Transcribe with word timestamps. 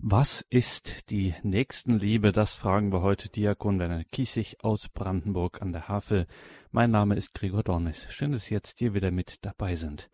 Was 0.00 0.46
ist 0.48 1.10
die 1.10 1.34
Nächstenliebe? 1.42 2.30
Das 2.30 2.54
fragen 2.54 2.92
wir 2.92 3.02
heute 3.02 3.28
Diakon 3.30 3.80
Werner 3.80 4.04
Kiesig 4.04 4.62
aus 4.62 4.88
Brandenburg 4.88 5.60
an 5.60 5.72
der 5.72 5.88
Havel. 5.88 6.28
Mein 6.70 6.92
Name 6.92 7.16
ist 7.16 7.34
Gregor 7.34 7.64
Dornis. 7.64 8.06
Schön, 8.08 8.30
dass 8.30 8.44
Sie 8.44 8.54
jetzt 8.54 8.78
hier 8.78 8.94
wieder 8.94 9.10
mit 9.10 9.44
dabei 9.44 9.74
sind. 9.74 10.08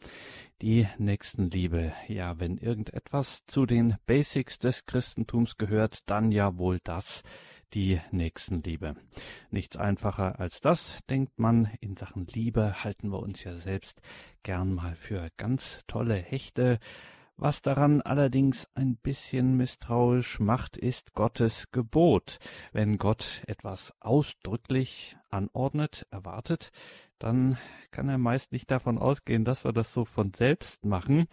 Die 0.63 0.89
Nächstenliebe. 0.97 1.93
Ja, 2.09 2.41
wenn 2.41 2.57
irgendetwas 2.57 3.45
zu 3.45 3.67
den 3.67 3.97
Basics 4.07 4.59
des 4.59 4.87
Christentums 4.87 5.59
gehört, 5.59 6.09
dann 6.09 6.33
ja 6.33 6.57
wohl 6.57 6.79
das, 6.83 7.23
die 7.75 8.01
Nächstenliebe. 8.11 8.97
Nichts 9.51 9.77
einfacher 9.77 10.41
als 10.41 10.63
das, 10.63 11.01
denkt 11.11 11.39
man. 11.39 11.71
In 11.83 11.95
Sachen 11.99 12.27
Liebe 12.27 12.85
halten 12.85 13.11
wir 13.11 13.19
uns 13.19 13.45
ja 13.45 13.59
selbst 13.59 14.01
gern 14.45 14.73
mal 14.73 14.95
für 14.95 15.29
ganz 15.37 15.81
tolle 15.87 16.15
Hechte. 16.15 16.79
Was 17.37 17.63
daran 17.63 18.01
allerdings 18.01 18.69
ein 18.77 18.97
bisschen 18.97 19.57
misstrauisch 19.57 20.39
macht, 20.39 20.77
ist 20.77 21.15
Gottes 21.15 21.73
Gebot. 21.73 22.39
Wenn 22.73 22.97
Gott 22.97 23.43
etwas 23.49 23.93
ausdrücklich 24.01 25.17
anordnet, 25.31 26.07
erwartet, 26.13 26.71
dann 27.19 27.59
kann 27.91 28.09
er 28.09 28.19
meist 28.19 28.53
nicht 28.53 28.71
davon 28.71 28.99
ausgehen, 28.99 29.45
dass 29.45 29.65
wir 29.65 29.73
das 29.73 29.93
so 29.93 30.05
von 30.05 30.33
selbst 30.33 30.85
machen. 30.85 31.27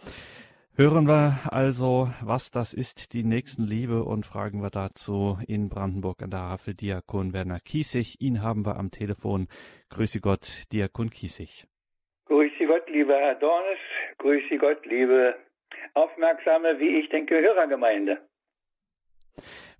Hören 0.74 1.06
wir 1.06 1.52
also, 1.52 2.10
was 2.20 2.50
das 2.50 2.74
ist, 2.74 3.12
die 3.12 3.22
Nächstenliebe, 3.22 4.02
und 4.02 4.26
fragen 4.26 4.60
wir 4.60 4.70
dazu 4.70 5.38
in 5.46 5.68
Brandenburg 5.68 6.20
an 6.22 6.30
der 6.30 6.40
Havel 6.40 6.74
Diakon 6.74 7.32
Werner 7.32 7.60
Kiesig. 7.60 8.20
Ihn 8.20 8.42
haben 8.42 8.66
wir 8.66 8.76
am 8.76 8.90
Telefon. 8.90 9.46
Grüße 9.90 10.20
Gott, 10.20 10.64
Diakon 10.72 11.10
Kiesig. 11.10 11.68
Grüße 12.24 12.66
Gott, 12.66 12.88
lieber 12.90 13.14
Herr 13.14 13.36
Dornes. 13.36 13.78
Grüße 14.18 14.58
Gott, 14.58 14.84
liebe 14.86 15.36
aufmerksame, 15.94 16.78
wie 16.78 16.98
ich 16.98 17.08
denke, 17.08 17.40
Hörergemeinde. 17.40 18.18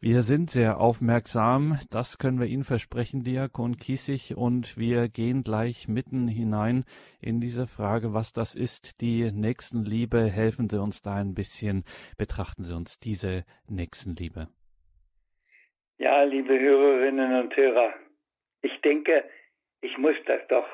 Wir 0.01 0.23
sind 0.23 0.51
sehr 0.51 0.81
aufmerksam, 0.81 1.79
das 1.93 2.19
können 2.19 2.41
wir 2.41 2.49
Ihnen 2.49 2.65
versprechen, 2.65 3.23
Diakon 3.23 3.77
Kiesig, 3.77 4.37
und 4.37 4.77
wir 4.77 5.09
gehen 5.09 5.45
gleich 5.45 5.87
mitten 5.87 6.27
hinein 6.27 6.85
in 7.21 7.41
diese 7.41 7.69
Frage, 7.69 8.13
was 8.13 8.33
das 8.33 8.57
ist, 8.57 9.01
die 9.01 9.31
Nächstenliebe. 9.31 10.25
Helfen 10.25 10.69
Sie 10.69 10.83
uns 10.83 11.03
da 11.03 11.15
ein 11.15 11.35
bisschen, 11.35 11.85
betrachten 12.19 12.65
Sie 12.65 12.75
uns 12.75 12.99
diese 12.99 13.45
Nächstenliebe. 13.69 14.49
Ja, 15.99 16.25
liebe 16.25 16.59
Hörerinnen 16.59 17.41
und 17.41 17.57
Hörer, 17.57 17.95
ich 18.63 18.81
denke, 18.81 19.23
ich 19.83 19.97
muss 19.99 20.17
das 20.27 20.41
doch 20.49 20.67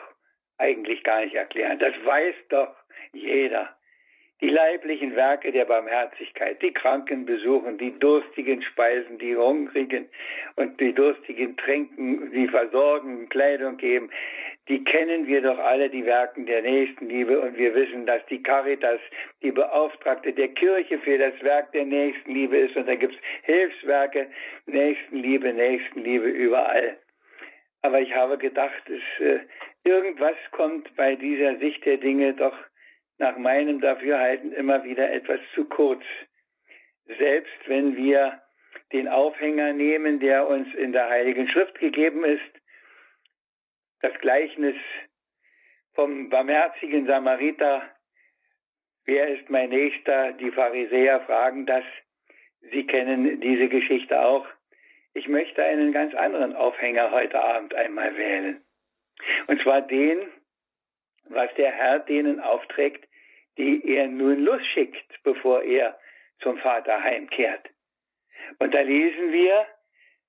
eigentlich 0.56 1.04
gar 1.04 1.22
nicht 1.22 1.34
erklären. 1.34 1.78
Das 1.78 1.92
weiß 2.02 2.34
doch 2.48 2.74
jeder 3.12 3.77
die 4.40 4.50
leiblichen 4.50 5.16
Werke 5.16 5.50
der 5.50 5.64
Barmherzigkeit, 5.64 6.62
die 6.62 6.72
Kranken 6.72 7.26
besuchen, 7.26 7.76
die 7.78 7.98
Durstigen 7.98 8.62
speisen, 8.62 9.18
die 9.18 9.36
Hungrigen 9.36 10.08
und 10.56 10.78
die 10.80 10.92
Durstigen 10.92 11.56
tränken, 11.56 12.30
die 12.30 12.46
versorgen, 12.46 13.28
Kleidung 13.28 13.76
geben, 13.78 14.10
die 14.68 14.84
kennen 14.84 15.26
wir 15.26 15.40
doch 15.40 15.58
alle, 15.58 15.88
die 15.88 16.04
Werken 16.04 16.44
der 16.44 16.62
Nächstenliebe. 16.62 17.40
Und 17.40 17.56
wir 17.56 17.74
wissen, 17.74 18.04
dass 18.04 18.24
die 18.26 18.42
Caritas 18.42 19.00
die 19.42 19.50
Beauftragte 19.50 20.32
der 20.32 20.48
Kirche 20.48 20.98
für 20.98 21.16
das 21.16 21.32
Werk 21.42 21.72
der 21.72 21.86
Nächstenliebe 21.86 22.56
ist. 22.56 22.76
Und 22.76 22.86
da 22.86 22.94
gibt 22.94 23.14
es 23.14 23.20
Hilfswerke, 23.44 24.28
Nächstenliebe, 24.66 25.52
Nächstenliebe 25.54 26.28
überall. 26.28 26.98
Aber 27.80 28.00
ich 28.00 28.14
habe 28.14 28.36
gedacht, 28.36 28.82
es, 28.88 29.24
äh, 29.24 29.40
irgendwas 29.84 30.36
kommt 30.50 30.94
bei 30.96 31.14
dieser 31.14 31.56
Sicht 31.56 31.84
der 31.86 31.96
Dinge 31.96 32.34
doch 32.34 32.56
nach 33.18 33.36
meinem 33.36 33.80
Dafürhalten 33.80 34.52
immer 34.52 34.84
wieder 34.84 35.12
etwas 35.12 35.40
zu 35.54 35.64
kurz. 35.64 36.02
Selbst 37.18 37.56
wenn 37.66 37.96
wir 37.96 38.40
den 38.92 39.08
Aufhänger 39.08 39.72
nehmen, 39.72 40.20
der 40.20 40.48
uns 40.48 40.72
in 40.74 40.92
der 40.92 41.08
Heiligen 41.08 41.48
Schrift 41.48 41.78
gegeben 41.78 42.24
ist, 42.24 42.42
das 44.00 44.12
Gleichnis 44.20 44.76
vom 45.94 46.28
barmherzigen 46.28 47.06
Samariter, 47.06 47.82
wer 49.04 49.28
ist 49.28 49.50
mein 49.50 49.70
Nächster? 49.70 50.32
Die 50.32 50.52
Pharisäer 50.52 51.20
fragen 51.22 51.66
das. 51.66 51.84
Sie 52.70 52.86
kennen 52.86 53.40
diese 53.40 53.68
Geschichte 53.68 54.20
auch. 54.20 54.46
Ich 55.14 55.26
möchte 55.26 55.64
einen 55.64 55.92
ganz 55.92 56.14
anderen 56.14 56.54
Aufhänger 56.54 57.10
heute 57.10 57.42
Abend 57.42 57.74
einmal 57.74 58.16
wählen. 58.16 58.62
Und 59.48 59.60
zwar 59.62 59.82
den, 59.82 60.18
was 61.24 61.52
der 61.54 61.72
Herr 61.72 61.98
denen 61.98 62.40
aufträgt, 62.40 63.07
die 63.58 63.82
er 63.84 64.06
nun 64.06 64.44
losschickt, 64.44 65.22
bevor 65.24 65.62
er 65.62 65.98
zum 66.40 66.56
Vater 66.58 67.02
heimkehrt. 67.02 67.68
Und 68.58 68.72
da 68.72 68.80
lesen 68.80 69.32
wir 69.32 69.66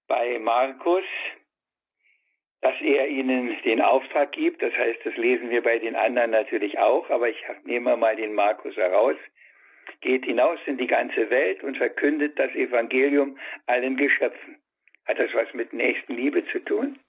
bei 0.07 0.39
Markus, 0.39 1.05
dass 2.61 2.75
er 2.81 3.07
ihnen 3.07 3.55
den 3.63 3.81
Auftrag 3.81 4.31
gibt. 4.33 4.61
Das 4.61 4.73
heißt, 4.73 4.99
das 5.05 5.15
lesen 5.15 5.49
wir 5.49 5.63
bei 5.63 5.79
den 5.79 5.95
anderen 5.95 6.31
natürlich 6.31 6.77
auch, 6.79 7.09
aber 7.09 7.29
ich 7.29 7.41
nehme 7.63 7.95
mal 7.95 8.15
den 8.15 8.33
Markus 8.33 8.75
heraus. 8.75 9.15
Geht 10.01 10.25
hinaus 10.25 10.59
in 10.65 10.77
die 10.77 10.87
ganze 10.87 11.29
Welt 11.29 11.63
und 11.63 11.77
verkündet 11.77 12.37
das 12.37 12.53
Evangelium 12.53 13.37
allen 13.65 13.97
Geschöpfen. 13.97 14.57
Hat 15.05 15.19
das 15.19 15.33
was 15.33 15.53
mit 15.53 15.73
Nächstenliebe 15.73 16.45
zu 16.47 16.59
tun? 16.59 16.99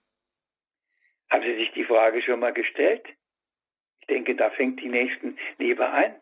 Haben 1.30 1.42
Sie 1.44 1.54
sich 1.56 1.72
die 1.72 1.84
Frage 1.84 2.22
schon 2.22 2.40
mal 2.40 2.52
gestellt? 2.52 3.06
Denke, 4.10 4.34
da 4.34 4.50
fängt 4.50 4.80
die 4.80 4.88
Nächstenliebe 4.88 5.86
an. 5.86 6.14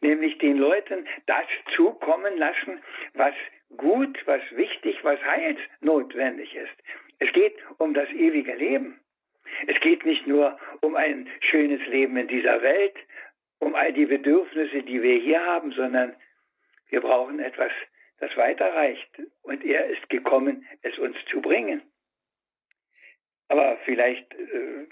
Nämlich 0.00 0.38
den 0.38 0.58
Leuten 0.58 1.06
das 1.26 1.46
zukommen 1.74 2.36
lassen, 2.36 2.80
was 3.14 3.34
gut, 3.76 4.18
was 4.26 4.42
wichtig, 4.52 5.02
was 5.02 5.20
heilsnotwendig 5.24 6.54
ist. 6.54 6.76
Es 7.18 7.32
geht 7.32 7.56
um 7.78 7.94
das 7.94 8.08
ewige 8.10 8.54
Leben. 8.54 9.00
Es 9.66 9.78
geht 9.80 10.04
nicht 10.04 10.26
nur 10.26 10.58
um 10.80 10.94
ein 10.96 11.28
schönes 11.40 11.84
Leben 11.86 12.16
in 12.16 12.28
dieser 12.28 12.62
Welt, 12.62 12.96
um 13.58 13.74
all 13.74 13.92
die 13.92 14.06
Bedürfnisse, 14.06 14.82
die 14.82 15.02
wir 15.02 15.18
hier 15.18 15.44
haben, 15.44 15.72
sondern 15.72 16.14
wir 16.90 17.00
brauchen 17.00 17.38
etwas, 17.40 17.72
das 18.18 18.36
weiterreicht. 18.36 19.10
Und 19.42 19.64
er 19.64 19.86
ist 19.86 20.08
gekommen, 20.10 20.66
es 20.82 20.98
uns 20.98 21.16
zu 21.30 21.40
bringen. 21.40 21.82
Aber 23.48 23.78
vielleicht 23.84 24.32
äh, 24.34 24.86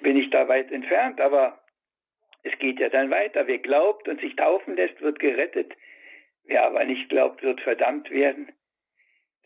bin 0.00 0.16
ich 0.16 0.30
da 0.30 0.48
weit 0.48 0.70
entfernt, 0.70 1.20
aber 1.20 1.60
es 2.46 2.58
geht 2.58 2.78
ja 2.78 2.88
dann 2.88 3.10
weiter. 3.10 3.46
Wer 3.46 3.58
glaubt 3.58 4.08
und 4.08 4.20
sich 4.20 4.36
taufen 4.36 4.76
lässt, 4.76 5.00
wird 5.00 5.18
gerettet. 5.18 5.74
Wer 6.44 6.64
aber 6.64 6.84
nicht 6.84 7.08
glaubt, 7.08 7.42
wird 7.42 7.60
verdammt 7.60 8.10
werden. 8.10 8.52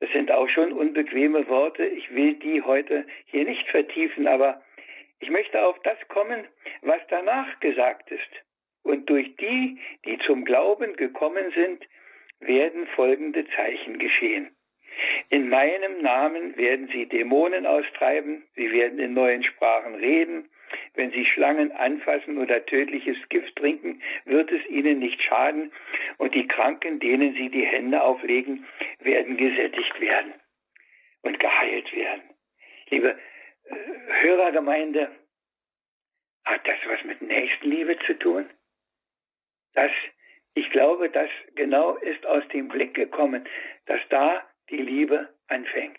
Das 0.00 0.11
sind 0.12 0.31
auch 0.31 0.49
schon 0.49 0.72
unbequeme 0.72 1.49
Worte. 1.49 1.84
Ich 1.84 2.15
will 2.15 2.34
die 2.34 2.62
heute 2.62 3.06
hier 3.27 3.44
nicht 3.44 3.66
vertiefen, 3.69 4.27
aber 4.27 4.62
ich 5.21 5.31
möchte 5.31 5.62
auf 5.62 5.78
das 5.83 5.97
kommen, 6.09 6.47
was 6.83 7.00
danach 7.09 7.61
gesagt 7.61 8.11
ist. 8.11 8.31
Und 8.83 9.09
durch 9.11 9.37
die, 9.37 9.78
die 10.06 10.19
zum 10.27 10.44
Glauben 10.44 10.97
gekommen 10.97 11.53
sind, 11.55 11.84
werden 12.41 12.87
folgende 12.88 13.47
Zeichen 13.55 13.99
geschehen. 13.99 14.50
In 15.28 15.49
meinem 15.49 16.03
Namen 16.03 16.56
werden 16.56 16.88
sie 16.93 17.06
Dämonen 17.06 17.67
austreiben, 17.67 18.43
sie 18.56 18.72
werden 18.72 18.99
in 18.99 19.15
neuen 19.15 19.43
Sprachen 19.44 19.94
reden, 19.94 20.49
wenn 20.94 21.10
sie 21.10 21.25
Schlangen 21.25 21.72
anfassen 21.72 22.38
oder 22.38 22.64
tödliches 22.66 23.16
Gift 23.28 23.56
trinken, 23.56 24.03
wird 24.25 24.50
es 24.53 24.64
ihnen 24.66 24.98
nicht 24.98 25.22
schaden 25.22 25.72
und 26.19 26.34
die 26.34 26.47
Kranken, 26.47 27.00
denen 27.00 27.34
sie 27.34 27.48
die 27.48 27.66
Hände 27.66 28.03
auflegen, 28.03 28.66
werden 28.98 29.36
gesättigt 29.36 30.00
werden 30.00 30.34
und 31.22 31.38
geheilt 31.38 31.94
werden. 31.94 32.22
Liebe 32.91 33.19
äh, 33.64 33.75
Hörergemeinde, 34.22 35.10
hat 36.44 36.66
das 36.66 36.78
was 36.87 37.04
mit 37.04 37.22
Nächstenliebe 37.22 37.98
zu 38.06 38.19
tun? 38.19 38.48
Das, 39.75 39.91
ich 40.54 40.69
glaube, 40.70 41.10
das 41.10 41.31
genau 41.54 41.94
ist 41.97 42.26
aus 42.26 42.47
dem 42.48 42.69
Blick 42.69 42.94
gekommen, 42.94 43.47
dass 43.87 44.00
da 44.08 44.44
die 44.69 44.82
Liebe 44.82 45.32
anfängt. 45.49 45.99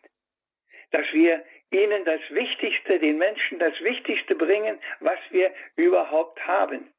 Dass 0.91 1.05
wir 1.13 1.43
ihnen 1.71 2.05
das 2.05 2.21
Wichtigste, 2.29 2.99
den 2.99 3.17
Menschen 3.17 3.59
das 3.59 3.79
Wichtigste 3.81 4.35
bringen, 4.35 4.77
was 4.99 5.19
wir 5.31 5.51
überhaupt 5.75 6.45
haben. 6.45 6.91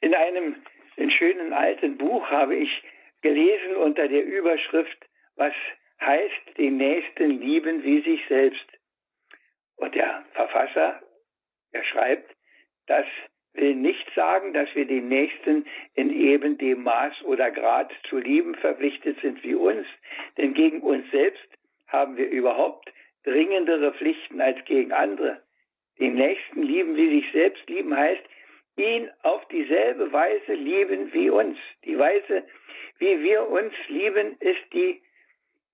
In 0.00 0.14
einem 0.14 0.56
in 0.96 1.10
schönen 1.10 1.52
alten 1.52 1.96
Buch 1.96 2.28
habe 2.30 2.56
ich 2.56 2.82
gelesen 3.22 3.76
unter 3.76 4.08
der 4.08 4.24
Überschrift, 4.24 4.98
was 5.36 5.54
heißt 6.00 6.58
den 6.58 6.76
Nächsten 6.76 7.40
lieben 7.40 7.84
wie 7.84 8.00
sich 8.02 8.20
selbst. 8.28 8.66
Und 9.76 9.94
der 9.94 10.24
Verfasser, 10.32 11.00
er 11.72 11.84
schreibt, 11.84 12.34
das 12.86 13.06
will 13.52 13.74
nicht 13.74 14.08
sagen, 14.14 14.52
dass 14.54 14.72
wir 14.74 14.86
den 14.86 15.08
Nächsten 15.08 15.66
in 15.94 16.10
eben 16.10 16.58
dem 16.58 16.82
Maß 16.82 17.22
oder 17.24 17.50
Grad 17.50 17.92
zu 18.08 18.18
lieben 18.18 18.54
verpflichtet 18.54 19.20
sind 19.20 19.42
wie 19.42 19.54
uns, 19.54 19.86
denn 20.36 20.54
gegen 20.54 20.80
uns 20.80 21.10
selbst 21.10 21.46
haben 21.88 22.16
wir 22.16 22.28
überhaupt 22.28 22.92
dringendere 23.28 23.92
Pflichten 23.92 24.40
als 24.40 24.64
gegen 24.64 24.92
andere. 24.92 25.42
Den 25.98 26.14
Nächsten 26.14 26.62
lieben 26.62 26.96
wie 26.96 27.20
sich 27.20 27.32
selbst 27.32 27.68
lieben 27.68 27.96
heißt, 27.96 28.22
ihn 28.76 29.10
auf 29.22 29.46
dieselbe 29.48 30.12
Weise 30.12 30.54
lieben 30.54 31.12
wie 31.12 31.30
uns. 31.30 31.58
Die 31.84 31.98
Weise, 31.98 32.44
wie 32.98 33.22
wir 33.22 33.48
uns 33.48 33.72
lieben, 33.88 34.36
ist 34.40 34.72
die 34.72 35.02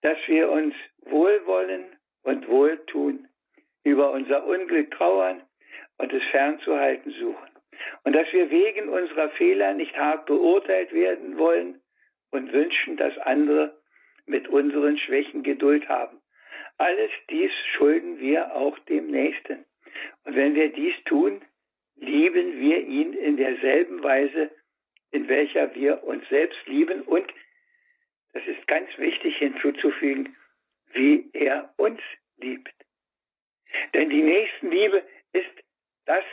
dass 0.05 0.19
wir 0.27 0.51
uns 0.51 0.75
wohlwollen 1.07 1.85
und 2.25 2.47
wohltun, 2.47 3.27
über 3.85 4.11
unser 4.13 4.47
Unglück 4.47 4.91
trauern 4.91 5.41
und 5.97 6.13
es 6.13 6.23
fernzuhalten 6.25 7.11
suchen. 7.13 7.49
Und 8.03 8.15
dass 8.15 8.31
wir 8.35 8.51
wegen 8.51 8.91
unserer 8.91 9.31
Fehler 9.31 9.73
nicht 9.73 9.97
hart 9.97 10.27
beurteilt 10.27 10.93
werden 10.93 11.39
wollen 11.39 11.81
und 12.31 12.53
wünschen, 12.53 12.99
dass 12.99 13.17
andere 13.17 13.81
mit 14.27 14.47
unseren 14.49 14.99
Schwächen 14.99 15.43
Geduld 15.43 15.89
haben. 15.89 16.21
Alles 16.79 17.11
dies 17.31 17.53
schulden 17.77 18.19
wir 18.19 18.55
auch 18.55 18.79
dem 18.81 19.11
Nächsten. 19.11 19.65
Und 20.25 20.37
wenn 20.37 20.55
wir 20.55 20.73
dies 20.73 20.95
tun, 21.05 21.43
lieben 21.97 22.61
wir 22.61 22.81
ihn 22.81 23.13
in 23.13 23.37
derselben 23.37 24.03
Weise, 24.03 24.51
in 25.13 25.29
welcher 25.29 25.75
wir 25.75 26.03
uns 26.05 26.29
selbst 26.29 26.59
lieben 26.67 27.03
und, 27.03 27.33
das 28.33 28.45
ist 28.47 28.67
ganz 28.67 28.89
wichtig 28.99 29.37
hinzuzufügen, 29.37 30.37
wie 30.93 31.31
er 31.33 31.73
uns 31.77 32.01
liebt. 32.39 32.75
Denn 33.93 34.11
die 34.11 34.23
Nächstenliebe 34.23 35.05
ist 35.33 35.51
das 36.07 36.25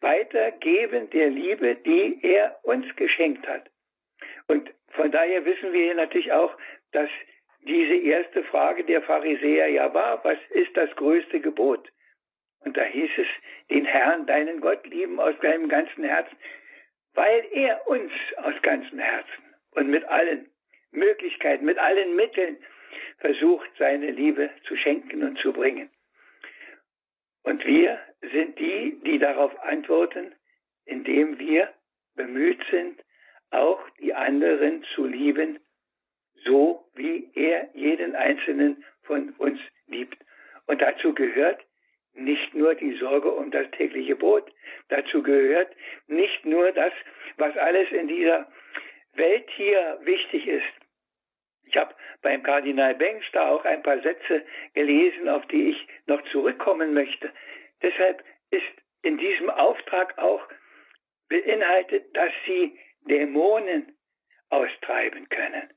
Weitergeben 0.00 1.10
der 1.10 1.30
Liebe, 1.30 1.74
die 1.74 2.20
er 2.22 2.58
uns 2.62 2.86
geschenkt 2.94 3.46
hat. 3.48 3.68
Und 4.46 4.70
von 4.90 5.10
daher 5.10 5.44
wissen 5.44 5.72
wir 5.72 5.94
natürlich 5.94 6.32
auch, 6.32 6.56
dass 6.92 7.10
diese 7.60 7.94
erste 7.94 8.44
Frage 8.44 8.84
der 8.84 9.02
Pharisäer 9.02 9.68
ja 9.68 9.92
war, 9.92 10.22
was 10.24 10.38
ist 10.50 10.76
das 10.76 10.90
größte 10.96 11.40
Gebot? 11.40 11.88
Und 12.60 12.76
da 12.76 12.82
hieß 12.82 13.10
es, 13.18 13.26
den 13.70 13.84
Herrn, 13.84 14.26
deinen 14.26 14.60
Gott 14.60 14.86
lieben 14.86 15.20
aus 15.20 15.34
deinem 15.40 15.68
ganzen 15.68 16.04
Herzen, 16.04 16.36
weil 17.14 17.44
er 17.52 17.86
uns 17.88 18.12
aus 18.36 18.54
ganzem 18.62 18.98
Herzen 18.98 19.44
und 19.72 19.88
mit 19.88 20.04
allen 20.04 20.50
Möglichkeiten, 20.90 21.64
mit 21.64 21.78
allen 21.78 22.16
Mitteln 22.16 22.58
versucht, 23.18 23.70
seine 23.78 24.10
Liebe 24.10 24.50
zu 24.66 24.76
schenken 24.76 25.22
und 25.22 25.38
zu 25.38 25.52
bringen. 25.52 25.90
Und 27.42 27.64
wir 27.64 27.98
sind 28.32 28.58
die, 28.58 29.00
die 29.04 29.18
darauf 29.18 29.58
antworten, 29.62 30.34
indem 30.84 31.38
wir 31.38 31.72
bemüht 32.14 32.62
sind, 32.70 33.00
auch 33.50 33.80
die 34.00 34.14
anderen 34.14 34.84
zu 34.94 35.06
lieben, 35.06 35.58
so 36.44 36.84
wie 36.94 37.30
er 37.34 37.68
jeden 37.74 38.14
einzelnen 38.14 38.84
von 39.02 39.30
uns 39.38 39.60
liebt. 39.86 40.18
Und 40.66 40.82
dazu 40.82 41.14
gehört 41.14 41.60
nicht 42.14 42.54
nur 42.54 42.74
die 42.74 42.94
Sorge 42.96 43.30
um 43.30 43.50
das 43.50 43.70
tägliche 43.72 44.16
Brot, 44.16 44.50
dazu 44.88 45.22
gehört 45.22 45.74
nicht 46.06 46.44
nur 46.44 46.72
das, 46.72 46.92
was 47.36 47.56
alles 47.56 47.90
in 47.92 48.08
dieser 48.08 48.50
Welt 49.14 49.48
hier 49.50 49.98
wichtig 50.02 50.46
ist. 50.46 50.64
Ich 51.64 51.76
habe 51.76 51.94
beim 52.22 52.42
Kardinal 52.42 52.94
Bengsch 52.94 53.30
da 53.32 53.50
auch 53.50 53.64
ein 53.64 53.82
paar 53.82 54.00
Sätze 54.00 54.44
gelesen, 54.74 55.28
auf 55.28 55.46
die 55.46 55.70
ich 55.70 55.88
noch 56.06 56.22
zurückkommen 56.30 56.94
möchte. 56.94 57.30
Deshalb 57.82 58.24
ist 58.50 58.64
in 59.02 59.18
diesem 59.18 59.50
Auftrag 59.50 60.16
auch 60.18 60.42
beinhaltet, 61.28 62.16
dass 62.16 62.32
sie 62.46 62.78
Dämonen 63.02 63.94
austreiben 64.48 65.28
können. 65.28 65.68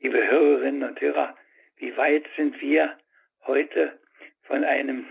Liebe 0.00 0.30
Hörerinnen 0.30 0.86
und 0.86 1.00
Hörer, 1.00 1.34
wie 1.78 1.96
weit 1.96 2.26
sind 2.36 2.60
wir 2.60 2.98
heute 3.46 3.98
von 4.42 4.62
einem 4.62 5.06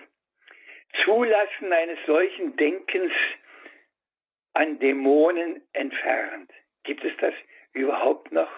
Zulassen 1.04 1.74
eines 1.74 1.98
solchen 2.06 2.56
Denkens 2.56 3.12
an 4.54 4.78
Dämonen 4.78 5.64
entfernt? 5.74 6.52
Gibt 6.84 7.04
es 7.04 7.14
das 7.18 7.34
überhaupt 7.74 8.32
noch? 8.32 8.50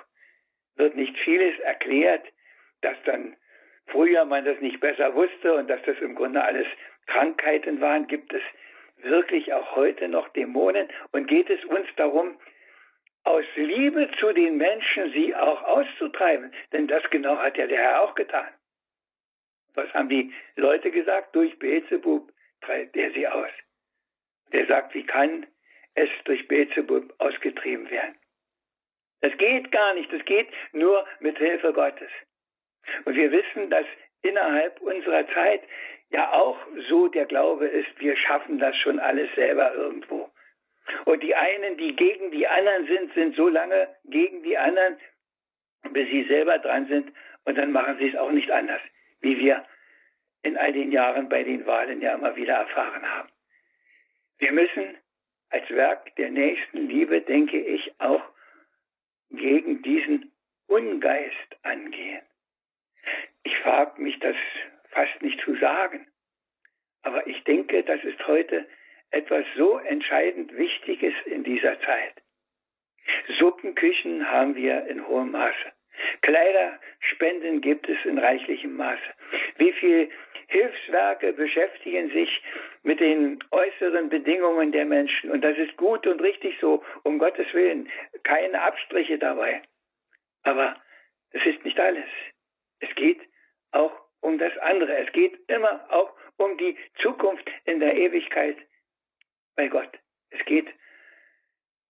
Wird 0.75 0.95
nicht 0.95 1.18
vieles 1.19 1.57
erklärt, 1.59 2.27
dass 2.81 2.97
dann 3.06 3.38
früher 3.88 4.25
man 4.25 4.44
das 4.44 4.59
nicht 4.59 4.81
besser 4.81 5.15
wusste 5.15 5.56
und 5.56 5.69
dass 5.69 5.81
das 5.83 5.97
im 6.00 6.13
Grunde 6.13 6.44
alles 6.44 6.68
Krankheiten 7.06 7.80
waren? 7.80 8.06
Gibt 8.07 8.33
es 8.33 8.44
wirklich 8.97 9.53
auch 9.53 9.77
heute 9.77 10.09
noch 10.09 10.27
Dämonen? 10.33 10.89
Und 11.13 11.27
geht 11.27 11.50
es 11.50 11.63
uns 11.65 11.88
darum, 11.95 12.38
aus 13.24 13.46
Liebe 13.56 14.10
zu 14.19 14.31
den 14.34 14.58
Menschen 14.58 15.12
sie 15.12 15.36
auch 15.36 15.62
auszutreiben? 15.64 16.54
Denn 16.72 16.88
das 16.88 17.04
genau 17.10 17.38
hat 17.38 17.58
ja 17.58 17.68
der 17.68 17.80
Herr 17.80 18.02
auch 18.02 18.16
getan. 18.16 18.48
Was 19.75 19.94
haben 19.94 20.10
die 20.10 20.34
Leute 20.56 20.92
gesagt? 20.92 21.36
Durch 21.36 21.58
Beelzebub 21.60 22.31
treibt 22.62 22.96
er 22.96 23.12
sie 23.12 23.28
aus. 23.28 23.52
Der 24.52 24.66
sagt, 24.66 24.94
wie 24.96 25.06
kann 25.06 25.46
es 25.94 26.10
durch 26.25 26.48
Beelzebub 26.48 27.14
ausgetrieben 27.19 27.90
werden? 27.90 28.16
Das 29.22 29.38
geht 29.38 29.72
gar 29.72 29.94
nicht. 29.94 30.12
Das 30.12 30.24
geht 30.25 30.48
nur 30.72 31.06
mit 31.19 31.38
Hilfe 31.38 31.74
Gottes. 31.74 32.12
Und 33.06 33.16
wir 33.16 33.31
wissen, 33.31 33.69
dass 33.69 33.86
innerhalb 34.22 34.80
unserer 34.81 35.28
Zeit 35.34 35.62
ja 36.10 36.31
auch 36.31 36.58
so 36.90 37.08
der 37.08 37.25
Glaube 37.25 37.68
ist, 37.68 38.00
wir 38.00 38.16
schaffen 38.16 38.60
das 38.60 38.75
schon 38.78 39.00
alles 39.00 39.30
selber 39.36 39.74
irgendwo. 39.74 40.31
Und 41.06 41.22
die 41.24 41.36
einen, 41.36 41.78
die 41.78 41.95
gegen 41.95 42.31
die 42.31 42.48
anderen 42.48 42.88
sind, 42.88 43.13
sind 43.13 43.36
so 43.36 43.48
lange 43.50 43.88
gegen 44.06 44.44
die 44.44 44.57
anderen, 44.57 44.98
bis 45.92 46.07
sie 46.10 46.24
selber 46.24 46.60
dran 46.60 46.88
sind 46.88 47.12
und 47.45 47.57
dann 47.57 47.72
machen 47.72 47.98
sie 47.98 48.10
es 48.10 48.16
auch 48.16 48.31
nicht 48.31 48.51
anders, 48.51 48.81
wie 49.22 49.38
wir 49.38 49.66
in 50.44 50.57
all 50.57 50.72
den 50.72 50.92
Jahren 50.92 51.30
bei 51.30 51.44
den 51.44 51.66
Wahlen 51.66 52.01
ja 52.01 52.13
immer 52.13 52.36
wieder 52.36 52.56
erfahren 52.56 53.06
haben. 53.10 53.30
Wir 54.38 54.51
müssen 54.51 54.98
als 55.50 55.69
Werk 55.69 56.16
der 56.16 56.30
nächsten 56.30 56.88
Liebe, 56.88 57.22
denke 57.22 57.60
ich, 57.60 57.94
auch 58.00 58.24
gegen 59.31 59.81
diesen 59.81 60.31
Ungeist 60.68 61.57
angehen. 61.63 62.22
Ich 63.44 63.66
wage 63.66 64.01
mich 64.01 64.19
das 64.19 64.36
fast 64.90 65.22
nicht 65.22 65.40
zu 65.42 65.56
sagen. 65.56 66.07
Aber 67.04 67.25
ich 67.28 67.44
denke, 67.45 67.83
das 67.83 68.04
ist 68.04 68.28
heute 68.28 68.68
etwas 69.27 69.45
so 69.57 69.77
entscheidend 69.79 70.56
Wichtiges 70.56 71.13
in 71.25 71.44
dieser 71.44 71.79
Zeit. 71.81 72.13
Suppenküchen 73.38 74.29
haben 74.29 74.56
wir 74.56 74.88
in 74.88 75.06
hohem 75.06 75.31
Maße. 75.31 75.71
Kleiderspenden 76.21 77.59
gibt 77.59 77.89
es 77.89 77.97
in 78.06 78.18
reichlichem 78.18 78.75
Maße. 78.77 79.13
Wie 79.57 79.74
viele 79.74 80.09
Hilfswerke 80.47 81.33
beschäftigen 81.33 82.09
sich 82.12 82.41
mit 82.83 83.01
den 83.01 83.39
äußeren 83.51 84.07
Bedingungen 84.07 84.71
der 84.71 84.85
Menschen. 84.85 85.30
Und 85.31 85.41
das 85.41 85.57
ist 85.57 85.75
gut 85.75 86.07
und 86.07 86.21
richtig 86.21 86.57
so, 86.62 86.83
um 87.03 87.19
Gottes 87.19 87.53
Willen. 87.53 87.89
Keine 88.23 88.62
Abstriche 88.62 89.18
dabei. 89.18 89.62
Aber 90.44 90.77
das 91.33 91.45
ist 91.45 91.65
nicht 91.65 91.80
alles. 91.80 92.07
Es 92.80 92.94
geht 92.95 93.19
auch 93.71 93.92
um 94.21 94.37
das 94.37 94.57
andere. 94.59 94.95
Es 94.97 95.11
geht 95.11 95.37
immer 95.49 95.85
auch 95.90 96.13
um 96.37 96.57
die 96.57 96.78
Zukunft 97.02 97.49
in 97.66 97.81
der 97.81 97.95
Ewigkeit 97.95 98.57
bei 99.57 99.68
Gott. 99.68 99.99
Es 100.30 100.45
geht 100.45 100.68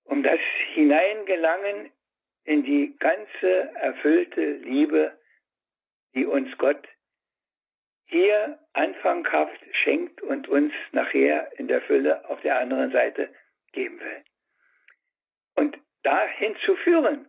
um 0.05 0.23
das 0.23 0.39
Hineingelangen 0.73 1.91
in 2.45 2.63
die 2.63 2.95
ganze 2.97 3.75
erfüllte 3.75 4.53
Liebe, 4.57 5.15
die 6.15 6.25
uns 6.25 6.57
Gott 6.57 6.87
hier 8.05 8.57
anfanghaft 8.71 9.59
schenkt 9.83 10.21
und 10.21 10.47
uns 10.47 10.73
nachher 10.93 11.51
in 11.59 11.67
der 11.67 11.81
Fülle 11.81 12.27
auf 12.29 12.39
der 12.41 12.57
anderen 12.57 12.91
Seite 12.91 13.33
geben 13.73 13.99
will. 13.99 14.23
Und 15.55 15.77
dahin 16.03 16.55
zu 16.65 16.75
führen, 16.77 17.27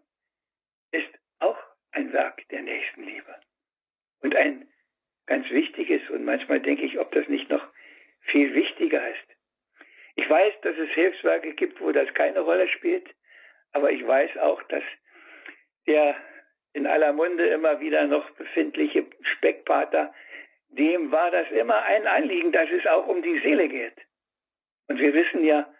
ist 0.92 1.10
auch 1.40 1.58
ein 1.90 2.12
Werk 2.12 2.46
der 2.50 2.62
Nächstenliebe. 2.62 3.34
Und 4.20 4.36
ein 4.36 4.68
ganz 5.26 5.50
wichtiges 5.50 6.08
und 6.10 6.24
manchmal 6.24 6.60
denke 6.60 6.84
ich, 6.84 6.98
ob 6.98 7.10
das 7.10 7.26
nicht 7.28 7.50
noch 7.50 7.66
viel 8.20 8.54
wichtiger 8.54 9.10
ist. 9.10 9.37
Ich 10.18 10.28
weiß, 10.28 10.54
dass 10.62 10.76
es 10.76 10.90
Hilfswerke 10.90 11.54
gibt, 11.54 11.80
wo 11.80 11.92
das 11.92 12.12
keine 12.14 12.40
Rolle 12.40 12.68
spielt, 12.68 13.06
aber 13.72 13.92
ich 13.92 14.04
weiß 14.04 14.36
auch, 14.38 14.60
dass 14.64 14.82
der 15.86 16.16
in 16.72 16.86
aller 16.86 17.12
Munde 17.12 17.46
immer 17.46 17.80
wieder 17.80 18.06
noch 18.06 18.28
befindliche 18.32 19.06
Speckpater, 19.22 20.12
dem 20.70 21.12
war 21.12 21.30
das 21.30 21.48
immer 21.52 21.82
ein 21.84 22.06
Anliegen, 22.06 22.50
dass 22.50 22.68
es 22.70 22.84
auch 22.86 23.06
um 23.06 23.22
die 23.22 23.38
Seele 23.38 23.68
geht. 23.68 23.94
Und 24.88 24.98
wir 24.98 25.14
wissen 25.14 25.44
ja, 25.44 25.72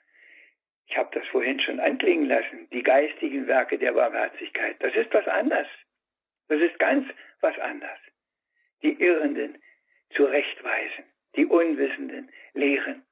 ich 0.86 0.96
habe 0.96 1.10
das 1.12 1.26
vorhin 1.26 1.60
schon 1.60 1.80
anklingen 1.80 2.28
lassen, 2.28 2.70
die 2.70 2.82
geistigen 2.82 3.48
Werke 3.48 3.76
der 3.76 3.92
Barmherzigkeit, 3.92 4.76
das 4.78 4.94
ist 4.94 5.12
was 5.12 5.26
anderes. 5.26 5.68
Das 6.48 6.60
ist 6.60 6.78
ganz 6.78 7.06
was 7.40 7.58
anderes 7.58 7.98
die 8.82 8.92
Irrenden 9.02 9.58
zurechtweisen, 10.14 11.04
die 11.36 11.46
Unwissenden 11.46 12.30
lehren. 12.54 13.04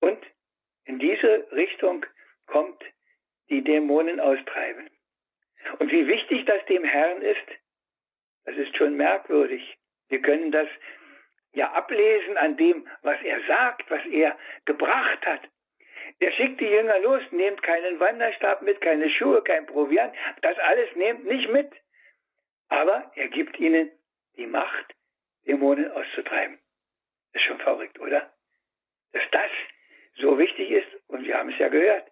Und 0.00 0.18
in 0.84 0.98
diese 0.98 1.46
Richtung 1.52 2.04
kommt 2.46 2.82
die 3.50 3.62
Dämonen 3.62 4.20
austreiben. 4.20 4.90
Und 5.78 5.90
wie 5.90 6.06
wichtig 6.06 6.44
das 6.46 6.64
dem 6.66 6.84
Herrn 6.84 7.22
ist, 7.22 7.46
das 8.44 8.56
ist 8.56 8.76
schon 8.76 8.96
merkwürdig. 8.96 9.76
Wir 10.08 10.22
können 10.22 10.50
das 10.52 10.68
ja 11.52 11.72
ablesen 11.72 12.36
an 12.36 12.56
dem, 12.56 12.88
was 13.02 13.20
er 13.22 13.40
sagt, 13.46 13.90
was 13.90 14.04
er 14.06 14.38
gebracht 14.64 15.24
hat. 15.26 15.42
Er 16.20 16.32
schickt 16.32 16.60
die 16.60 16.66
Jünger 16.66 16.98
los, 17.00 17.22
nehmt 17.30 17.62
keinen 17.62 18.00
Wanderstab 18.00 18.62
mit, 18.62 18.80
keine 18.80 19.10
Schuhe, 19.10 19.42
kein 19.42 19.66
Proviant, 19.66 20.14
das 20.42 20.58
alles 20.58 20.94
nehmt 20.96 21.24
nicht 21.24 21.48
mit. 21.50 21.70
Aber 22.68 23.10
er 23.14 23.28
gibt 23.28 23.58
ihnen 23.58 23.90
die 24.36 24.46
Macht, 24.46 24.94
Dämonen 25.46 25.90
auszutreiben. 25.92 26.58
Das 27.32 27.42
ist 27.42 27.48
schon 27.48 27.58
verrückt, 27.58 27.98
oder? 28.00 28.32
Dass 29.12 29.22
das 29.30 29.50
so 30.18 30.38
wichtig 30.38 30.70
ist, 30.70 30.88
und 31.08 31.24
wir 31.24 31.36
haben 31.38 31.50
es 31.50 31.58
ja 31.58 31.68
gehört. 31.68 32.04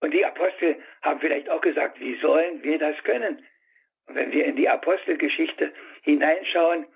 Und 0.00 0.12
die 0.12 0.24
Apostel 0.24 0.76
haben 1.02 1.20
vielleicht 1.20 1.48
auch 1.48 1.60
gesagt, 1.60 1.98
wie 2.00 2.16
sollen 2.20 2.62
wir 2.62 2.78
das 2.78 2.96
können? 3.04 3.44
Und 4.06 4.14
wenn 4.14 4.32
wir 4.32 4.44
in 4.44 4.56
die 4.56 4.68
Apostelgeschichte 4.68 5.72
hineinschauen, 6.02 6.86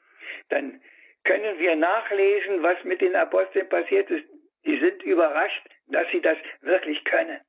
dann 0.48 0.80
können 1.24 1.58
wir 1.58 1.76
nachlesen, 1.76 2.62
was 2.62 2.82
mit 2.84 3.00
den 3.00 3.16
Aposteln 3.16 3.68
passiert 3.68 4.10
ist. 4.10 4.24
Die 4.64 4.78
sind 4.78 5.02
überrascht, 5.02 5.62
dass 5.86 6.08
sie 6.10 6.20
das 6.20 6.38
wirklich 6.60 7.02
können. 7.04 7.40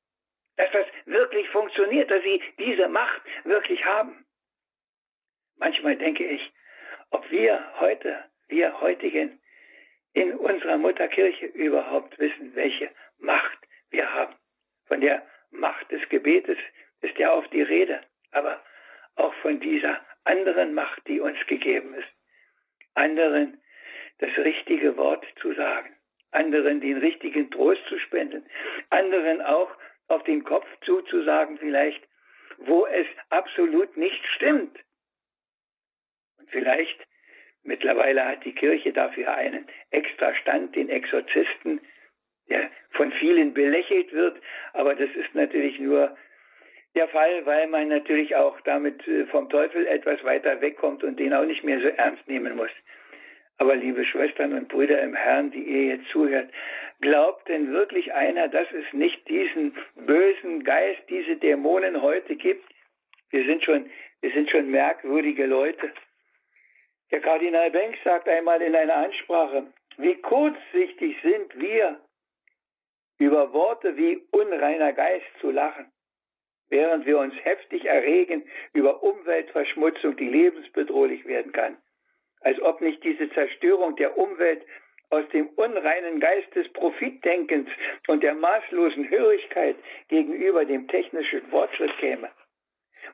Dass 0.57 0.71
das 0.71 0.85
wirklich 1.05 1.47
funktioniert, 1.49 2.09
dass 2.09 2.23
sie 2.23 2.41
diese 2.57 2.87
Macht 2.87 3.21
wirklich 3.43 3.83
haben. 3.85 4.25
Manchmal 5.57 5.95
denke 5.97 6.25
ich, 6.25 6.51
ob 7.11 7.29
wir 7.29 7.79
heute, 7.79 8.25
wir 8.47 8.79
heutigen, 8.81 9.40
in 10.13 10.33
unserer 10.35 10.77
Mutterkirche 10.77 11.45
überhaupt 11.47 12.17
wissen, 12.19 12.55
welche 12.55 12.89
Macht 13.19 13.59
wir 13.89 14.11
haben. 14.13 14.35
Von 14.85 15.01
der 15.01 15.25
Macht 15.51 15.91
des 15.91 16.07
Gebetes 16.09 16.57
ist 17.01 17.17
ja 17.17 17.33
oft 17.33 17.51
die 17.53 17.61
Rede, 17.61 18.01
aber 18.31 18.61
auch 19.15 19.33
von 19.35 19.59
dieser 19.59 19.99
anderen 20.23 20.73
Macht, 20.73 21.07
die 21.07 21.19
uns 21.19 21.37
gegeben 21.47 21.93
ist. 21.95 22.07
Anderen 22.93 23.61
das 24.19 24.35
richtige 24.37 24.97
Wort 24.97 25.25
zu 25.41 25.53
sagen, 25.53 25.95
anderen 26.31 26.81
den 26.81 26.97
richtigen 26.97 27.49
Trost 27.49 27.81
zu 27.87 27.97
spenden, 27.99 28.45
anderen 28.89 29.41
auch 29.41 29.71
auf 30.07 30.23
den 30.23 30.43
Kopf 30.43 30.67
zuzusagen 30.85 31.57
vielleicht, 31.57 32.01
wo 32.57 32.85
es 32.85 33.07
absolut 33.29 33.95
nicht 33.97 34.23
stimmt. 34.35 34.77
Und 36.37 36.49
vielleicht 36.51 36.99
Mittlerweile 37.63 38.25
hat 38.25 38.43
die 38.43 38.53
Kirche 38.53 38.91
dafür 38.91 39.33
einen 39.33 39.67
extra 39.91 40.33
Stand, 40.35 40.75
den 40.75 40.89
Exorzisten, 40.89 41.79
der 42.49 42.69
von 42.91 43.11
vielen 43.13 43.53
belächelt 43.53 44.11
wird. 44.13 44.41
Aber 44.73 44.95
das 44.95 45.09
ist 45.11 45.33
natürlich 45.35 45.79
nur 45.79 46.15
der 46.95 47.07
Fall, 47.07 47.45
weil 47.45 47.67
man 47.67 47.87
natürlich 47.87 48.35
auch 48.35 48.59
damit 48.61 49.07
äh, 49.07 49.25
vom 49.27 49.49
Teufel 49.49 49.87
etwas 49.87 50.23
weiter 50.23 50.59
wegkommt 50.59 51.03
und 51.03 51.19
den 51.19 51.33
auch 51.33 51.45
nicht 51.45 51.63
mehr 51.63 51.79
so 51.79 51.87
ernst 51.87 52.27
nehmen 52.27 52.55
muss. 52.55 52.71
Aber 53.57 53.75
liebe 53.75 54.03
Schwestern 54.05 54.53
und 54.53 54.67
Brüder 54.69 55.01
im 55.01 55.13
Herrn, 55.13 55.51
die 55.51 55.61
ihr 55.61 55.95
jetzt 55.95 56.09
zuhört, 56.09 56.49
glaubt 56.99 57.47
denn 57.47 57.71
wirklich 57.71 58.11
einer, 58.13 58.47
dass 58.47 58.67
es 58.71 58.91
nicht 58.91 59.27
diesen 59.29 59.75
bösen 59.95 60.63
Geist, 60.63 61.01
diese 61.09 61.35
Dämonen 61.35 62.01
heute 62.01 62.35
gibt? 62.35 62.65
Wir 63.29 63.45
sind 63.45 63.63
schon, 63.63 63.89
wir 64.21 64.31
sind 64.31 64.49
schon 64.49 64.71
merkwürdige 64.71 65.45
Leute. 65.45 65.91
Der 67.11 67.19
Kardinal 67.19 67.69
Banks 67.71 67.99
sagt 68.03 68.27
einmal 68.27 68.61
in 68.61 68.75
einer 68.75 68.95
Ansprache, 68.95 69.67
wie 69.97 70.15
kurzsichtig 70.15 71.17
sind 71.21 71.59
wir, 71.59 71.99
über 73.19 73.53
Worte 73.53 73.95
wie 73.97 74.23
unreiner 74.31 74.93
Geist 74.93 75.27
zu 75.39 75.51
lachen, 75.51 75.91
während 76.69 77.05
wir 77.05 77.19
uns 77.19 77.35
heftig 77.43 77.85
erregen 77.85 78.43
über 78.73 79.03
Umweltverschmutzung, 79.03 80.15
die 80.15 80.29
lebensbedrohlich 80.29 81.25
werden 81.25 81.51
kann. 81.51 81.77
Als 82.39 82.59
ob 82.61 82.81
nicht 82.81 83.03
diese 83.03 83.29
Zerstörung 83.29 83.95
der 83.97 84.17
Umwelt 84.17 84.65
aus 85.11 85.27
dem 85.33 85.49
unreinen 85.49 86.19
Geist 86.19 86.55
des 86.55 86.71
Profitdenkens 86.73 87.69
und 88.07 88.23
der 88.23 88.33
maßlosen 88.33 89.09
Hörigkeit 89.09 89.75
gegenüber 90.07 90.65
dem 90.65 90.87
technischen 90.87 91.45
Fortschritt 91.49 91.95
käme. 91.99 92.29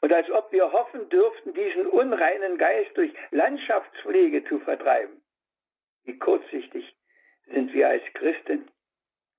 Und 0.01 0.13
als 0.13 0.30
ob 0.32 0.51
wir 0.51 0.72
hoffen 0.72 1.10
dürften, 1.10 1.54
diesen 1.54 1.88
unreinen 1.88 2.58
Geist 2.58 2.96
durch 2.96 3.12
Landschaftspflege 3.32 4.44
zu 4.46 4.60
vertreiben. 4.60 5.22
Wie 6.04 6.18
kurzsichtig 6.18 6.96
sind 7.48 7.74
wir 7.74 7.89
als 7.89 8.04
Christen, 8.13 8.70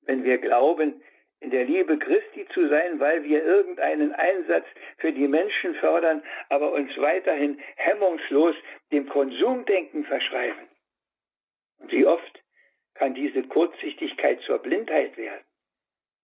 wenn 0.02 0.24
wir 0.24 0.38
glauben, 0.38 1.02
in 1.40 1.50
der 1.50 1.64
Liebe 1.64 1.98
Christi 1.98 2.46
zu 2.52 2.68
sein, 2.68 2.98
weil 2.98 3.22
wir 3.22 3.44
irgendeinen 3.44 4.12
Einsatz 4.12 4.66
für 4.96 5.12
die 5.12 5.28
Menschen 5.28 5.74
fördern, 5.76 6.22
aber 6.48 6.72
uns 6.72 6.90
weiterhin 6.96 7.60
hemmungslos 7.76 8.56
dem 8.90 9.08
Konsumdenken 9.08 10.04
verschreiben. 10.04 10.68
Und 11.78 11.92
wie 11.92 12.06
oft 12.06 12.42
kann 12.94 13.14
diese 13.14 13.44
Kurzsichtigkeit 13.44 14.40
zur 14.40 14.58
Blindheit 14.58 15.16
werden? 15.16 15.44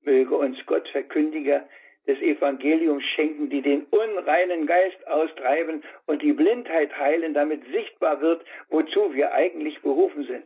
Möge 0.00 0.36
uns 0.36 0.58
Gott 0.66 0.88
Verkündiger 0.88 1.68
des 2.06 2.20
Evangeliums 2.20 3.04
schenken, 3.14 3.48
die 3.48 3.62
den 3.62 3.84
unreinen 3.84 4.66
Geist 4.66 5.06
austreiben 5.06 5.82
und 6.06 6.22
die 6.22 6.32
Blindheit 6.32 6.96
heilen, 6.98 7.34
damit 7.34 7.64
sichtbar 7.70 8.20
wird, 8.20 8.44
wozu 8.68 9.14
wir 9.14 9.32
eigentlich 9.32 9.80
berufen 9.80 10.24
sind. 10.24 10.44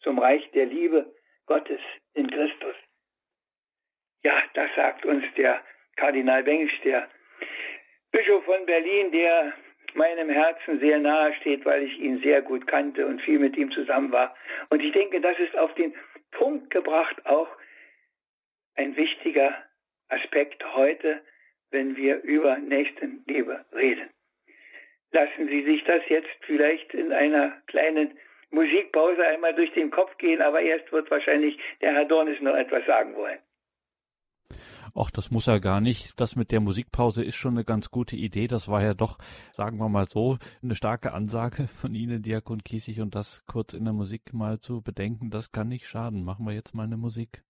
Zum 0.00 0.18
Reich 0.18 0.48
der 0.52 0.66
Liebe 0.66 1.12
Gottes 1.46 1.80
in 2.14 2.30
Christus. 2.30 2.74
Ja, 4.22 4.42
das 4.54 4.70
sagt 4.74 5.06
uns 5.06 5.24
der 5.36 5.62
Kardinal 5.96 6.42
Bengsch, 6.42 6.80
der 6.82 7.08
Bischof 8.10 8.44
von 8.44 8.66
Berlin, 8.66 9.12
der 9.12 9.52
meinem 9.94 10.28
Herzen 10.28 10.80
sehr 10.80 10.98
nahe 10.98 11.34
steht, 11.34 11.64
weil 11.64 11.82
ich 11.82 11.98
ihn 11.98 12.20
sehr 12.22 12.42
gut 12.42 12.66
kannte 12.66 13.06
und 13.06 13.22
viel 13.22 13.38
mit 13.38 13.56
ihm 13.56 13.70
zusammen 13.70 14.12
war. 14.12 14.34
Und 14.70 14.82
ich 14.82 14.92
denke, 14.92 15.20
das 15.20 15.38
ist 15.38 15.56
auf 15.56 15.74
den 15.74 15.94
Punkt 16.32 16.70
gebracht 16.70 17.24
auch 17.26 17.48
ein 18.74 18.96
wichtiger 18.96 19.54
Aspekt 20.08 20.64
heute, 20.74 21.20
wenn 21.70 21.96
wir 21.96 22.22
über 22.22 22.58
Nächstenliebe 22.58 23.64
reden. 23.74 24.08
Lassen 25.10 25.48
Sie 25.48 25.64
sich 25.64 25.84
das 25.84 26.02
jetzt 26.08 26.28
vielleicht 26.40 26.92
in 26.94 27.12
einer 27.12 27.62
kleinen 27.66 28.18
Musikpause 28.50 29.24
einmal 29.26 29.54
durch 29.54 29.72
den 29.72 29.90
Kopf 29.90 30.16
gehen, 30.18 30.42
aber 30.42 30.60
erst 30.60 30.90
wird 30.92 31.10
wahrscheinlich 31.10 31.58
der 31.80 31.94
Herr 31.94 32.04
Dornis 32.04 32.40
noch 32.40 32.54
etwas 32.54 32.84
sagen 32.86 33.14
wollen. 33.14 33.38
Ach, 34.94 35.10
das 35.10 35.30
muss 35.30 35.46
er 35.46 35.60
gar 35.60 35.80
nicht. 35.80 36.18
Das 36.18 36.34
mit 36.34 36.50
der 36.50 36.60
Musikpause 36.60 37.22
ist 37.22 37.36
schon 37.36 37.54
eine 37.54 37.64
ganz 37.64 37.90
gute 37.90 38.16
Idee. 38.16 38.48
Das 38.48 38.68
war 38.68 38.82
ja 38.82 38.94
doch, 38.94 39.18
sagen 39.52 39.78
wir 39.78 39.88
mal 39.88 40.06
so, 40.06 40.38
eine 40.62 40.74
starke 40.74 41.12
Ansage 41.12 41.68
von 41.68 41.94
Ihnen, 41.94 42.22
Diakon 42.22 42.64
Kiesig, 42.64 43.00
und 43.00 43.14
das 43.14 43.44
kurz 43.46 43.74
in 43.74 43.84
der 43.84 43.92
Musik 43.92 44.32
mal 44.32 44.58
zu 44.60 44.82
bedenken, 44.82 45.30
das 45.30 45.52
kann 45.52 45.68
nicht 45.68 45.86
schaden. 45.86 46.24
Machen 46.24 46.46
wir 46.46 46.54
jetzt 46.54 46.74
mal 46.74 46.84
eine 46.84 46.96
Musik. 46.96 47.44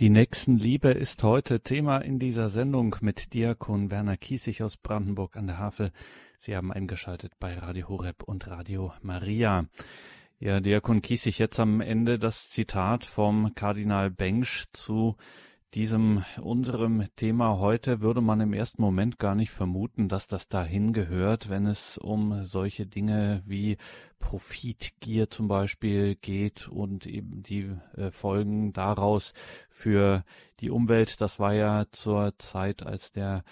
Die 0.00 0.08
Nächstenliebe 0.08 0.92
ist 0.92 1.22
heute 1.22 1.60
Thema 1.60 1.98
in 1.98 2.18
dieser 2.18 2.48
Sendung 2.48 2.96
mit 3.02 3.34
Diakon 3.34 3.90
Werner 3.90 4.16
Kiesig 4.16 4.62
aus 4.62 4.78
Brandenburg 4.78 5.36
an 5.36 5.46
der 5.46 5.58
Havel. 5.58 5.92
Sie 6.38 6.56
haben 6.56 6.72
eingeschaltet 6.72 7.32
bei 7.38 7.58
Radio 7.58 7.90
Horeb 7.90 8.22
und 8.22 8.48
Radio 8.48 8.94
Maria. 9.02 9.66
Ja, 10.38 10.60
Diakon 10.60 11.02
Kiesig, 11.02 11.38
jetzt 11.38 11.60
am 11.60 11.82
Ende 11.82 12.18
das 12.18 12.48
Zitat 12.48 13.04
vom 13.04 13.54
Kardinal 13.54 14.10
Bengsch 14.10 14.68
zu 14.72 15.18
diesem 15.74 16.24
unserem 16.42 17.06
Thema 17.14 17.58
heute 17.58 18.00
würde 18.00 18.20
man 18.20 18.40
im 18.40 18.52
ersten 18.52 18.82
Moment 18.82 19.18
gar 19.18 19.34
nicht 19.34 19.50
vermuten, 19.50 20.08
dass 20.08 20.26
das 20.26 20.48
dahin 20.48 20.92
gehört, 20.92 21.48
wenn 21.48 21.66
es 21.66 21.96
um 21.96 22.42
solche 22.42 22.86
Dinge 22.86 23.42
wie 23.46 23.76
Profitgier 24.18 25.30
zum 25.30 25.46
Beispiel 25.46 26.16
geht 26.16 26.68
und 26.68 27.06
eben 27.06 27.42
die 27.42 27.70
äh, 27.96 28.10
Folgen 28.10 28.72
daraus 28.72 29.32
für 29.68 30.24
die 30.58 30.70
Umwelt. 30.70 31.20
Das 31.20 31.38
war 31.38 31.54
ja 31.54 31.86
zur 31.92 32.36
Zeit, 32.38 32.84
als 32.84 33.12
der 33.12 33.44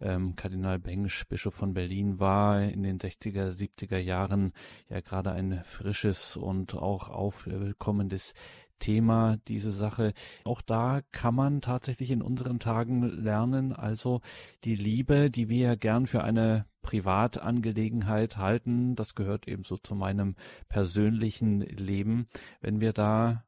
ähm, 0.00 0.36
Kardinal 0.36 0.78
Bengsch, 0.78 1.26
Bischof 1.26 1.54
von 1.54 1.74
Berlin, 1.74 2.18
war 2.18 2.62
in 2.62 2.82
den 2.82 2.98
60er, 2.98 3.50
70er 3.50 3.98
Jahren 3.98 4.52
ja 4.88 5.00
gerade 5.00 5.32
ein 5.32 5.62
frisches 5.64 6.36
und 6.36 6.74
auch 6.74 7.08
aufkommendes 7.08 8.34
Thema, 8.78 9.36
diese 9.48 9.72
Sache. 9.72 10.12
Auch 10.44 10.60
da 10.60 11.00
kann 11.12 11.34
man 11.34 11.60
tatsächlich 11.60 12.10
in 12.10 12.22
unseren 12.22 12.58
Tagen 12.58 13.02
lernen, 13.02 13.72
also 13.72 14.20
die 14.64 14.76
Liebe, 14.76 15.30
die 15.30 15.48
wir 15.48 15.58
ja 15.68 15.74
gern 15.74 16.06
für 16.06 16.24
eine 16.24 16.66
Privatangelegenheit 16.82 18.36
halten, 18.36 18.94
das 18.94 19.14
gehört 19.14 19.48
ebenso 19.48 19.76
zu 19.76 19.94
meinem 19.94 20.36
persönlichen 20.68 21.60
Leben. 21.60 22.28
Wenn 22.60 22.80
wir 22.80 22.92
da 22.92 23.44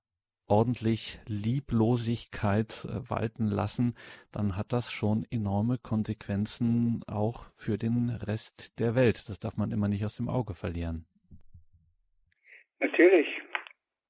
ordentlich 0.48 1.20
Lieblosigkeit 1.26 2.84
äh, 2.86 3.08
walten 3.08 3.46
lassen, 3.46 3.94
dann 4.32 4.56
hat 4.56 4.72
das 4.72 4.90
schon 4.90 5.26
enorme 5.30 5.78
Konsequenzen 5.78 7.02
auch 7.06 7.44
für 7.54 7.78
den 7.78 8.10
Rest 8.10 8.78
der 8.80 8.94
Welt. 8.94 9.28
Das 9.28 9.38
darf 9.38 9.56
man 9.56 9.70
immer 9.70 9.88
nicht 9.88 10.04
aus 10.04 10.16
dem 10.16 10.28
Auge 10.28 10.54
verlieren. 10.54 11.04
Natürlich, 12.80 13.26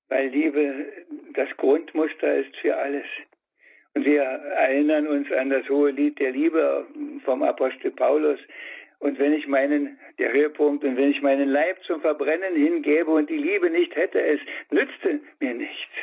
weil 0.09 0.29
Liebe 0.29 0.87
das 1.35 1.49
Grundmuster 1.57 2.37
ist 2.37 2.57
für 2.57 2.77
alles. 2.77 3.05
Und 3.95 4.05
wir 4.05 4.23
erinnern 4.23 5.07
uns 5.07 5.31
an 5.33 5.51
das 5.51 5.69
hohe 5.69 5.91
Lied 5.91 6.19
der 6.19 6.31
Liebe 6.31 6.87
vom 7.25 7.43
Apostel 7.43 7.91
Paulus. 7.91 8.39
Und 9.01 9.19
wenn 9.19 9.33
ich 9.33 9.47
meinen, 9.47 9.99
der 10.19 10.33
Höhepunkt, 10.33 10.85
und 10.85 10.97
wenn 10.97 11.11
ich 11.11 11.23
meinen 11.23 11.49
Leib 11.49 11.83
zum 11.85 12.01
Verbrennen 12.01 12.55
hingebe 12.57 13.11
und 13.11 13.31
die 13.31 13.37
Liebe 13.37 13.71
nicht 13.71 13.95
hätte, 13.95 14.21
es 14.21 14.41
nützte 14.71 15.21
mir 15.41 15.55
nichts. 15.55 15.95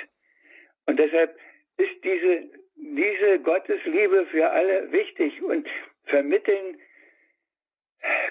Und 0.86 0.98
deshalb 1.00 1.36
ist 1.78 2.04
diese, 2.04 2.44
diese 2.76 3.40
Gottesliebe 3.40 4.26
für 4.28 4.50
alle 4.50 4.92
wichtig 4.92 5.42
und 5.42 5.68
vermitteln 6.06 6.78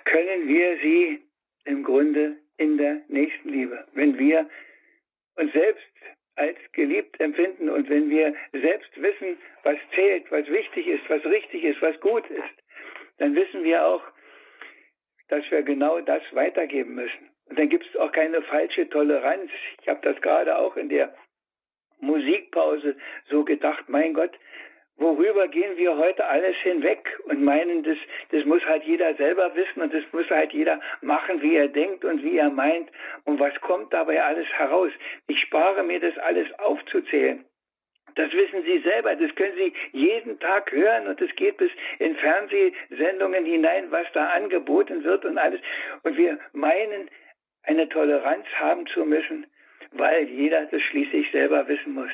können 0.04 0.48
wir 0.48 0.78
sie 0.82 1.22
im 1.64 1.82
Grunde 1.82 2.36
in 2.56 2.78
der 2.78 3.02
Nächstenliebe. 3.08 3.84
Wenn 3.94 4.18
wir 4.18 4.48
uns 5.36 5.52
selbst 5.52 5.84
als 6.36 6.56
geliebt 6.72 7.20
empfinden 7.20 7.68
und 7.68 7.88
wenn 7.88 8.10
wir 8.10 8.34
selbst 8.52 8.90
wissen, 9.00 9.38
was 9.62 9.76
zählt, 9.94 10.30
was 10.30 10.46
wichtig 10.48 10.86
ist, 10.86 11.08
was 11.08 11.24
richtig 11.24 11.64
ist, 11.64 11.80
was 11.80 11.98
gut 12.00 12.28
ist, 12.28 12.54
dann 13.18 13.34
wissen 13.34 13.62
wir 13.62 13.86
auch, 13.86 14.02
dass 15.28 15.48
wir 15.50 15.62
genau 15.62 16.00
das 16.00 16.22
weitergeben 16.32 16.94
müssen. 16.94 17.30
Und 17.46 17.58
dann 17.58 17.68
gibt 17.68 17.86
es 17.86 17.96
auch 17.96 18.12
keine 18.12 18.42
falsche 18.42 18.88
Toleranz. 18.88 19.50
Ich 19.80 19.88
habe 19.88 20.00
das 20.02 20.20
gerade 20.20 20.58
auch 20.58 20.76
in 20.76 20.88
der 20.88 21.14
Musikpause 22.00 22.96
so 23.28 23.44
gedacht, 23.44 23.88
mein 23.88 24.14
Gott, 24.14 24.32
worüber 24.96 25.48
gehen 25.48 25.76
wir 25.76 25.96
heute 25.96 26.24
alles 26.26 26.56
hinweg 26.58 27.18
und 27.24 27.42
meinen, 27.42 27.82
das, 27.82 27.98
das 28.30 28.44
muss 28.44 28.64
halt 28.66 28.84
jeder 28.84 29.14
selber 29.14 29.54
wissen 29.54 29.82
und 29.82 29.92
das 29.92 30.04
muss 30.12 30.28
halt 30.30 30.52
jeder 30.52 30.80
machen, 31.00 31.42
wie 31.42 31.56
er 31.56 31.68
denkt 31.68 32.04
und 32.04 32.22
wie 32.22 32.38
er 32.38 32.50
meint. 32.50 32.90
Und 33.24 33.40
was 33.40 33.54
kommt 33.60 33.92
dabei 33.92 34.22
alles 34.22 34.46
heraus? 34.48 34.92
Ich 35.26 35.40
spare 35.40 35.82
mir 35.82 36.00
das 36.00 36.16
alles 36.18 36.46
aufzuzählen. 36.58 37.44
Das 38.16 38.32
wissen 38.32 38.62
Sie 38.62 38.78
selber, 38.78 39.16
das 39.16 39.34
können 39.34 39.56
Sie 39.56 39.72
jeden 39.92 40.38
Tag 40.38 40.70
hören 40.70 41.08
und 41.08 41.20
es 41.20 41.34
geht 41.34 41.56
bis 41.56 41.70
in 41.98 42.14
Fernsehsendungen 42.16 43.44
hinein, 43.44 43.90
was 43.90 44.06
da 44.12 44.28
angeboten 44.28 45.02
wird 45.02 45.24
und 45.24 45.36
alles. 45.36 45.60
Und 46.04 46.16
wir 46.16 46.38
meinen, 46.52 47.10
eine 47.64 47.88
Toleranz 47.88 48.46
haben 48.56 48.86
zu 48.86 49.04
müssen, 49.04 49.46
weil 49.92 50.28
jeder 50.28 50.66
das 50.66 50.82
schließlich 50.82 51.30
selber 51.32 51.66
wissen 51.66 51.94
muss. 51.94 52.10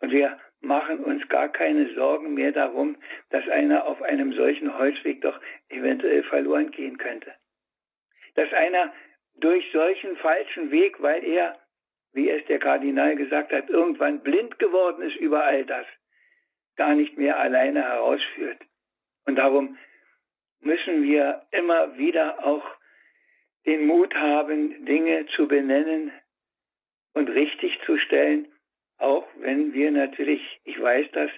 Und 0.00 0.12
wir 0.12 0.38
machen 0.60 1.02
uns 1.04 1.26
gar 1.28 1.48
keine 1.48 1.92
Sorgen 1.94 2.34
mehr 2.34 2.52
darum, 2.52 2.96
dass 3.30 3.48
einer 3.48 3.86
auf 3.86 4.02
einem 4.02 4.32
solchen 4.34 4.76
Holzweg 4.76 5.22
doch 5.22 5.38
eventuell 5.68 6.22
verloren 6.24 6.70
gehen 6.70 6.98
könnte. 6.98 7.32
Dass 8.34 8.52
einer 8.52 8.92
durch 9.36 9.70
solchen 9.72 10.16
falschen 10.16 10.70
Weg, 10.70 11.00
weil 11.02 11.24
er, 11.24 11.58
wie 12.12 12.28
es 12.28 12.44
der 12.46 12.58
Kardinal 12.58 13.16
gesagt 13.16 13.52
hat, 13.52 13.70
irgendwann 13.70 14.22
blind 14.22 14.58
geworden 14.58 15.02
ist 15.02 15.16
über 15.16 15.44
all 15.44 15.64
das, 15.64 15.86
gar 16.76 16.94
nicht 16.94 17.16
mehr 17.16 17.38
alleine 17.38 17.82
herausführt. 17.82 18.58
Und 19.24 19.36
darum 19.36 19.78
müssen 20.60 21.02
wir 21.02 21.46
immer 21.52 21.96
wieder 21.96 22.44
auch 22.44 22.64
den 23.66 23.86
Mut 23.86 24.14
haben, 24.14 24.84
Dinge 24.84 25.26
zu 25.36 25.48
benennen 25.48 26.12
und 27.14 27.28
richtig 27.28 27.78
zu 27.84 27.98
stellen 27.98 28.49
auch 29.00 29.26
wenn 29.38 29.72
wir 29.72 29.90
natürlich, 29.90 30.42
ich 30.64 30.80
weiß 30.80 31.06
das, 31.12 31.30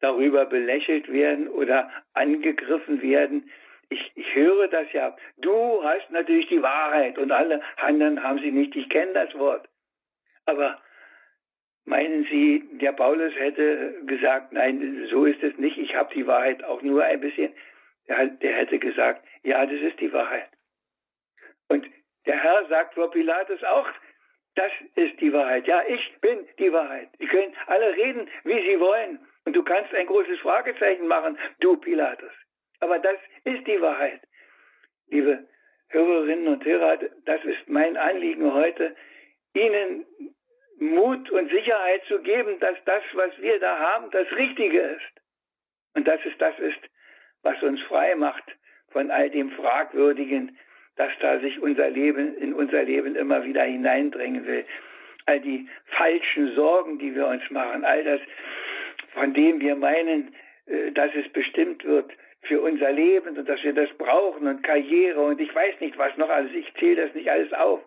darüber 0.00 0.46
belächelt 0.46 1.10
werden 1.12 1.48
oder 1.48 1.90
angegriffen 2.14 3.02
werden. 3.02 3.50
Ich, 3.88 4.12
ich 4.14 4.34
höre 4.34 4.68
das 4.68 4.92
ja. 4.92 5.16
Du 5.38 5.82
hast 5.82 6.10
natürlich 6.10 6.48
die 6.48 6.62
Wahrheit 6.62 7.18
und 7.18 7.30
alle 7.32 7.62
anderen 7.76 8.22
haben 8.22 8.40
sie 8.40 8.50
nicht. 8.50 8.74
Ich 8.76 8.88
kenne 8.88 9.12
das 9.12 9.34
Wort. 9.38 9.68
Aber 10.44 10.80
meinen 11.84 12.24
Sie, 12.24 12.68
der 12.72 12.92
Paulus 12.92 13.34
hätte 13.36 13.94
gesagt, 14.06 14.52
nein, 14.52 15.06
so 15.10 15.24
ist 15.24 15.42
es 15.42 15.56
nicht. 15.56 15.78
Ich 15.78 15.94
habe 15.94 16.12
die 16.14 16.26
Wahrheit 16.26 16.62
auch 16.64 16.82
nur 16.82 17.04
ein 17.04 17.20
bisschen. 17.20 17.52
Der, 18.08 18.26
der 18.26 18.54
hätte 18.54 18.78
gesagt, 18.78 19.24
ja, 19.42 19.64
das 19.64 19.80
ist 19.80 20.00
die 20.00 20.12
Wahrheit. 20.12 20.48
Und 21.68 21.86
der 22.26 22.42
Herr 22.42 22.66
sagt 22.66 22.94
vor 22.94 23.10
Pilatus 23.10 23.62
auch, 23.64 23.88
das 24.56 24.72
ist 24.94 25.20
die 25.20 25.32
Wahrheit. 25.32 25.66
Ja, 25.66 25.82
ich 25.86 26.18
bin 26.20 26.46
die 26.58 26.72
Wahrheit. 26.72 27.08
Sie 27.18 27.26
können 27.26 27.54
alle 27.66 27.94
reden, 27.94 28.28
wie 28.44 28.60
sie 28.62 28.80
wollen. 28.80 29.20
Und 29.44 29.54
du 29.54 29.62
kannst 29.62 29.94
ein 29.94 30.06
großes 30.06 30.40
Fragezeichen 30.40 31.06
machen, 31.06 31.38
du 31.60 31.76
Pilatus. 31.76 32.32
Aber 32.80 32.98
das 32.98 33.16
ist 33.44 33.66
die 33.66 33.80
Wahrheit. 33.80 34.20
Liebe 35.08 35.46
Hörerinnen 35.88 36.48
und 36.48 36.64
Hörer, 36.64 36.98
das 37.24 37.44
ist 37.44 37.68
mein 37.68 37.96
Anliegen 37.96 38.52
heute, 38.52 38.96
Ihnen 39.54 40.04
Mut 40.78 41.30
und 41.30 41.50
Sicherheit 41.50 42.02
zu 42.06 42.20
geben, 42.20 42.58
dass 42.58 42.76
das, 42.84 43.02
was 43.12 43.30
wir 43.38 43.60
da 43.60 43.78
haben, 43.78 44.10
das 44.10 44.30
Richtige 44.32 44.80
ist. 44.80 45.22
Und 45.94 46.08
dass 46.08 46.20
es 46.24 46.36
das 46.38 46.58
ist, 46.58 46.80
was 47.42 47.62
uns 47.62 47.80
frei 47.82 48.14
macht 48.16 48.44
von 48.90 49.10
all 49.10 49.30
dem 49.30 49.50
Fragwürdigen, 49.52 50.58
dass 50.96 51.12
da 51.20 51.38
sich 51.40 51.60
unser 51.60 51.90
Leben 51.90 52.36
in 52.38 52.54
unser 52.54 52.82
Leben 52.82 53.16
immer 53.16 53.44
wieder 53.44 53.62
hineindrängen 53.62 54.46
will. 54.46 54.64
All 55.26 55.40
die 55.40 55.68
falschen 55.86 56.54
Sorgen, 56.54 56.98
die 56.98 57.14
wir 57.14 57.26
uns 57.26 57.42
machen, 57.50 57.84
all 57.84 58.02
das, 58.04 58.20
von 59.12 59.34
dem 59.34 59.60
wir 59.60 59.76
meinen, 59.76 60.34
äh, 60.66 60.92
dass 60.92 61.10
es 61.14 61.28
bestimmt 61.32 61.84
wird 61.84 62.10
für 62.42 62.60
unser 62.60 62.92
Leben 62.92 63.36
und 63.36 63.48
dass 63.48 63.62
wir 63.62 63.72
das 63.72 63.90
brauchen 63.98 64.46
und 64.46 64.62
Karriere 64.62 65.20
und 65.20 65.40
ich 65.40 65.54
weiß 65.54 65.80
nicht 65.80 65.98
was 65.98 66.16
noch 66.16 66.28
alles. 66.28 66.52
Ich 66.52 66.72
zähle 66.74 67.06
das 67.06 67.14
nicht 67.14 67.30
alles 67.30 67.52
auf. 67.52 67.80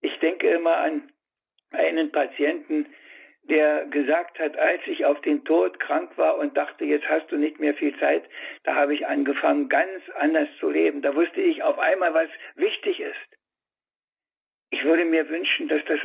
Ich 0.00 0.16
denke 0.20 0.48
immer 0.48 0.76
an 0.76 1.10
einen 1.72 2.12
Patienten, 2.12 2.86
der 3.44 3.86
gesagt 3.86 4.38
hat, 4.38 4.56
als 4.56 4.80
ich 4.86 5.04
auf 5.04 5.20
den 5.20 5.44
Tod 5.44 5.78
krank 5.78 6.16
war 6.16 6.38
und 6.38 6.56
dachte, 6.56 6.84
jetzt 6.84 7.08
hast 7.08 7.30
du 7.30 7.36
nicht 7.36 7.60
mehr 7.60 7.74
viel 7.74 7.96
Zeit, 7.98 8.24
da 8.64 8.74
habe 8.74 8.94
ich 8.94 9.06
angefangen, 9.06 9.68
ganz 9.68 10.02
anders 10.18 10.48
zu 10.58 10.70
leben. 10.70 11.02
Da 11.02 11.14
wusste 11.14 11.40
ich 11.40 11.62
auf 11.62 11.78
einmal, 11.78 12.14
was 12.14 12.28
wichtig 12.54 13.00
ist. 13.00 13.38
Ich 14.70 14.82
würde 14.84 15.04
mir 15.04 15.28
wünschen, 15.28 15.68
dass 15.68 15.84
das 15.84 16.00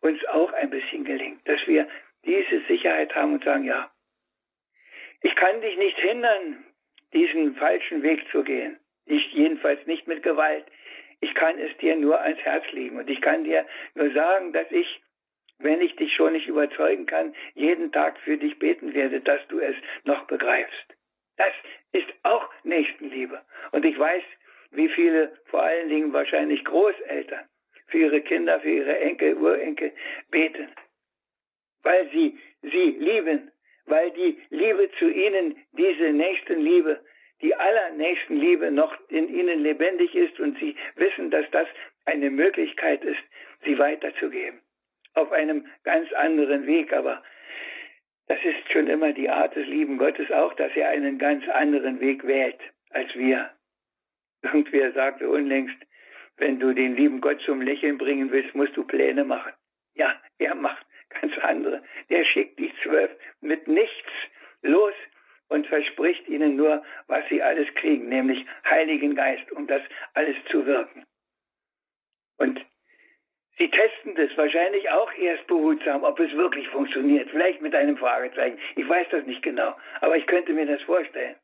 uns 0.00 0.24
auch 0.26 0.52
ein 0.52 0.70
bisschen 0.70 1.04
gelingt, 1.04 1.46
dass 1.48 1.66
wir 1.66 1.88
diese 2.24 2.60
Sicherheit 2.68 3.14
haben 3.14 3.34
und 3.34 3.44
sagen, 3.44 3.64
ja, 3.64 3.90
ich 5.22 5.34
kann 5.36 5.60
dich 5.60 5.76
nicht 5.76 5.98
hindern, 5.98 6.64
diesen 7.12 7.54
falschen 7.56 8.02
Weg 8.02 8.28
zu 8.30 8.42
gehen. 8.42 8.78
Nicht, 9.06 9.32
jedenfalls 9.32 9.84
nicht 9.86 10.06
mit 10.06 10.22
Gewalt. 10.22 10.64
Ich 11.20 11.34
kann 11.34 11.58
es 11.58 11.76
dir 11.78 11.96
nur 11.96 12.20
ans 12.20 12.40
Herz 12.40 12.64
legen 12.72 12.98
und 12.98 13.08
ich 13.08 13.20
kann 13.20 13.44
dir 13.44 13.66
nur 13.94 14.10
sagen, 14.12 14.52
dass 14.52 14.70
ich 14.70 15.00
wenn 15.62 15.80
ich 15.80 15.94
dich 15.96 16.12
schon 16.14 16.32
nicht 16.32 16.48
überzeugen 16.48 17.06
kann, 17.06 17.34
jeden 17.54 17.92
Tag 17.92 18.18
für 18.20 18.36
dich 18.36 18.58
beten 18.58 18.94
werde, 18.94 19.20
dass 19.20 19.40
du 19.48 19.60
es 19.60 19.76
noch 20.04 20.26
begreifst. 20.26 20.96
Das 21.36 21.52
ist 21.92 22.08
auch 22.22 22.48
Nächstenliebe. 22.64 23.40
Und 23.72 23.84
ich 23.84 23.98
weiß, 23.98 24.22
wie 24.70 24.88
viele, 24.88 25.32
vor 25.46 25.62
allen 25.62 25.88
Dingen 25.88 26.12
wahrscheinlich 26.12 26.64
Großeltern, 26.64 27.46
für 27.88 27.98
ihre 27.98 28.20
Kinder, 28.22 28.60
für 28.60 28.70
ihre 28.70 28.98
Enkel, 29.00 29.36
Urenkel 29.36 29.92
beten, 30.30 30.68
weil 31.82 32.08
sie 32.10 32.38
sie 32.62 32.96
lieben, 32.98 33.50
weil 33.86 34.10
die 34.12 34.40
Liebe 34.50 34.90
zu 34.98 35.10
ihnen, 35.10 35.56
diese 35.72 36.12
Nächstenliebe, 36.12 37.00
die 37.42 37.54
allernächsten 37.54 38.36
Liebe 38.36 38.70
noch 38.70 38.96
in 39.08 39.28
ihnen 39.28 39.62
lebendig 39.62 40.14
ist 40.14 40.38
und 40.40 40.58
sie 40.58 40.76
wissen, 40.94 41.30
dass 41.30 41.44
das 41.50 41.66
eine 42.06 42.30
Möglichkeit 42.30 43.04
ist, 43.04 43.20
sie 43.64 43.78
weiterzugeben 43.78 44.61
auf 45.14 45.30
einem 45.32 45.66
ganz 45.84 46.12
anderen 46.12 46.66
Weg. 46.66 46.92
Aber 46.92 47.22
das 48.26 48.38
ist 48.44 48.70
schon 48.72 48.86
immer 48.86 49.12
die 49.12 49.28
Art 49.28 49.54
des 49.56 49.66
lieben 49.66 49.98
Gottes 49.98 50.30
auch, 50.30 50.54
dass 50.54 50.74
er 50.74 50.88
einen 50.88 51.18
ganz 51.18 51.48
anderen 51.48 52.00
Weg 52.00 52.26
wählt 52.26 52.60
als 52.90 53.14
wir. 53.14 53.50
Irgendwer 54.42 54.92
sagte 54.92 55.28
unlängst, 55.28 55.76
wenn 56.36 56.58
du 56.58 56.72
den 56.72 56.96
lieben 56.96 57.20
Gott 57.20 57.40
zum 57.42 57.60
Lächeln 57.60 57.98
bringen 57.98 58.30
willst, 58.32 58.54
musst 58.54 58.76
du 58.76 58.84
Pläne 58.84 59.24
machen. 59.24 59.52
Ja, 59.94 60.20
er 60.38 60.54
macht 60.54 60.84
ganz 61.20 61.36
andere. 61.38 61.82
Der 62.08 62.24
schickt 62.24 62.58
die 62.58 62.72
zwölf 62.82 63.10
mit 63.40 63.68
nichts 63.68 64.10
los 64.62 64.94
und 65.48 65.66
verspricht 65.66 66.26
ihnen 66.28 66.56
nur, 66.56 66.82
was 67.06 67.28
sie 67.28 67.42
alles 67.42 67.68
kriegen, 67.74 68.08
nämlich 68.08 68.44
Heiligen 68.64 69.14
Geist, 69.14 69.52
um 69.52 69.66
das 69.66 69.82
alles 70.14 70.36
zu 70.50 70.64
wirken. 70.64 71.04
Und 72.38 72.64
Sie 73.62 73.70
testen 73.70 74.16
das 74.16 74.36
wahrscheinlich 74.36 74.90
auch 74.90 75.12
erst 75.14 75.46
behutsam, 75.46 76.02
ob 76.02 76.18
es 76.18 76.32
wirklich 76.32 76.66
funktioniert. 76.70 77.30
Vielleicht 77.30 77.62
mit 77.62 77.76
einem 77.76 77.96
Fragezeichen. 77.96 78.58
Ich 78.74 78.88
weiß 78.88 79.06
das 79.12 79.24
nicht 79.24 79.40
genau, 79.40 79.76
aber 80.00 80.16
ich 80.16 80.26
könnte 80.26 80.52
mir 80.52 80.66
das 80.66 80.82
vorstellen. 80.82 81.36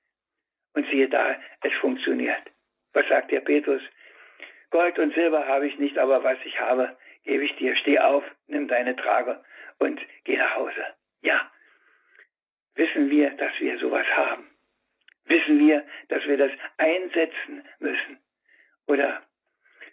Und 0.75 0.85
siehe 0.91 1.09
da, 1.09 1.37
es 1.63 1.73
funktioniert. 1.75 2.43
Was 2.93 3.07
sagt 3.07 3.31
der 3.31 3.39
Petrus? 3.39 3.83
Gold 4.71 4.99
und 4.99 5.15
Silber 5.15 5.47
habe 5.47 5.69
ich 5.69 5.79
nicht, 5.79 5.97
aber 5.97 6.25
was 6.25 6.39
ich 6.45 6.59
habe, 6.59 6.97
gebe 7.23 7.45
ich 7.45 7.55
dir. 7.55 7.77
Steh 7.77 8.01
auf, 8.01 8.25
nimm 8.49 8.67
deine 8.67 8.97
Trage 8.97 9.41
und 9.79 10.01
geh 10.25 10.37
nach 10.37 10.57
Hause. 10.57 10.87
Ja, 11.23 11.49
wissen 12.75 13.11
wir, 13.11 13.31
dass 13.31 13.53
wir 13.61 13.79
sowas 13.79 14.07
haben. 14.17 14.51
Wissen 15.27 15.61
wir, 15.61 15.87
dass 16.09 16.27
wir 16.27 16.37
das 16.37 16.51
einsetzen 16.79 17.63
müssen. 17.79 18.19
Oder 18.89 19.23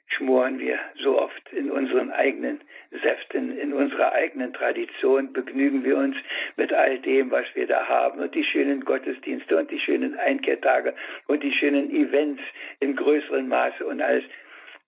schmoren 0.07 0.59
wir 0.59 0.79
so 1.01 1.19
oft 1.19 1.51
in 1.51 1.71
unseren 1.71 2.11
eigenen 2.11 2.61
Säften, 2.91 3.57
in 3.57 3.73
unserer 3.73 4.13
eigenen 4.13 4.53
Tradition, 4.53 5.33
begnügen 5.33 5.83
wir 5.83 5.97
uns 5.97 6.15
mit 6.55 6.71
all 6.71 6.99
dem, 6.99 7.31
was 7.31 7.45
wir 7.53 7.67
da 7.67 7.87
haben 7.87 8.19
und 8.19 8.33
die 8.33 8.43
schönen 8.43 8.85
Gottesdienste 8.85 9.57
und 9.57 9.69
die 9.71 9.79
schönen 9.79 10.17
Einkehrtage 10.17 10.93
und 11.27 11.43
die 11.43 11.51
schönen 11.53 11.89
Events 11.91 12.41
in 12.79 12.95
größerem 12.95 13.47
Maße 13.47 13.85
und 13.85 14.01
alles. 14.01 14.23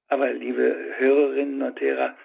Aber 0.09 0.31
liebe 0.31 0.75
Hörerinnen 0.97 1.61
und 1.61 1.79
Hörer, 1.81 2.15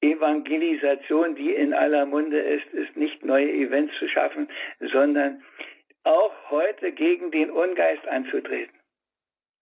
Evangelisation, 0.00 1.34
die 1.34 1.54
in 1.54 1.72
aller 1.72 2.04
Munde 2.04 2.38
ist, 2.38 2.66
ist 2.74 2.96
nicht 2.96 3.24
neue 3.24 3.50
Events 3.50 3.94
zu 3.98 4.08
schaffen, 4.08 4.48
sondern 4.80 5.42
auch 6.02 6.32
heute 6.50 6.92
gegen 6.92 7.30
den 7.30 7.50
Ungeist 7.50 8.06
anzutreten. 8.08 8.74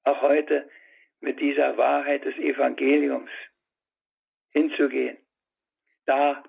Auch 0.04 0.20
heute 0.22 0.68
mit 1.22 1.40
dieser 1.40 1.76
Wahrheit 1.76 2.24
des 2.24 2.36
Evangeliums 2.36 3.30
hinzugehen. 4.50 5.16
Da, 6.06 6.42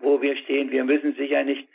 wo 0.00 0.20
wir 0.20 0.36
stehen, 0.36 0.70
wir 0.70 0.84
müssen 0.84 1.14
sicher 1.14 1.44
nicht 1.44 1.68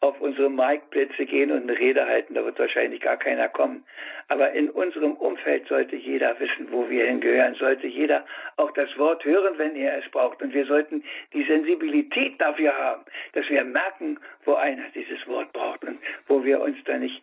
auf 0.00 0.20
unsere 0.20 0.50
Marktplätze 0.50 1.24
gehen 1.24 1.50
und 1.50 1.62
eine 1.62 1.78
Rede 1.78 2.06
halten, 2.06 2.34
da 2.34 2.44
wird 2.44 2.58
wahrscheinlich 2.58 3.00
gar 3.00 3.16
keiner 3.16 3.48
kommen. 3.48 3.84
Aber 4.28 4.52
in 4.52 4.68
unserem 4.70 5.12
Umfeld 5.12 5.66
sollte 5.68 5.96
jeder 5.96 6.38
wissen, 6.38 6.70
wo 6.70 6.88
wir 6.90 7.06
hingehören, 7.06 7.54
sollte 7.54 7.86
jeder 7.86 8.26
auch 8.56 8.72
das 8.72 8.96
Wort 8.98 9.24
hören, 9.24 9.56
wenn 9.56 9.74
er 9.74 9.98
es 9.98 10.10
braucht. 10.10 10.42
Und 10.42 10.52
wir 10.52 10.66
sollten 10.66 11.02
die 11.32 11.44
Sensibilität 11.44 12.40
dafür 12.40 12.76
haben, 12.76 13.04
dass 13.32 13.48
wir 13.48 13.64
merken, 13.64 14.18
wo 14.44 14.54
einer 14.54 14.88
dieses 14.94 15.26
Wort 15.26 15.52
braucht 15.52 15.84
und 15.84 15.98
wo 16.26 16.44
wir 16.44 16.60
uns 16.60 16.76
da 16.84 16.98
nicht 16.98 17.22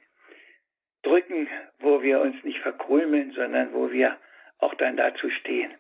drücken, 1.04 1.48
wo 1.80 2.02
wir 2.02 2.22
uns 2.22 2.42
nicht 2.44 2.60
verkrümeln, 2.60 3.34
sondern 3.34 3.74
wo 3.74 3.92
wir 3.92 4.18
auch 4.64 4.74
dann 4.76 4.98
dazu 4.98 5.30
stehen. 5.30 5.74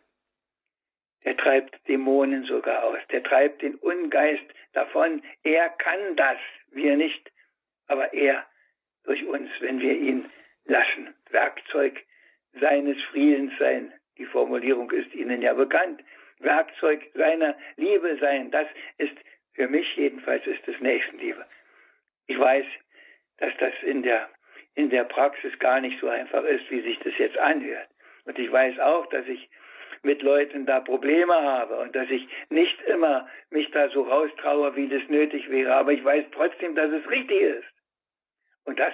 Der 1.25 1.37
treibt 1.37 1.87
Dämonen 1.87 2.43
sogar 2.43 2.83
aus. 2.83 2.99
Der 3.11 3.23
treibt 3.23 3.61
den 3.61 3.75
Ungeist 3.75 4.43
davon. 4.73 5.23
Er 5.43 5.69
kann 5.69 6.15
das, 6.15 6.37
wir 6.71 6.97
nicht. 6.97 7.31
Aber 7.87 8.13
er 8.13 8.45
durch 9.05 9.25
uns, 9.25 9.49
wenn 9.59 9.79
wir 9.79 9.93
ihn 9.93 10.29
lassen. 10.65 11.13
Werkzeug 11.29 12.01
seines 12.59 13.01
Friedens 13.03 13.53
sein. 13.57 13.93
Die 14.17 14.25
Formulierung 14.25 14.91
ist 14.91 15.13
Ihnen 15.13 15.41
ja 15.41 15.53
bekannt. 15.53 16.03
Werkzeug 16.39 17.01
seiner 17.13 17.55
Liebe 17.77 18.17
sein. 18.19 18.51
Das 18.51 18.67
ist 18.97 19.15
für 19.53 19.67
mich 19.67 19.95
jedenfalls 19.95 20.45
ist 20.45 20.67
es 20.67 20.79
Nächstenliebe. 20.79 21.45
Ich 22.27 22.39
weiß, 22.39 22.65
dass 23.37 23.53
das 23.59 23.73
in 23.83 24.03
der, 24.03 24.29
in 24.75 24.89
der 24.89 25.03
Praxis 25.03 25.57
gar 25.59 25.79
nicht 25.79 25.99
so 25.99 26.09
einfach 26.09 26.43
ist, 26.43 26.69
wie 26.69 26.81
sich 26.81 26.99
das 26.99 27.17
jetzt 27.17 27.37
anhört. 27.37 27.87
Und 28.25 28.39
ich 28.39 28.51
weiß 28.51 28.79
auch, 28.79 29.05
dass 29.07 29.27
ich 29.27 29.49
mit 30.01 30.21
Leuten 30.21 30.65
da 30.65 30.81
Probleme 30.81 31.33
habe 31.33 31.77
und 31.77 31.95
dass 31.95 32.09
ich 32.09 32.27
nicht 32.49 32.81
immer 32.83 33.27
mich 33.49 33.71
da 33.71 33.89
so 33.89 34.03
raustraue, 34.03 34.75
wie 34.75 34.89
das 34.89 35.07
nötig 35.07 35.49
wäre. 35.49 35.75
Aber 35.75 35.93
ich 35.93 36.03
weiß 36.03 36.25
trotzdem, 36.33 36.75
dass 36.75 36.91
es 36.91 37.09
richtig 37.09 37.41
ist. 37.41 37.67
Und 38.65 38.79
das, 38.79 38.93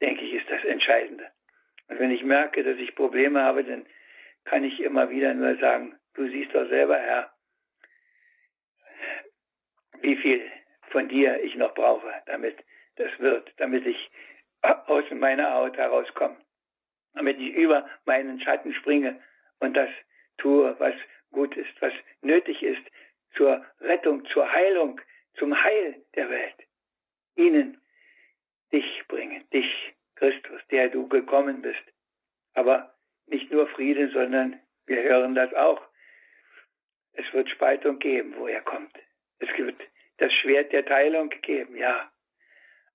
denke 0.00 0.24
ich, 0.24 0.34
ist 0.34 0.48
das 0.48 0.64
Entscheidende. 0.64 1.28
Und 1.88 1.98
wenn 1.98 2.10
ich 2.10 2.22
merke, 2.22 2.62
dass 2.62 2.78
ich 2.78 2.94
Probleme 2.94 3.42
habe, 3.42 3.64
dann 3.64 3.86
kann 4.44 4.64
ich 4.64 4.80
immer 4.80 5.10
wieder 5.10 5.34
nur 5.34 5.56
sagen, 5.56 5.98
du 6.14 6.28
siehst 6.28 6.54
doch 6.54 6.68
selber, 6.68 6.98
Herr, 6.98 7.32
wie 10.00 10.16
viel 10.16 10.42
von 10.90 11.08
dir 11.08 11.42
ich 11.42 11.56
noch 11.56 11.74
brauche, 11.74 12.12
damit 12.26 12.56
das 12.96 13.10
wird, 13.18 13.52
damit 13.56 13.86
ich 13.86 14.10
aus 14.62 15.04
meiner 15.10 15.52
Haut 15.54 15.76
herauskomme 15.76 16.36
damit 17.14 17.38
ich 17.38 17.54
über 17.54 17.88
meinen 18.04 18.40
Schatten 18.40 18.74
springe 18.74 19.20
und 19.60 19.74
das 19.74 19.90
tue, 20.38 20.74
was 20.78 20.94
gut 21.30 21.56
ist, 21.56 21.70
was 21.80 21.92
nötig 22.22 22.62
ist 22.62 22.82
zur 23.36 23.64
Rettung, 23.80 24.24
zur 24.26 24.50
Heilung, 24.50 25.00
zum 25.38 25.60
Heil 25.62 26.02
der 26.14 26.30
Welt. 26.30 26.56
Ihnen 27.36 27.80
dich 28.72 29.02
bringen, 29.08 29.44
dich, 29.52 29.94
Christus, 30.16 30.60
der 30.70 30.88
du 30.88 31.08
gekommen 31.08 31.62
bist. 31.62 31.82
Aber 32.54 32.94
nicht 33.26 33.50
nur 33.50 33.66
Friede, 33.68 34.08
sondern 34.10 34.60
wir 34.86 35.02
hören 35.02 35.34
das 35.34 35.52
auch. 35.54 35.82
Es 37.12 37.32
wird 37.32 37.48
Spaltung 37.50 37.98
geben, 37.98 38.34
wo 38.36 38.46
er 38.46 38.60
kommt. 38.62 38.96
Es 39.38 39.48
wird 39.56 39.80
das 40.18 40.32
Schwert 40.32 40.72
der 40.72 40.84
Teilung 40.84 41.30
geben, 41.42 41.76
ja. 41.76 42.10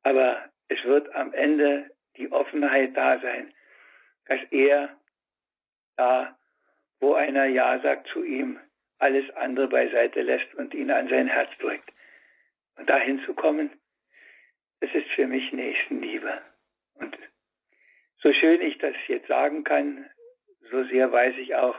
Aber 0.03 0.49
es 0.69 0.83
wird 0.85 1.13
am 1.13 1.33
Ende 1.33 1.91
die 2.17 2.31
Offenheit 2.31 2.95
da 2.95 3.19
sein, 3.19 3.53
dass 4.29 4.39
er 4.51 4.95
da, 5.97 6.37
wo 6.99 7.15
einer 7.15 7.45
Ja 7.45 7.79
sagt 7.81 8.07
zu 8.09 8.23
ihm, 8.23 8.59
alles 8.99 9.29
andere 9.35 9.67
beiseite 9.67 10.21
lässt 10.21 10.53
und 10.55 10.73
ihn 10.73 10.91
an 10.91 11.09
sein 11.09 11.27
Herz 11.27 11.49
drückt. 11.59 11.91
Und 12.75 12.89
dahin 12.89 13.21
zu 13.25 13.33
kommen, 13.33 13.71
das 14.81 14.93
ist 14.93 15.09
für 15.09 15.27
mich 15.27 15.51
Nächstenliebe. 15.51 16.41
Und 16.93 17.17
so 18.21 18.31
schön 18.31 18.61
ich 18.61 18.77
das 18.77 18.95
jetzt 19.07 19.27
sagen 19.27 19.63
kann, 19.63 20.09
so 20.69 20.83
sehr 20.85 21.11
weiß 21.11 21.35
ich 21.37 21.55
auch, 21.55 21.77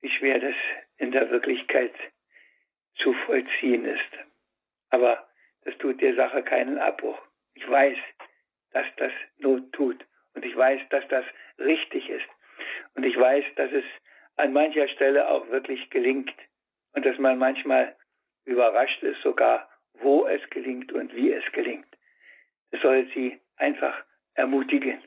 wie 0.00 0.10
schwer 0.10 0.38
das 0.38 0.54
in 0.96 1.12
der 1.12 1.30
Wirklichkeit 1.30 1.94
zu 2.96 3.12
vollziehen 3.12 3.84
ist. 3.84 4.10
Aber 4.88 5.28
das 5.64 5.76
tut 5.78 6.00
der 6.00 6.14
Sache 6.14 6.42
keinen 6.42 6.78
Abbruch. 6.78 7.20
Ich 7.54 7.68
weiß, 7.68 7.98
dass 8.72 8.86
das 8.96 9.12
Not 9.38 9.72
tut. 9.72 10.06
Und 10.34 10.44
ich 10.44 10.56
weiß, 10.56 10.80
dass 10.90 11.06
das 11.08 11.24
richtig 11.58 12.08
ist. 12.08 12.28
Und 12.94 13.04
ich 13.04 13.18
weiß, 13.18 13.44
dass 13.56 13.70
es 13.72 13.84
an 14.36 14.52
mancher 14.52 14.88
Stelle 14.88 15.28
auch 15.28 15.48
wirklich 15.48 15.90
gelingt. 15.90 16.32
Und 16.92 17.04
dass 17.06 17.18
man 17.18 17.38
manchmal 17.38 17.96
überrascht 18.44 19.02
ist 19.02 19.20
sogar, 19.22 19.68
wo 19.94 20.26
es 20.26 20.40
gelingt 20.50 20.92
und 20.92 21.14
wie 21.14 21.32
es 21.32 21.44
gelingt. 21.52 21.86
Es 22.70 22.80
soll 22.80 23.08
sie 23.14 23.40
einfach 23.56 24.04
ermutigen. 24.34 25.02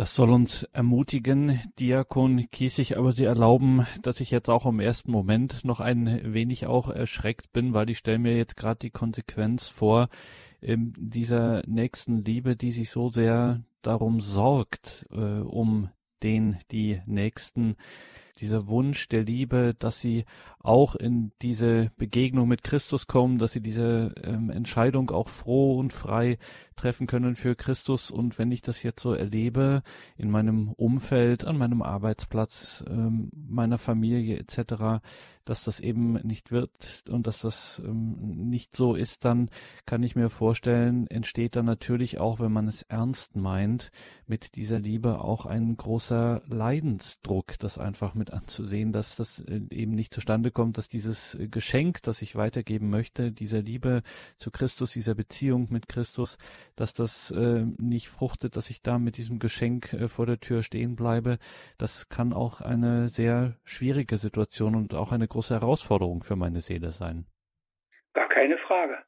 Das 0.00 0.14
soll 0.14 0.30
uns 0.30 0.62
ermutigen, 0.72 1.60
Diakon 1.78 2.48
Kiesig, 2.50 2.96
aber 2.96 3.12
Sie 3.12 3.26
erlauben, 3.26 3.86
dass 4.00 4.20
ich 4.20 4.30
jetzt 4.30 4.48
auch 4.48 4.64
im 4.64 4.80
ersten 4.80 5.10
Moment 5.10 5.62
noch 5.62 5.78
ein 5.78 6.32
wenig 6.32 6.66
auch 6.66 6.88
erschreckt 6.88 7.52
bin, 7.52 7.74
weil 7.74 7.90
ich 7.90 7.98
stelle 7.98 8.18
mir 8.18 8.34
jetzt 8.34 8.56
gerade 8.56 8.78
die 8.78 8.88
Konsequenz 8.88 9.68
vor, 9.68 10.08
ähm, 10.62 10.94
dieser 10.96 11.62
nächsten 11.66 12.24
Liebe, 12.24 12.56
die 12.56 12.72
sich 12.72 12.88
so 12.88 13.10
sehr 13.10 13.62
darum 13.82 14.22
sorgt, 14.22 15.06
äh, 15.10 15.40
um 15.40 15.90
den, 16.22 16.56
die 16.70 17.02
Nächsten, 17.04 17.76
dieser 18.40 18.66
Wunsch 18.66 19.08
der 19.08 19.22
Liebe, 19.22 19.74
dass 19.78 20.00
sie 20.00 20.24
auch 20.58 20.94
in 20.94 21.32
diese 21.42 21.90
Begegnung 21.96 22.48
mit 22.48 22.62
Christus 22.62 23.06
kommen, 23.06 23.38
dass 23.38 23.52
sie 23.52 23.60
diese 23.60 24.14
ähm, 24.22 24.50
Entscheidung 24.50 25.10
auch 25.10 25.28
froh 25.28 25.78
und 25.78 25.92
frei 25.92 26.38
treffen 26.76 27.06
können 27.06 27.36
für 27.36 27.54
Christus. 27.54 28.10
Und 28.10 28.38
wenn 28.38 28.52
ich 28.52 28.62
das 28.62 28.82
jetzt 28.82 29.02
so 29.02 29.14
erlebe 29.14 29.82
in 30.16 30.30
meinem 30.30 30.72
Umfeld, 30.72 31.44
an 31.44 31.58
meinem 31.58 31.82
Arbeitsplatz, 31.82 32.84
ähm, 32.88 33.30
meiner 33.32 33.78
Familie 33.78 34.38
etc., 34.38 35.02
dass 35.50 35.64
das 35.64 35.80
eben 35.80 36.12
nicht 36.22 36.52
wird 36.52 37.02
und 37.08 37.26
dass 37.26 37.40
das 37.40 37.82
ähm, 37.84 38.48
nicht 38.48 38.76
so 38.76 38.94
ist, 38.94 39.24
dann 39.24 39.50
kann 39.84 40.04
ich 40.04 40.14
mir 40.14 40.30
vorstellen, 40.30 41.08
entsteht 41.08 41.56
dann 41.56 41.64
natürlich 41.64 42.20
auch, 42.20 42.38
wenn 42.38 42.52
man 42.52 42.68
es 42.68 42.82
ernst 42.82 43.34
meint, 43.34 43.90
mit 44.28 44.54
dieser 44.54 44.78
Liebe 44.78 45.20
auch 45.20 45.46
ein 45.46 45.76
großer 45.76 46.42
Leidensdruck, 46.46 47.58
das 47.58 47.78
einfach 47.78 48.14
mit 48.14 48.32
anzusehen, 48.32 48.92
dass 48.92 49.16
das 49.16 49.40
äh, 49.40 49.60
eben 49.70 49.96
nicht 49.96 50.14
zustande 50.14 50.52
kommt, 50.52 50.78
dass 50.78 50.88
dieses 50.88 51.36
Geschenk, 51.50 52.00
das 52.04 52.22
ich 52.22 52.36
weitergeben 52.36 52.88
möchte, 52.88 53.32
dieser 53.32 53.60
Liebe 53.60 54.02
zu 54.36 54.52
Christus, 54.52 54.92
dieser 54.92 55.16
Beziehung 55.16 55.66
mit 55.70 55.88
Christus, 55.88 56.38
dass 56.76 56.94
das 56.94 57.32
äh, 57.32 57.66
nicht 57.78 58.08
fruchtet, 58.08 58.56
dass 58.56 58.70
ich 58.70 58.82
da 58.82 59.00
mit 59.00 59.16
diesem 59.16 59.40
Geschenk 59.40 59.94
äh, 59.94 60.06
vor 60.06 60.26
der 60.26 60.38
Tür 60.38 60.62
stehen 60.62 60.94
bleibe. 60.94 61.38
Das 61.76 62.08
kann 62.08 62.32
auch 62.32 62.60
eine 62.60 63.08
sehr 63.08 63.56
schwierige 63.64 64.16
Situation 64.16 64.76
und 64.76 64.94
auch 64.94 65.10
eine 65.10 65.26
große 65.26 65.39
große 65.40 65.58
Herausforderung 65.58 66.22
für 66.22 66.36
meine 66.36 66.60
Seele 66.60 66.90
sein. 66.90 67.24
Gar 68.12 68.28
keine 68.28 68.58
Frage. 68.58 68.98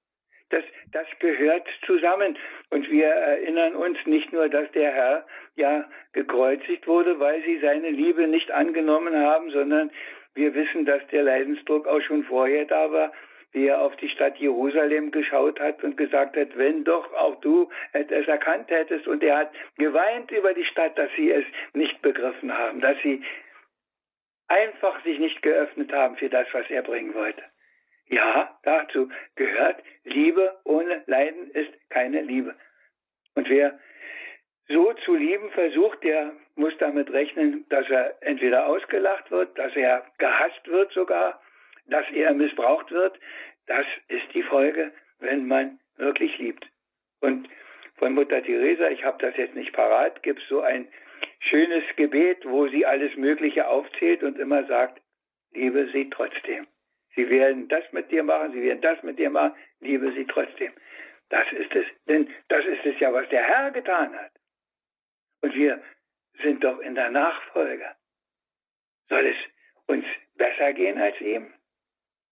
Das, 0.49 0.65
das 0.91 1.07
gehört 1.19 1.67
zusammen. 1.85 2.39
Und 2.71 2.91
wir 2.91 3.09
erinnern 3.09 3.77
uns 3.77 3.99
nicht 4.07 4.33
nur, 4.33 4.49
dass 4.49 4.71
der 4.73 4.93
Herr 4.93 5.27
ja 5.57 5.85
gekreuzigt 6.15 6.87
wurde, 6.87 7.21
weil 7.21 7.43
sie 7.43 7.59
seine 7.61 7.91
Liebe 7.91 8.27
nicht 8.29 8.51
angenommen 8.51 9.15
haben, 9.15 9.51
sondern 9.51 9.91
wir 10.35 10.55
wissen, 10.55 10.87
dass 10.87 11.07
der 11.09 11.25
Leidensdruck 11.25 11.87
auch 11.87 12.01
schon 12.01 12.25
vorher 12.25 12.65
da 12.65 12.91
war, 12.91 13.13
wie 13.53 13.67
er 13.67 13.83
auf 13.83 13.95
die 13.97 14.09
Stadt 14.09 14.39
Jerusalem 14.39 15.11
geschaut 15.11 15.61
hat 15.61 15.85
und 15.85 15.99
gesagt 15.99 16.35
hat, 16.39 16.57
wenn 16.57 16.85
doch 16.85 17.13
auch 17.13 17.39
du 17.43 17.69
es 17.93 18.27
erkannt 18.27 18.71
hättest. 18.71 19.07
Und 19.07 19.23
er 19.23 19.37
hat 19.37 19.51
geweint 19.77 20.31
über 20.31 20.55
die 20.55 20.65
Stadt, 20.65 20.97
dass 20.97 21.11
sie 21.15 21.31
es 21.31 21.45
nicht 21.75 22.01
begriffen 22.01 22.57
haben, 22.57 22.81
dass 22.81 22.97
sie 23.03 23.23
einfach 24.53 25.03
sich 25.03 25.19
nicht 25.19 25.41
geöffnet 25.43 25.93
haben 25.93 26.17
für 26.17 26.29
das, 26.29 26.47
was 26.53 26.69
er 26.69 26.83
bringen 26.83 27.15
wollte. 27.15 27.43
Ja, 28.09 28.59
dazu 28.63 29.09
gehört, 29.37 29.83
Liebe 30.05 30.59
ohne 30.65 31.03
Leiden 31.07 31.51
ist 31.53 31.73
keine 31.89 32.21
Liebe. 32.21 32.55
Und 33.35 33.49
wer 33.49 33.79
so 34.69 34.93
zu 35.05 35.15
lieben 35.15 35.51
versucht, 35.51 36.03
der 36.05 36.33
muss 36.55 36.77
damit 36.79 37.11
rechnen, 37.11 37.65
dass 37.71 37.89
er 37.89 38.17
entweder 38.21 38.67
ausgelacht 38.67 39.31
wird, 39.31 39.57
dass 39.59 39.75
er 39.75 40.05
gehasst 40.19 40.67
wird 40.67 40.93
sogar, 40.93 41.41
dass 41.87 42.05
er 42.11 42.35
missbraucht 42.35 42.91
wird. 42.91 43.19
Das 43.67 43.87
ist 44.09 44.35
die 44.35 44.43
Folge, 44.43 44.93
wenn 45.21 45.47
man 45.47 45.79
wirklich 45.97 46.37
liebt. 46.39 46.67
Und 47.21 47.49
von 47.97 48.13
Mutter 48.15 48.43
Teresa, 48.43 48.89
ich 48.89 49.05
habe 49.05 49.19
das 49.25 49.37
jetzt 49.37 49.55
nicht 49.55 49.73
parat, 49.73 50.23
gibt 50.23 50.43
es 50.43 50.49
so 50.49 50.61
ein 50.61 50.89
schönes 51.49 51.85
Gebet, 51.97 52.45
wo 52.45 52.69
sie 52.69 52.87
alles 52.87 53.17
Mögliche 53.17 53.69
aufzählt 53.69 54.23
und 54.23 54.39
immer 54.39 54.65
sagt, 54.65 55.01
liebe 55.53 55.89
sie 55.93 56.09
trotzdem. 56.11 56.67
Sie 57.15 57.29
werden 57.29 57.69
das 57.69 57.85
mit 57.93 58.11
dir 58.11 58.23
machen, 58.23 58.53
sie 58.53 58.63
werden 58.63 58.81
das 58.81 59.03
mit 59.03 59.19
dir 59.19 59.31
machen, 59.31 59.55
liebe 59.81 60.13
sie 60.13 60.25
trotzdem. 60.27 60.73
Das 61.29 61.51
ist 61.53 61.75
es, 61.75 61.87
denn 62.09 62.29
das 62.49 62.65
ist 62.65 62.85
es 62.85 62.99
ja, 63.01 63.13
was 63.13 63.29
der 63.29 63.43
Herr 63.43 63.71
getan 63.71 64.15
hat. 64.15 64.33
Und 65.43 65.55
wir 65.55 65.83
sind 66.43 66.63
doch 66.65 66.79
in 66.81 66.95
der 66.95 67.11
Nachfolge. 67.11 67.87
Soll 69.09 69.27
es 69.27 69.37
uns 69.87 70.05
besser 70.37 70.73
gehen 70.73 70.99
als 70.99 71.21
ihm? 71.21 71.53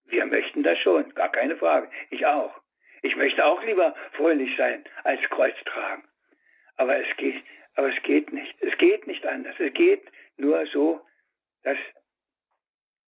Wir 0.06 0.26
möchten 0.26 0.62
das 0.62 0.78
schon, 0.78 1.14
gar 1.14 1.30
keine 1.30 1.56
Frage. 1.56 1.90
Ich 2.10 2.24
auch. 2.26 2.60
Ich 3.02 3.16
möchte 3.16 3.44
auch 3.44 3.62
lieber 3.64 3.94
fröhlich 4.12 4.54
sein 4.56 4.84
als 5.04 5.20
Kreuz 5.30 5.56
tragen. 5.64 6.04
Aber 6.76 6.96
es 6.96 7.16
geht, 7.16 7.42
aber 7.80 7.96
es 7.96 8.02
geht 8.02 8.30
nicht. 8.30 8.54
Es 8.60 8.76
geht 8.76 9.06
nicht 9.06 9.24
anders. 9.24 9.54
Es 9.58 9.72
geht 9.72 10.02
nur 10.36 10.66
so, 10.66 11.00
dass 11.62 11.78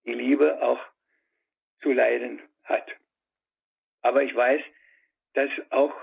die 0.06 0.14
Liebe 0.14 0.62
auch 0.62 0.80
zu 1.82 1.92
leiden 1.92 2.40
hat. 2.64 2.90
Aber 4.00 4.22
ich 4.22 4.34
weiß, 4.34 4.62
dass 5.34 5.50
auch 5.68 5.94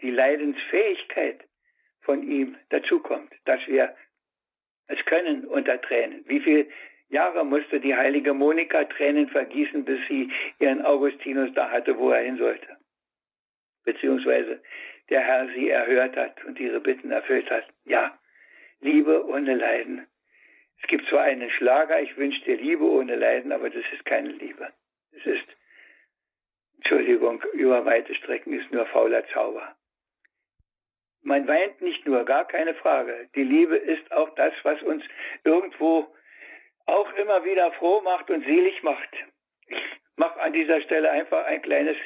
die 0.00 0.10
Leidensfähigkeit 0.10 1.44
von 2.00 2.22
ihm 2.22 2.56
dazukommt, 2.70 3.30
dass 3.44 3.60
wir 3.66 3.94
es 4.86 5.04
können 5.04 5.46
unter 5.46 5.78
Tränen. 5.82 6.26
Wie 6.26 6.40
viele 6.40 6.66
Jahre 7.10 7.44
musste 7.44 7.78
die 7.78 7.94
heilige 7.94 8.32
Monika 8.32 8.84
Tränen 8.84 9.28
vergießen, 9.28 9.84
bis 9.84 10.00
sie 10.08 10.32
ihren 10.60 10.80
Augustinus 10.82 11.52
da 11.52 11.70
hatte, 11.70 11.98
wo 11.98 12.10
er 12.10 12.22
hin 12.22 12.38
sollte? 12.38 12.78
Beziehungsweise 13.84 14.62
der 15.10 15.20
Herr 15.20 15.48
sie 15.54 15.68
erhört 15.70 16.16
hat 16.16 16.44
und 16.44 16.58
ihre 16.58 16.80
Bitten 16.80 17.10
erfüllt 17.10 17.50
hat. 17.50 17.66
Ja, 17.84 18.18
Liebe 18.80 19.26
ohne 19.26 19.54
Leiden. 19.54 20.06
Es 20.82 20.88
gibt 20.88 21.08
zwar 21.08 21.22
einen 21.22 21.50
Schlager, 21.50 22.00
ich 22.02 22.16
wünsche 22.16 22.44
dir 22.44 22.56
Liebe 22.56 22.84
ohne 22.84 23.16
Leiden, 23.16 23.52
aber 23.52 23.70
das 23.70 23.84
ist 23.92 24.04
keine 24.04 24.30
Liebe. 24.30 24.72
Es 25.12 25.24
ist, 25.24 25.46
Entschuldigung, 26.76 27.42
über 27.54 27.84
weite 27.84 28.14
Strecken 28.14 28.52
ist 28.52 28.70
nur 28.70 28.86
fauler 28.86 29.26
Zauber. 29.28 29.74
Man 31.22 31.48
weint 31.48 31.80
nicht 31.80 32.06
nur, 32.06 32.24
gar 32.24 32.46
keine 32.46 32.74
Frage. 32.74 33.30
Die 33.34 33.44
Liebe 33.44 33.76
ist 33.76 34.12
auch 34.12 34.28
das, 34.34 34.52
was 34.62 34.82
uns 34.82 35.02
irgendwo 35.42 36.14
auch 36.84 37.10
immer 37.14 37.44
wieder 37.46 37.72
froh 37.72 38.02
macht 38.02 38.28
und 38.30 38.44
selig 38.44 38.82
macht. 38.82 39.08
Ich 39.68 39.82
mache 40.16 40.38
an 40.40 40.52
dieser 40.52 40.82
Stelle 40.82 41.10
einfach 41.10 41.46
ein 41.46 41.62
kleines, 41.62 41.96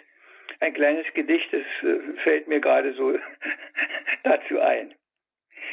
ein 0.61 0.75
kleines 0.75 1.07
Gedicht, 1.15 1.53
das 1.53 1.63
äh, 1.83 2.17
fällt 2.23 2.49
mir 2.49 2.61
gerade 2.61 2.93
so 2.95 3.19
dazu 4.25 4.61
ein. 4.61 4.95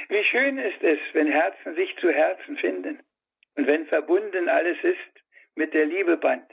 Wie 0.09 0.23
schön 0.25 0.57
ist 0.57 0.83
es, 0.83 0.99
wenn 1.13 1.27
Herzen 1.27 1.75
sich 1.75 1.95
zu 1.97 2.11
Herzen 2.11 2.57
finden 2.57 2.99
und 3.55 3.67
wenn 3.67 3.87
verbunden 3.87 4.49
alles 4.49 4.77
ist 4.83 4.97
mit 5.55 5.73
der 5.73 5.85
Liebe 5.85 6.17
Band. 6.17 6.45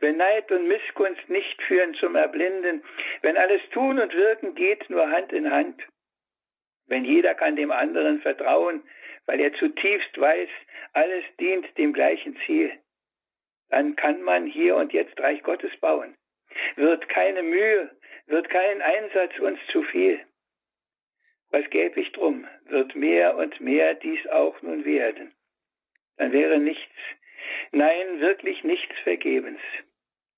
Wenn 0.00 0.16
Neid 0.16 0.50
und 0.50 0.66
Missgunst 0.66 1.28
nicht 1.28 1.62
führen 1.62 1.94
zum 1.94 2.16
Erblinden, 2.16 2.82
wenn 3.22 3.36
alles 3.36 3.60
Tun 3.70 3.98
und 3.98 4.14
Wirken 4.14 4.54
geht 4.54 4.88
nur 4.90 5.08
Hand 5.10 5.32
in 5.32 5.50
Hand, 5.50 5.80
wenn 6.86 7.04
jeder 7.04 7.34
kann 7.34 7.56
dem 7.56 7.70
anderen 7.70 8.20
vertrauen, 8.20 8.82
weil 9.26 9.40
er 9.40 9.54
zutiefst 9.54 10.18
weiß, 10.18 10.48
alles 10.92 11.24
dient 11.38 11.66
dem 11.78 11.92
gleichen 11.92 12.36
Ziel, 12.44 12.72
dann 13.70 13.96
kann 13.96 14.22
man 14.22 14.46
hier 14.46 14.76
und 14.76 14.92
jetzt 14.92 15.18
Reich 15.20 15.42
Gottes 15.42 15.74
bauen. 15.80 16.16
Wird 16.76 17.08
keine 17.08 17.42
Mühe, 17.42 17.90
wird 18.26 18.48
kein 18.48 18.82
Einsatz 18.82 19.38
uns 19.38 19.58
zu 19.70 19.82
viel. 19.84 20.20
Was 21.50 21.68
gäbe 21.70 22.00
ich 22.00 22.10
drum, 22.12 22.46
wird 22.66 22.96
mehr 22.96 23.36
und 23.36 23.60
mehr 23.60 23.94
dies 23.94 24.26
auch 24.28 24.60
nun 24.62 24.84
werden. 24.84 25.32
Dann 26.16 26.32
wäre 26.32 26.58
nichts, 26.58 26.94
nein, 27.72 28.20
wirklich 28.20 28.64
nichts 28.64 28.98
vergebens. 29.00 29.60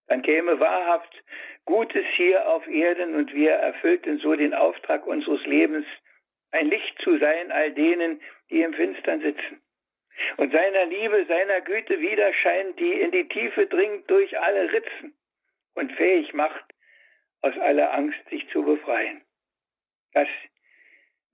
Dann 0.09 0.23
käme 0.23 0.61
wahrhaft 0.61 1.23
Gutes 1.65 2.05
hier 2.17 2.49
auf 2.49 2.67
Erden 2.69 3.15
und 3.15 3.33
wir 3.35 3.53
erfüllten 3.53 4.19
so 4.19 4.35
den 4.37 4.55
Auftrag 4.55 5.07
unseres 5.07 5.45
Lebens, 5.47 5.87
ein 6.53 6.69
Licht 6.69 7.01
zu 7.03 7.19
sein 7.19 7.51
all 7.51 7.73
denen, 7.73 8.21
die 8.51 8.63
im 8.63 8.73
Finstern 8.75 9.21
sitzen. 9.21 9.61
Und 10.37 10.53
seiner 10.53 10.87
Liebe, 10.87 11.27
seiner 11.27 11.61
Güte 11.63 12.01
widerscheint, 12.01 12.79
die 12.79 12.93
in 12.93 13.11
die 13.11 13.29
Tiefe 13.29 13.67
dringt 13.67 14.09
durch 14.11 14.39
alle 14.39 14.73
Ritzen 14.73 15.15
und 15.77 15.93
fähig 15.93 16.33
macht, 16.35 16.65
aus 17.43 17.57
aller 17.59 17.93
Angst 17.95 18.19
sich 18.31 18.49
zu 18.49 18.63
befreien. 18.65 19.23
Das 20.13 20.29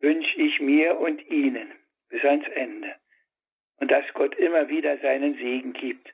wünsche 0.01 0.41
ich 0.41 0.61
mir 0.61 0.99
und 0.99 1.27
Ihnen 1.31 1.73
bis 2.11 2.25
ans 2.25 2.47
Ende. 2.49 2.95
Und 3.79 3.91
dass 3.91 4.05
Gott 4.15 4.35
immer 4.37 4.69
wieder 4.69 4.99
seinen 4.99 5.35
Segen 5.37 5.73
gibt. 5.73 6.13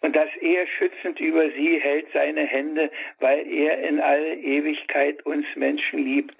Und 0.00 0.14
dass 0.14 0.28
er 0.40 0.66
schützend 0.66 1.18
über 1.18 1.50
sie 1.52 1.80
hält 1.80 2.06
seine 2.12 2.42
Hände, 2.42 2.90
weil 3.20 3.46
er 3.46 3.88
in 3.88 4.00
alle 4.00 4.34
Ewigkeit 4.34 5.24
uns 5.24 5.46
Menschen 5.56 6.04
liebt 6.04 6.36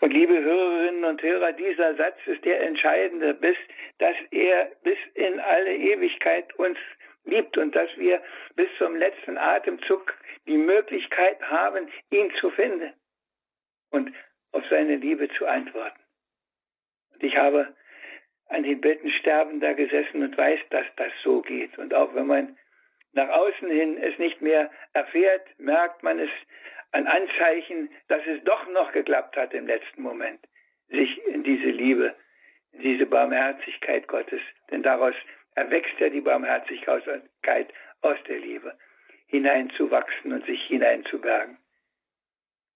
und 0.00 0.12
liebe 0.12 0.40
Hörerinnen 0.42 1.04
und 1.04 1.22
Hörer, 1.22 1.52
dieser 1.52 1.94
Satz 1.96 2.16
ist 2.26 2.44
der 2.44 2.62
entscheidende, 2.62 3.34
bis, 3.34 3.56
dass 3.98 4.16
er 4.30 4.70
bis 4.82 4.98
in 5.14 5.38
alle 5.38 5.76
Ewigkeit 5.76 6.54
uns 6.58 6.78
liebt 7.26 7.58
und 7.58 7.74
dass 7.74 7.90
wir 7.96 8.22
bis 8.54 8.68
zum 8.78 8.96
letzten 8.96 9.36
Atemzug 9.36 10.14
die 10.46 10.56
Möglichkeit 10.56 11.40
haben, 11.42 11.88
ihn 12.10 12.32
zu 12.40 12.50
finden 12.50 12.92
und 13.90 14.12
auf 14.52 14.64
seine 14.70 14.96
Liebe 14.96 15.28
zu 15.36 15.46
antworten. 15.46 16.00
Und 17.12 17.22
ich 17.22 17.36
habe 17.36 17.74
an 18.48 18.62
den 18.62 18.80
Betten 18.80 19.10
sterbender 19.10 19.74
gesessen 19.74 20.22
und 20.22 20.36
weiß, 20.36 20.60
dass 20.70 20.86
das 20.96 21.12
so 21.22 21.42
geht. 21.42 21.76
Und 21.78 21.92
auch 21.94 22.14
wenn 22.14 22.26
man 22.26 22.56
nach 23.12 23.28
außen 23.28 23.68
hin 23.68 23.98
es 23.98 24.18
nicht 24.18 24.40
mehr 24.40 24.70
erfährt, 24.92 25.46
merkt 25.58 26.02
man 26.02 26.20
es 26.20 26.30
ein 26.92 27.06
Anzeichen, 27.06 27.90
dass 28.08 28.24
es 28.26 28.42
doch 28.44 28.68
noch 28.68 28.92
geklappt 28.92 29.36
hat 29.36 29.52
im 29.52 29.66
letzten 29.66 30.02
Moment, 30.02 30.40
sich 30.88 31.18
in 31.26 31.42
diese 31.42 31.70
Liebe, 31.70 32.14
in 32.72 32.82
diese 32.82 33.06
Barmherzigkeit 33.06 34.06
Gottes, 34.06 34.40
denn 34.70 34.82
daraus 34.82 35.14
erwächst 35.56 35.98
ja 35.98 36.08
die 36.08 36.20
Barmherzigkeit 36.20 37.72
aus 38.02 38.16
der 38.28 38.38
Liebe, 38.38 38.76
hineinzuwachsen 39.26 40.32
und 40.32 40.46
sich 40.46 40.62
hineinzubergen. 40.66 41.58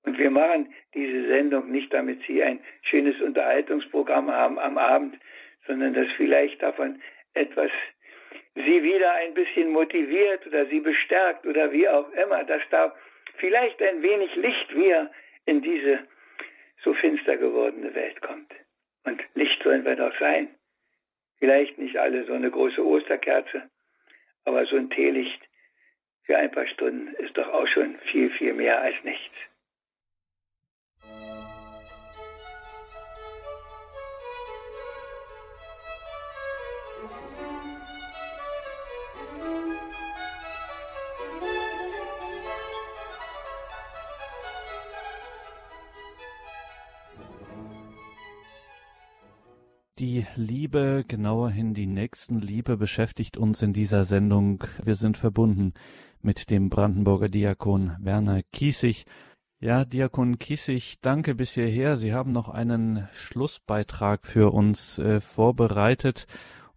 Und 0.03 0.19
wir 0.19 0.31
machen 0.31 0.75
diese 0.95 1.29
Sendung 1.29 1.71
nicht, 1.71 1.93
damit 1.93 2.23
Sie 2.27 2.43
ein 2.43 2.61
schönes 2.83 3.21
Unterhaltungsprogramm 3.21 4.31
haben 4.31 4.59
am 4.59 4.79
Abend, 4.79 5.17
sondern 5.67 5.95
dass 5.95 6.09
vielleicht 6.17 6.63
davon 6.63 7.01
etwas 7.35 7.71
Sie 8.55 8.83
wieder 8.83 9.13
ein 9.13 9.35
bisschen 9.35 9.71
motiviert 9.71 10.47
oder 10.47 10.67
Sie 10.67 10.81
bestärkt 10.81 11.47
oder 11.47 11.71
wie 11.73 11.89
auch 11.89 12.11
immer, 12.13 12.45
dass 12.45 12.63
da 12.71 12.95
vielleicht 13.37 13.81
ein 13.83 14.03
wenig 14.03 14.35
Licht 14.37 14.75
wieder 14.75 15.11
in 15.45 15.63
diese 15.63 16.01
so 16.83 16.95
finster 16.95 17.37
gewordene 17.37 17.95
Welt 17.95 18.21
kommt. 18.23 18.53
Und 19.05 19.23
Licht 19.35 19.63
sollen 19.63 19.85
wir 19.85 19.97
doch 19.97 20.19
sein. 20.19 20.49
Vielleicht 21.41 21.79
nicht 21.79 21.97
alle 21.97 22.25
so 22.25 22.35
eine 22.35 22.51
große 22.51 22.85
Osterkerze, 22.85 23.69
aber 24.45 24.65
so 24.67 24.77
ein 24.77 24.91
Teelicht 24.91 25.41
für 26.25 26.37
ein 26.37 26.53
paar 26.53 26.67
Stunden 26.67 27.15
ist 27.15 27.37
doch 27.37 27.49
auch 27.49 27.67
schon 27.67 27.99
viel, 28.13 28.31
viel 28.31 28.53
mehr 28.53 28.81
als 28.81 28.95
nichts. 29.03 29.35
Die 50.01 50.25
Liebe, 50.35 51.05
genauerhin 51.07 51.75
die 51.75 51.87
Nächstenliebe, 51.87 52.79
beschäftigt 52.79 53.37
uns 53.37 53.61
in 53.61 53.75
dieser 53.75 54.07
Sendung. 54.07 54.65
Wir 54.83 54.95
sind 54.95 55.19
verbunden 55.19 55.75
mit 56.23 56.49
dem 56.49 56.71
Brandenburger 56.71 57.29
Diakon 57.29 57.95
Werner 58.01 58.41
Kiesig. 58.51 59.05
Ja, 59.61 59.85
Diakon 59.85 60.39
Kiesig, 60.39 61.03
danke 61.03 61.35
bis 61.35 61.53
hierher. 61.53 61.97
Sie 61.97 62.15
haben 62.15 62.33
noch 62.33 62.49
einen 62.49 63.11
Schlussbeitrag 63.13 64.27
für 64.27 64.55
uns 64.55 64.99
äh, 64.99 65.21
vorbereitet. 65.21 66.27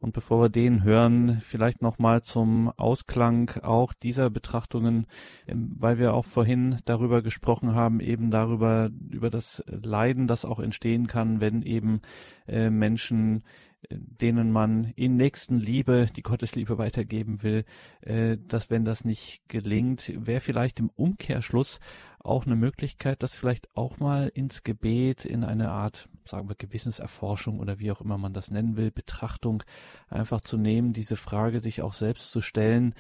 Und 0.04 0.12
bevor 0.12 0.42
wir 0.42 0.50
den 0.50 0.84
hören, 0.84 1.40
vielleicht 1.40 1.82
nochmal 1.82 2.24
zum 2.24 2.68
Ausklang 2.76 3.52
auch 3.64 3.94
dieser 3.94 4.30
Betrachtungen, 4.30 5.08
ähm, 5.48 5.78
weil 5.80 5.98
wir 5.98 6.14
auch 6.14 6.26
vorhin 6.26 6.80
darüber 6.84 7.22
gesprochen 7.22 7.74
haben, 7.74 8.02
eben 8.02 8.30
darüber, 8.30 8.90
über 9.10 9.30
das 9.30 9.64
Leiden, 9.66 10.28
das 10.28 10.44
auch 10.44 10.60
entstehen 10.60 11.08
kann, 11.08 11.40
wenn 11.40 11.62
eben 11.62 12.02
äh, 12.48 12.70
Menschen 12.70 13.44
denen 13.90 14.52
man 14.52 14.94
in 14.96 15.18
Nächstenliebe 15.18 16.08
die 16.16 16.22
Gottesliebe 16.22 16.78
weitergeben 16.78 17.44
will, 17.44 17.66
äh, 18.02 18.38
dass 18.48 18.70
wenn 18.70 18.86
das 18.86 19.06
nicht 19.06 19.42
gelingt, 19.48 20.14
wäre 20.16 20.40
vielleicht 20.40 20.80
im 20.80 20.90
Umkehrschluss 20.90 21.80
auch 22.24 22.46
eine 22.46 22.56
Möglichkeit, 22.56 23.22
das 23.22 23.36
vielleicht 23.36 23.76
auch 23.76 24.00
mal 24.00 24.32
ins 24.34 24.64
Gebet, 24.64 25.26
in 25.26 25.44
eine 25.44 25.72
Art, 25.72 26.08
sagen 26.26 26.48
wir, 26.48 26.56
Gewissenserforschung 26.56 27.60
oder 27.60 27.80
wie 27.80 27.92
auch 27.92 28.02
immer 28.02 28.18
man 28.18 28.34
das 28.34 28.50
nennen 28.50 28.78
will, 28.78 28.92
Betrachtung 28.92 29.64
einfach 30.10 30.42
zu 30.42 30.58
nehmen, 30.58 30.94
diese 30.94 31.18
Frage 31.18 31.60
sich 31.60 31.82
auch 31.82 31.94
selbst 31.94 32.32
zu 32.32 32.42
stellen, 32.42 32.96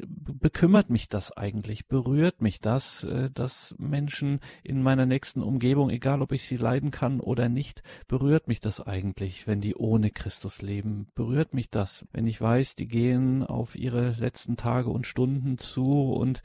bekümmert 0.00 0.90
mich 0.90 1.08
das 1.08 1.36
eigentlich, 1.36 1.86
berührt 1.86 2.40
mich 2.40 2.60
das, 2.60 3.04
äh, 3.04 3.30
dass 3.30 3.74
Menschen 3.78 4.40
in 4.62 4.82
meiner 4.82 5.06
nächsten 5.06 5.42
Umgebung, 5.42 5.90
egal 5.90 6.22
ob 6.22 6.32
ich 6.32 6.44
sie 6.44 6.56
leiden 6.56 6.90
kann 6.90 7.20
oder 7.20 7.48
nicht, 7.48 7.82
berührt 8.06 8.48
mich 8.48 8.60
das 8.60 8.80
eigentlich, 8.80 9.46
wenn 9.46 9.60
die 9.60 9.74
ohne 9.74 10.10
Christus 10.10 10.62
leben, 10.62 11.08
berührt 11.14 11.54
mich 11.54 11.70
das, 11.70 12.06
wenn 12.12 12.26
ich 12.26 12.40
weiß, 12.40 12.74
die 12.74 12.88
gehen 12.88 13.42
auf 13.44 13.76
ihre 13.76 14.12
letzten 14.12 14.56
Tage 14.56 14.90
und 14.90 15.06
Stunden 15.06 15.58
zu 15.58 16.12
und 16.12 16.42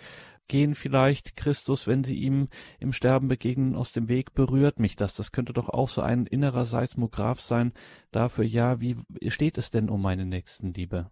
gehen 0.47 0.75
vielleicht 0.75 1.35
Christus, 1.37 1.87
wenn 1.87 2.03
sie 2.03 2.15
ihm 2.15 2.49
im 2.79 2.93
Sterben 2.93 3.27
begegnen, 3.27 3.75
aus 3.75 3.93
dem 3.93 4.09
Weg, 4.09 4.33
berührt 4.35 4.79
mich 4.79 4.95
das. 4.95 5.15
Das 5.15 5.31
könnte 5.31 5.53
doch 5.53 5.69
auch 5.69 5.87
so 5.89 6.01
ein 6.01 6.27
innerer 6.29 6.65
Seismograph 6.65 7.39
sein 7.39 7.73
dafür, 8.11 8.45
ja, 8.45 8.81
wie 8.81 8.95
steht 9.29 9.57
es 9.57 9.71
denn 9.71 9.89
um 9.89 10.01
meine 10.01 10.25
Nächstenliebe? 10.25 11.09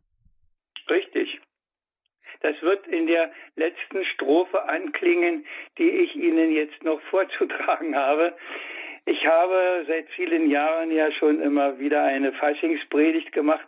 Richtig. 0.90 1.40
Das 2.42 2.60
wird 2.62 2.88
in 2.88 3.08
der 3.08 3.32
letzten 3.56 4.04
Strophe 4.06 4.68
anklingen, 4.68 5.46
die 5.78 5.90
ich 5.90 6.16
Ihnen 6.16 6.52
jetzt 6.52 6.84
noch 6.84 7.02
vorzutragen 7.10 7.96
habe. 7.96 8.36
Ich 9.06 9.26
habe 9.26 9.86
seit 9.88 10.08
vielen 10.12 10.50
Jahren 10.50 10.92
ja 10.92 11.12
schon 11.14 11.42
immer 11.42 11.80
wieder 11.80 12.04
eine 12.04 12.34
Faschingspredigt 12.34 13.32
gemacht 13.32 13.68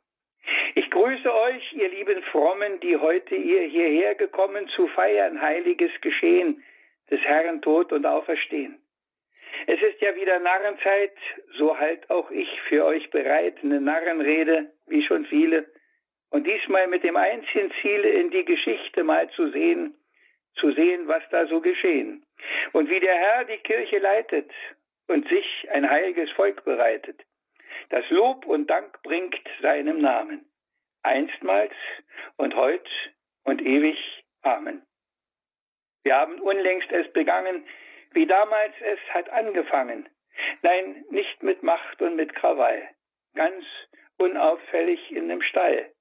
ich 0.75 0.89
grüße 0.89 1.33
euch, 1.33 1.73
ihr 1.73 1.89
lieben 1.89 2.21
Frommen, 2.23 2.79
die 2.79 2.97
heute 2.97 3.35
ihr 3.35 3.61
hierher 3.63 4.15
gekommen 4.15 4.67
zu 4.69 4.87
feiern, 4.87 5.41
heiliges 5.41 5.91
Geschehen 6.01 6.63
des 7.09 7.21
Herrn 7.21 7.61
Tod 7.61 7.91
und 7.91 8.05
Auferstehen. 8.05 8.79
Es 9.67 9.81
ist 9.81 10.01
ja 10.01 10.15
wieder 10.15 10.39
Narrenzeit, 10.39 11.13
so 11.57 11.77
halt 11.77 12.09
auch 12.09 12.31
ich 12.31 12.49
für 12.67 12.85
euch 12.85 13.09
bereit, 13.11 13.57
eine 13.63 13.79
Narrenrede, 13.79 14.71
wie 14.87 15.03
schon 15.03 15.25
viele, 15.25 15.65
und 16.31 16.47
diesmal 16.47 16.87
mit 16.87 17.03
dem 17.03 17.15
einzigen 17.15 17.71
Ziel, 17.81 18.03
in 18.03 18.31
die 18.31 18.43
Geschichte 18.43 19.03
mal 19.03 19.29
zu 19.29 19.51
sehen, 19.51 19.93
zu 20.55 20.71
sehen, 20.71 21.07
was 21.07 21.21
da 21.29 21.45
so 21.45 21.61
geschehen, 21.61 22.25
und 22.71 22.89
wie 22.89 22.99
der 22.99 23.15
Herr 23.15 23.45
die 23.45 23.57
Kirche 23.57 23.99
leitet 23.99 24.49
und 25.07 25.27
sich 25.29 25.67
ein 25.71 25.87
heiliges 25.87 26.31
Volk 26.31 26.65
bereitet 26.65 27.23
das 27.89 28.09
Lob 28.09 28.45
und 28.45 28.67
Dank 28.69 29.01
bringt 29.03 29.47
seinem 29.61 29.99
Namen, 29.99 30.45
einstmals 31.03 31.73
und 32.37 32.55
heut 32.55 32.89
und 33.43 33.61
ewig. 33.61 33.97
Amen. 34.41 34.81
Wir 36.03 36.15
haben 36.15 36.39
unlängst 36.41 36.91
es 36.91 37.11
begangen, 37.13 37.65
wie 38.11 38.25
damals 38.25 38.73
es 38.81 38.99
hat 39.13 39.29
angefangen. 39.29 40.09
Nein, 40.61 41.05
nicht 41.09 41.43
mit 41.43 41.63
Macht 41.63 42.01
und 42.01 42.15
mit 42.15 42.33
Krawall, 42.35 42.89
ganz 43.35 43.63
unauffällig 44.17 45.11
in 45.11 45.29
dem 45.29 45.41
Stall, 45.41 45.91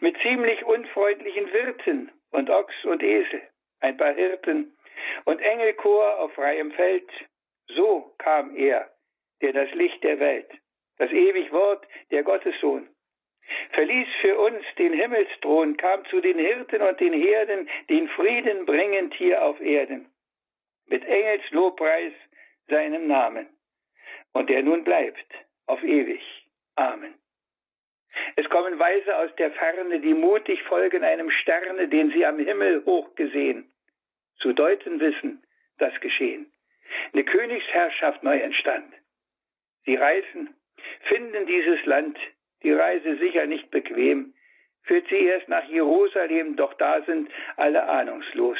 mit 0.00 0.16
ziemlich 0.22 0.64
unfreundlichen 0.64 1.52
Wirten 1.52 2.12
und 2.30 2.50
Ochs 2.50 2.84
und 2.84 3.02
Esel, 3.02 3.42
ein 3.80 3.96
paar 3.96 4.14
Hirten 4.14 4.76
und 5.24 5.40
Engelchor 5.40 6.18
auf 6.20 6.32
freiem 6.34 6.72
Feld. 6.72 7.10
So 7.68 8.14
kam 8.18 8.56
er, 8.56 8.90
der 9.40 9.52
das 9.52 9.70
Licht 9.72 10.02
der 10.04 10.18
Welt 10.18 10.50
das 11.02 11.10
ewig 11.10 11.50
Wort, 11.50 11.84
der 12.12 12.22
Gottessohn. 12.22 12.88
Verließ 13.72 14.06
für 14.20 14.38
uns 14.38 14.64
den 14.78 14.92
Himmelsthron, 14.92 15.76
kam 15.76 16.04
zu 16.04 16.20
den 16.20 16.38
Hirten 16.38 16.80
und 16.80 17.00
den 17.00 17.12
Herden, 17.12 17.68
den 17.88 18.08
Frieden 18.10 18.66
bringend 18.66 19.12
hier 19.14 19.42
auf 19.42 19.60
Erden. 19.60 20.06
Mit 20.86 21.04
Engelslobpreis 21.04 22.12
seinem 22.68 23.08
Namen. 23.08 23.48
Und 24.32 24.48
der 24.48 24.62
nun 24.62 24.84
bleibt 24.84 25.26
auf 25.66 25.82
ewig. 25.82 26.22
Amen. 26.76 27.14
Es 28.36 28.48
kommen 28.48 28.78
Weise 28.78 29.16
aus 29.18 29.34
der 29.38 29.50
Ferne, 29.50 29.98
die 29.98 30.14
mutig 30.14 30.62
folgen 30.62 31.02
einem 31.02 31.30
Sterne, 31.30 31.88
den 31.88 32.12
sie 32.12 32.24
am 32.24 32.38
Himmel 32.38 32.84
hoch 32.84 33.12
gesehen. 33.16 33.68
Zu 34.36 34.52
deuten 34.52 35.00
wissen, 35.00 35.42
das 35.78 35.98
geschehen. 36.00 36.52
Eine 37.12 37.24
Königsherrschaft 37.24 38.22
neu 38.22 38.38
entstand. 38.38 38.94
Sie 39.84 39.96
reisen 39.96 40.54
finden 41.08 41.46
dieses 41.46 41.84
Land, 41.86 42.18
die 42.62 42.72
Reise 42.72 43.16
sicher 43.16 43.46
nicht 43.46 43.70
bequem, 43.70 44.34
führt 44.84 45.08
sie 45.08 45.24
erst 45.24 45.48
nach 45.48 45.64
Jerusalem, 45.68 46.56
doch 46.56 46.74
da 46.74 47.02
sind 47.02 47.30
alle 47.56 47.88
ahnungslos. 47.88 48.58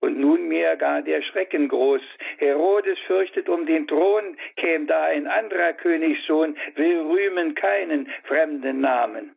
Und 0.00 0.20
nunmehr 0.20 0.76
gar 0.76 1.02
der 1.02 1.22
Schrecken 1.22 1.68
groß. 1.68 2.02
Herodes 2.38 2.98
fürchtet 3.06 3.48
um 3.48 3.64
den 3.66 3.86
Thron, 3.86 4.36
käm 4.56 4.86
da 4.86 5.04
ein 5.04 5.26
anderer 5.26 5.72
Königssohn, 5.72 6.56
will 6.74 7.00
rühmen 7.00 7.54
keinen 7.54 8.06
fremden 8.24 8.80
Namen. 8.80 9.34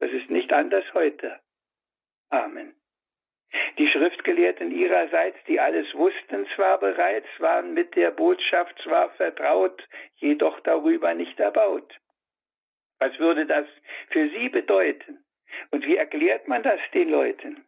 Das 0.00 0.10
ist 0.10 0.28
nicht 0.28 0.52
anders 0.52 0.84
heute. 0.92 1.38
Amen. 2.30 2.74
Die 3.78 3.88
Schriftgelehrten 3.88 4.70
ihrerseits, 4.70 5.38
die 5.46 5.58
alles 5.58 5.92
wussten 5.94 6.46
zwar 6.54 6.78
bereits, 6.78 7.28
waren 7.38 7.74
mit 7.74 7.96
der 7.96 8.10
Botschaft 8.10 8.78
zwar 8.82 9.10
vertraut, 9.10 9.86
jedoch 10.16 10.60
darüber 10.60 11.14
nicht 11.14 11.38
erbaut. 11.40 11.98
Was 12.98 13.18
würde 13.18 13.46
das 13.46 13.66
für 14.10 14.28
sie 14.30 14.48
bedeuten? 14.48 15.24
Und 15.70 15.86
wie 15.86 15.96
erklärt 15.96 16.46
man 16.46 16.62
das 16.62 16.80
den 16.94 17.10
Leuten? 17.10 17.64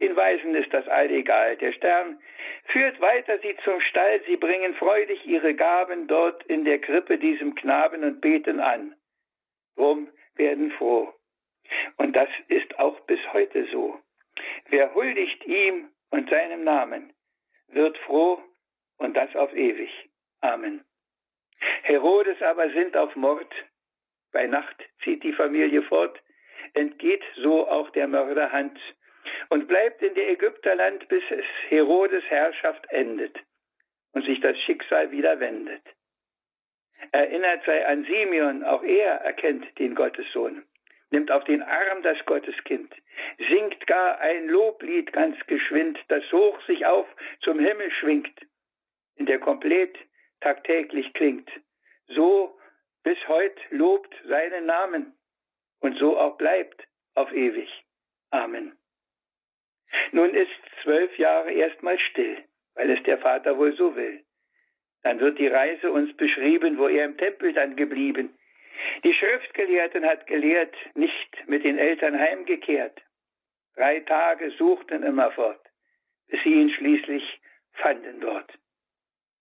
Den 0.00 0.16
Weisen 0.16 0.54
ist 0.54 0.72
das 0.72 0.88
all 0.88 1.10
egal. 1.10 1.56
Der 1.56 1.72
Stern 1.72 2.20
führt 2.66 3.00
weiter 3.00 3.38
sie 3.38 3.56
zum 3.64 3.80
Stall, 3.80 4.20
sie 4.26 4.36
bringen 4.36 4.74
freudig 4.74 5.24
ihre 5.26 5.54
Gaben 5.54 6.08
dort 6.08 6.42
in 6.44 6.64
der 6.64 6.80
Krippe 6.80 7.18
diesem 7.18 7.54
Knaben 7.54 8.02
und 8.02 8.20
beten 8.20 8.58
an. 8.58 8.96
Drum 9.76 10.08
werden 10.34 10.72
froh. 10.72 11.12
Und 11.98 12.16
das 12.16 12.28
ist 12.48 12.78
auch 12.78 12.98
bis 13.00 13.20
heute 13.32 13.66
so. 13.70 13.98
Wer 14.72 14.94
huldigt 14.94 15.44
ihm 15.44 15.90
und 16.08 16.30
seinem 16.30 16.64
Namen, 16.64 17.12
wird 17.68 17.98
froh 17.98 18.42
und 18.96 19.14
das 19.14 19.36
auf 19.36 19.52
ewig. 19.52 19.90
Amen. 20.40 20.82
Herodes 21.82 22.40
aber 22.40 22.70
sinnt 22.70 22.96
auf 22.96 23.14
Mord. 23.14 23.52
Bei 24.32 24.46
Nacht 24.46 24.76
zieht 25.04 25.22
die 25.24 25.34
Familie 25.34 25.82
fort, 25.82 26.18
entgeht 26.72 27.22
so 27.36 27.68
auch 27.68 27.90
der 27.90 28.08
Mörderhand 28.08 28.80
und 29.50 29.68
bleibt 29.68 30.00
in 30.00 30.14
der 30.14 30.30
Ägypterland, 30.30 31.06
bis 31.08 31.22
es 31.28 31.44
Herodes 31.68 32.24
Herrschaft 32.30 32.86
endet 32.88 33.38
und 34.12 34.24
sich 34.24 34.40
das 34.40 34.58
Schicksal 34.60 35.10
wieder 35.10 35.38
wendet. 35.38 35.82
Erinnert 37.10 37.62
sei 37.66 37.86
an 37.86 38.06
Simeon, 38.06 38.64
auch 38.64 38.82
er 38.82 39.16
erkennt 39.16 39.78
den 39.78 39.94
Gottessohn 39.94 40.64
nimmt 41.12 41.30
auf 41.30 41.44
den 41.44 41.62
Arm 41.62 42.02
das 42.02 42.18
Gotteskind, 42.24 42.92
singt 43.48 43.86
gar 43.86 44.18
ein 44.20 44.48
Loblied 44.48 45.12
ganz 45.12 45.36
geschwind, 45.46 45.98
das 46.08 46.24
hoch 46.32 46.60
sich 46.66 46.84
auf 46.86 47.06
zum 47.42 47.58
Himmel 47.58 47.90
schwingt, 47.92 48.34
in 49.16 49.26
der 49.26 49.38
komplett 49.38 49.96
tagtäglich 50.40 51.12
klingt. 51.14 51.48
So 52.08 52.58
bis 53.04 53.18
heut 53.28 53.58
lobt 53.70 54.14
seinen 54.24 54.66
Namen 54.66 55.14
und 55.80 55.98
so 55.98 56.18
auch 56.18 56.36
bleibt 56.36 56.86
auf 57.14 57.32
ewig. 57.32 57.68
Amen. 58.30 58.76
Nun 60.12 60.34
ist 60.34 60.50
zwölf 60.82 61.16
Jahre 61.18 61.52
erstmal 61.52 61.98
still, 61.98 62.42
weil 62.74 62.90
es 62.90 63.02
der 63.04 63.18
Vater 63.18 63.58
wohl 63.58 63.74
so 63.76 63.94
will. 63.94 64.24
Dann 65.02 65.20
wird 65.20 65.38
die 65.38 65.48
Reise 65.48 65.90
uns 65.90 66.16
beschrieben, 66.16 66.78
wo 66.78 66.88
er 66.88 67.04
im 67.04 67.18
Tempel 67.18 67.52
dann 67.52 67.76
geblieben, 67.76 68.36
die 69.04 69.14
Schriftgelehrten 69.14 70.04
hat 70.06 70.26
gelehrt, 70.26 70.74
nicht 70.94 71.48
mit 71.48 71.64
den 71.64 71.78
Eltern 71.78 72.18
heimgekehrt. 72.18 73.00
Drei 73.74 74.00
Tage 74.00 74.50
suchten 74.52 75.02
immerfort, 75.02 75.60
bis 76.28 76.42
sie 76.42 76.52
ihn 76.52 76.70
schließlich 76.70 77.40
fanden 77.72 78.20
dort. 78.20 78.52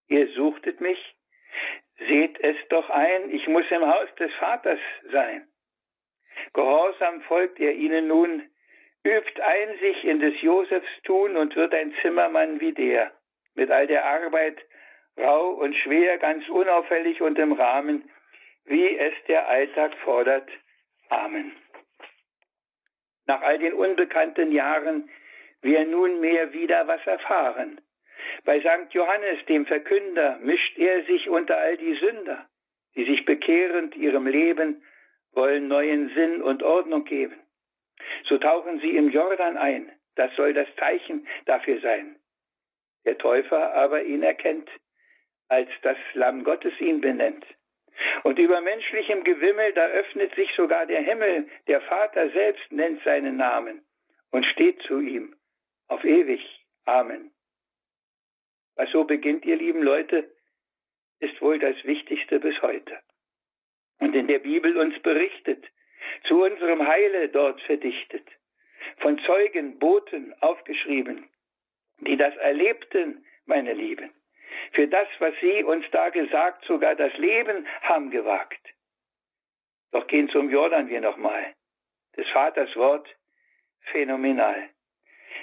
Ihr 0.07 0.27
suchtet 0.33 0.81
mich, 0.81 1.15
seht 1.99 2.39
es 2.43 2.55
doch 2.69 2.89
ein, 2.89 3.31
ich 3.31 3.47
muss 3.47 3.65
im 3.69 3.85
Haus 3.85 4.13
des 4.15 4.33
Vaters 4.35 4.79
sein. 5.11 5.47
Gehorsam 6.53 7.21
folgt 7.21 7.59
er 7.59 7.73
ihnen 7.73 8.07
nun, 8.07 8.49
übt 9.03 9.41
ein 9.41 9.77
sich 9.79 10.03
in 10.03 10.19
des 10.19 10.39
Josefs 10.41 10.89
tun 11.03 11.35
und 11.35 11.55
wird 11.55 11.73
ein 11.73 11.93
Zimmermann 12.01 12.59
wie 12.59 12.73
der, 12.73 13.11
mit 13.55 13.69
all 13.71 13.87
der 13.87 14.05
Arbeit, 14.05 14.57
rau 15.17 15.49
und 15.51 15.75
schwer, 15.75 16.17
ganz 16.17 16.47
unauffällig 16.49 17.21
und 17.21 17.37
im 17.37 17.51
Rahmen, 17.51 18.09
wie 18.71 18.97
es 18.97 19.13
der 19.27 19.47
Alltag 19.49 19.93
fordert. 20.05 20.49
Amen. 21.09 21.51
Nach 23.27 23.41
all 23.41 23.59
den 23.59 23.73
unbekannten 23.73 24.51
Jahren 24.51 25.09
wir 25.61 25.85
nunmehr 25.85 26.53
wieder 26.53 26.87
was 26.87 27.05
erfahren. 27.05 27.79
Bei 28.45 28.59
St. 28.59 28.93
Johannes, 28.93 29.45
dem 29.45 29.65
Verkünder, 29.65 30.39
mischt 30.41 30.77
er 30.77 31.03
sich 31.03 31.29
unter 31.29 31.57
all 31.57 31.77
die 31.77 31.93
Sünder, 31.95 32.47
die 32.95 33.05
sich 33.05 33.25
bekehrend 33.25 33.95
ihrem 33.95 34.25
Leben 34.25 34.83
wollen 35.33 35.67
neuen 35.67 36.09
Sinn 36.15 36.41
und 36.41 36.63
Ordnung 36.63 37.03
geben. 37.03 37.39
So 38.27 38.37
tauchen 38.37 38.79
sie 38.79 38.95
im 38.95 39.09
Jordan 39.09 39.57
ein. 39.57 39.91
Das 40.15 40.35
soll 40.35 40.53
das 40.53 40.67
Zeichen 40.77 41.27
dafür 41.45 41.79
sein. 41.81 42.15
Der 43.05 43.17
Täufer 43.17 43.73
aber 43.73 44.03
ihn 44.03 44.23
erkennt, 44.23 44.69
als 45.47 45.69
das 45.81 45.97
Lamm 46.13 46.43
Gottes 46.43 46.79
ihn 46.79 47.01
benennt. 47.01 47.45
Und 48.23 48.39
über 48.39 48.61
menschlichem 48.61 49.23
Gewimmel, 49.23 49.73
da 49.73 49.87
öffnet 49.87 50.33
sich 50.35 50.51
sogar 50.55 50.85
der 50.85 51.01
Himmel, 51.01 51.47
der 51.67 51.81
Vater 51.81 52.29
selbst 52.31 52.71
nennt 52.71 53.03
seinen 53.03 53.37
Namen 53.37 53.81
und 54.31 54.45
steht 54.45 54.81
zu 54.83 54.99
ihm 54.99 55.35
auf 55.87 56.03
ewig. 56.03 56.41
Amen. 56.85 57.31
Was 58.75 58.89
so 58.91 59.03
beginnt, 59.03 59.45
ihr 59.45 59.57
lieben 59.57 59.83
Leute, 59.83 60.29
ist 61.19 61.39
wohl 61.41 61.59
das 61.59 61.75
Wichtigste 61.83 62.39
bis 62.39 62.59
heute. 62.61 62.99
Und 63.99 64.15
in 64.15 64.27
der 64.27 64.39
Bibel 64.39 64.77
uns 64.77 64.97
berichtet, 65.01 65.65
zu 66.27 66.43
unserem 66.43 66.85
Heile 66.87 67.29
dort 67.29 67.61
verdichtet, 67.61 68.27
von 68.97 69.19
Zeugen, 69.19 69.77
Boten 69.77 70.33
aufgeschrieben, 70.41 71.25
die 71.99 72.17
das 72.17 72.35
erlebten, 72.37 73.23
meine 73.45 73.73
Lieben, 73.73 74.09
für 74.73 74.87
das, 74.87 75.07
was 75.19 75.33
sie 75.41 75.63
uns 75.63 75.85
da 75.91 76.09
gesagt, 76.09 76.65
sogar 76.65 76.95
das 76.95 77.15
Leben 77.17 77.67
haben 77.81 78.11
gewagt. 78.11 78.59
Doch 79.91 80.07
gehen 80.07 80.29
zum 80.29 80.49
Jordan 80.49 80.89
wir 80.89 81.01
nochmal. 81.01 81.53
Des 82.15 82.27
Vaters 82.29 82.75
Wort 82.75 83.07
phänomenal. 83.91 84.69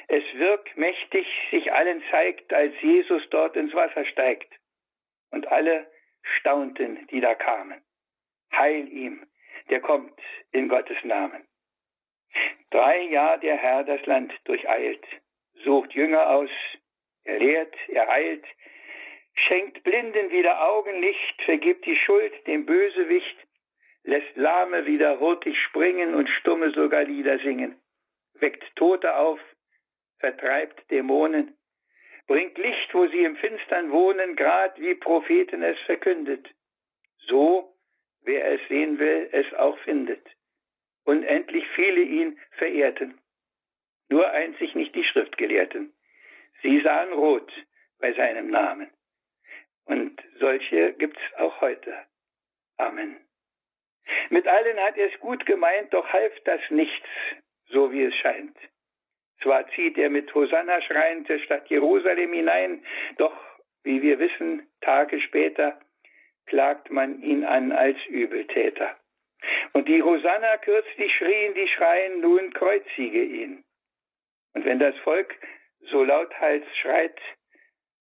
Es 0.09 0.25
wirkt 0.35 0.77
mächtig, 0.77 1.27
sich 1.51 1.73
allen 1.73 2.03
zeigt, 2.11 2.53
als 2.53 2.75
Jesus 2.81 3.23
dort 3.31 3.57
ins 3.57 3.75
Wasser 3.75 4.05
steigt. 4.07 4.53
Und 5.31 5.47
alle 5.49 5.91
staunten, 6.23 7.07
die 7.09 7.21
da 7.21 7.35
kamen. 7.35 7.83
Heil 8.53 8.89
ihm, 8.89 9.27
der 9.69 9.81
kommt 9.81 10.19
in 10.53 10.69
Gottes 10.69 10.97
Namen. 11.05 11.47
Drei 12.71 13.03
Jahr 13.03 13.39
der 13.39 13.57
Herr 13.57 13.85
das 13.85 14.05
Land 14.07 14.33
durcheilt, 14.45 15.05
sucht 15.65 15.93
Jünger 15.93 16.29
aus, 16.29 16.51
er 17.25 17.39
lehrt, 17.39 17.75
er 17.89 18.07
heilt, 18.09 18.45
schenkt 19.47 19.83
Blinden 19.85 20.31
wieder 20.31 20.69
Augenlicht, 20.69 21.43
vergibt 21.43 21.87
die 21.87 21.97
Schuld 21.97 22.33
dem 22.47 22.67
Bösewicht, 22.67 23.37
lässt 24.05 24.37
Lahme 24.37 24.87
wieder 24.87 25.21
hurtig 25.21 25.57
springen 25.65 26.15
und 26.15 26.29
Stumme 26.29 26.71
sogar 26.73 27.05
Lieder 27.05 27.39
singen, 27.39 27.77
weckt 28.35 28.65
Tote 28.77 29.17
auf, 29.17 29.41
vertreibt 30.19 30.91
Dämonen, 30.91 31.57
bringt 32.27 32.59
Licht, 32.59 32.93
wo 32.95 33.07
sie 33.07 33.25
im 33.25 33.37
Finstern 33.37 33.91
wohnen, 33.91 34.37
grad 34.37 34.79
wie 34.81 34.95
Propheten 34.95 35.63
es 35.63 35.79
verkündet. 35.81 36.49
So, 37.27 37.75
wer 38.23 38.53
es 38.53 38.61
sehen 38.69 38.99
will, 38.99 39.29
es 39.33 39.53
auch 39.55 39.79
findet. 39.81 40.25
Unendlich 41.05 41.67
viele 41.75 42.03
ihn 42.03 42.39
verehrten. 42.53 43.19
Nur 44.11 44.29
einzig 44.31 44.75
nicht 44.75 44.95
die 44.95 45.05
Schriftgelehrten. 45.05 45.93
Sie 46.63 46.81
sahen 46.81 47.13
rot 47.13 47.51
bei 47.99 48.13
seinem 48.13 48.51
Namen. 48.51 48.91
Und 49.89 50.23
solche 50.39 50.93
gibt's 50.95 51.21
auch 51.39 51.61
heute. 51.61 51.95
Amen. 52.77 53.17
Mit 54.31 54.47
allen 54.47 54.79
hat 54.79 54.97
er 54.97 55.13
es 55.13 55.21
gut 55.21 55.45
gemeint, 55.47 55.93
doch 55.93 56.07
half 56.13 56.33
das 56.45 56.61
nichts, 56.71 57.09
so 57.67 57.91
wie 57.93 58.05
es 58.05 58.15
scheint. 58.17 58.57
Zwar 59.43 59.69
zieht 59.71 59.97
er 59.99 60.11
mit 60.11 60.35
Hosanna 60.35 60.81
schreiend 60.83 61.29
der 61.29 61.39
Stadt 61.41 61.69
Jerusalem 61.69 62.33
hinein, 62.33 62.85
doch, 63.17 63.35
wie 63.83 64.03
wir 64.03 64.19
wissen, 64.19 64.69
Tage 64.81 65.21
später 65.21 65.81
klagt 66.47 66.91
man 66.91 67.23
ihn 67.23 67.45
an 67.45 67.73
als 67.73 67.99
Übeltäter. 68.07 68.97
Und 69.73 69.89
die 69.89 70.03
Hosanna 70.03 70.57
kürzlich 70.59 71.15
schrien, 71.15 71.55
die 71.55 71.69
schreien, 71.69 72.21
nun 72.21 72.53
kreuzige 72.53 73.23
ihn. 73.23 73.65
Und 74.55 74.65
wenn 74.65 74.79
das 74.79 74.97
Volk 74.99 75.35
so 75.81 76.03
lauthals 76.03 76.65
schreit, 76.79 77.19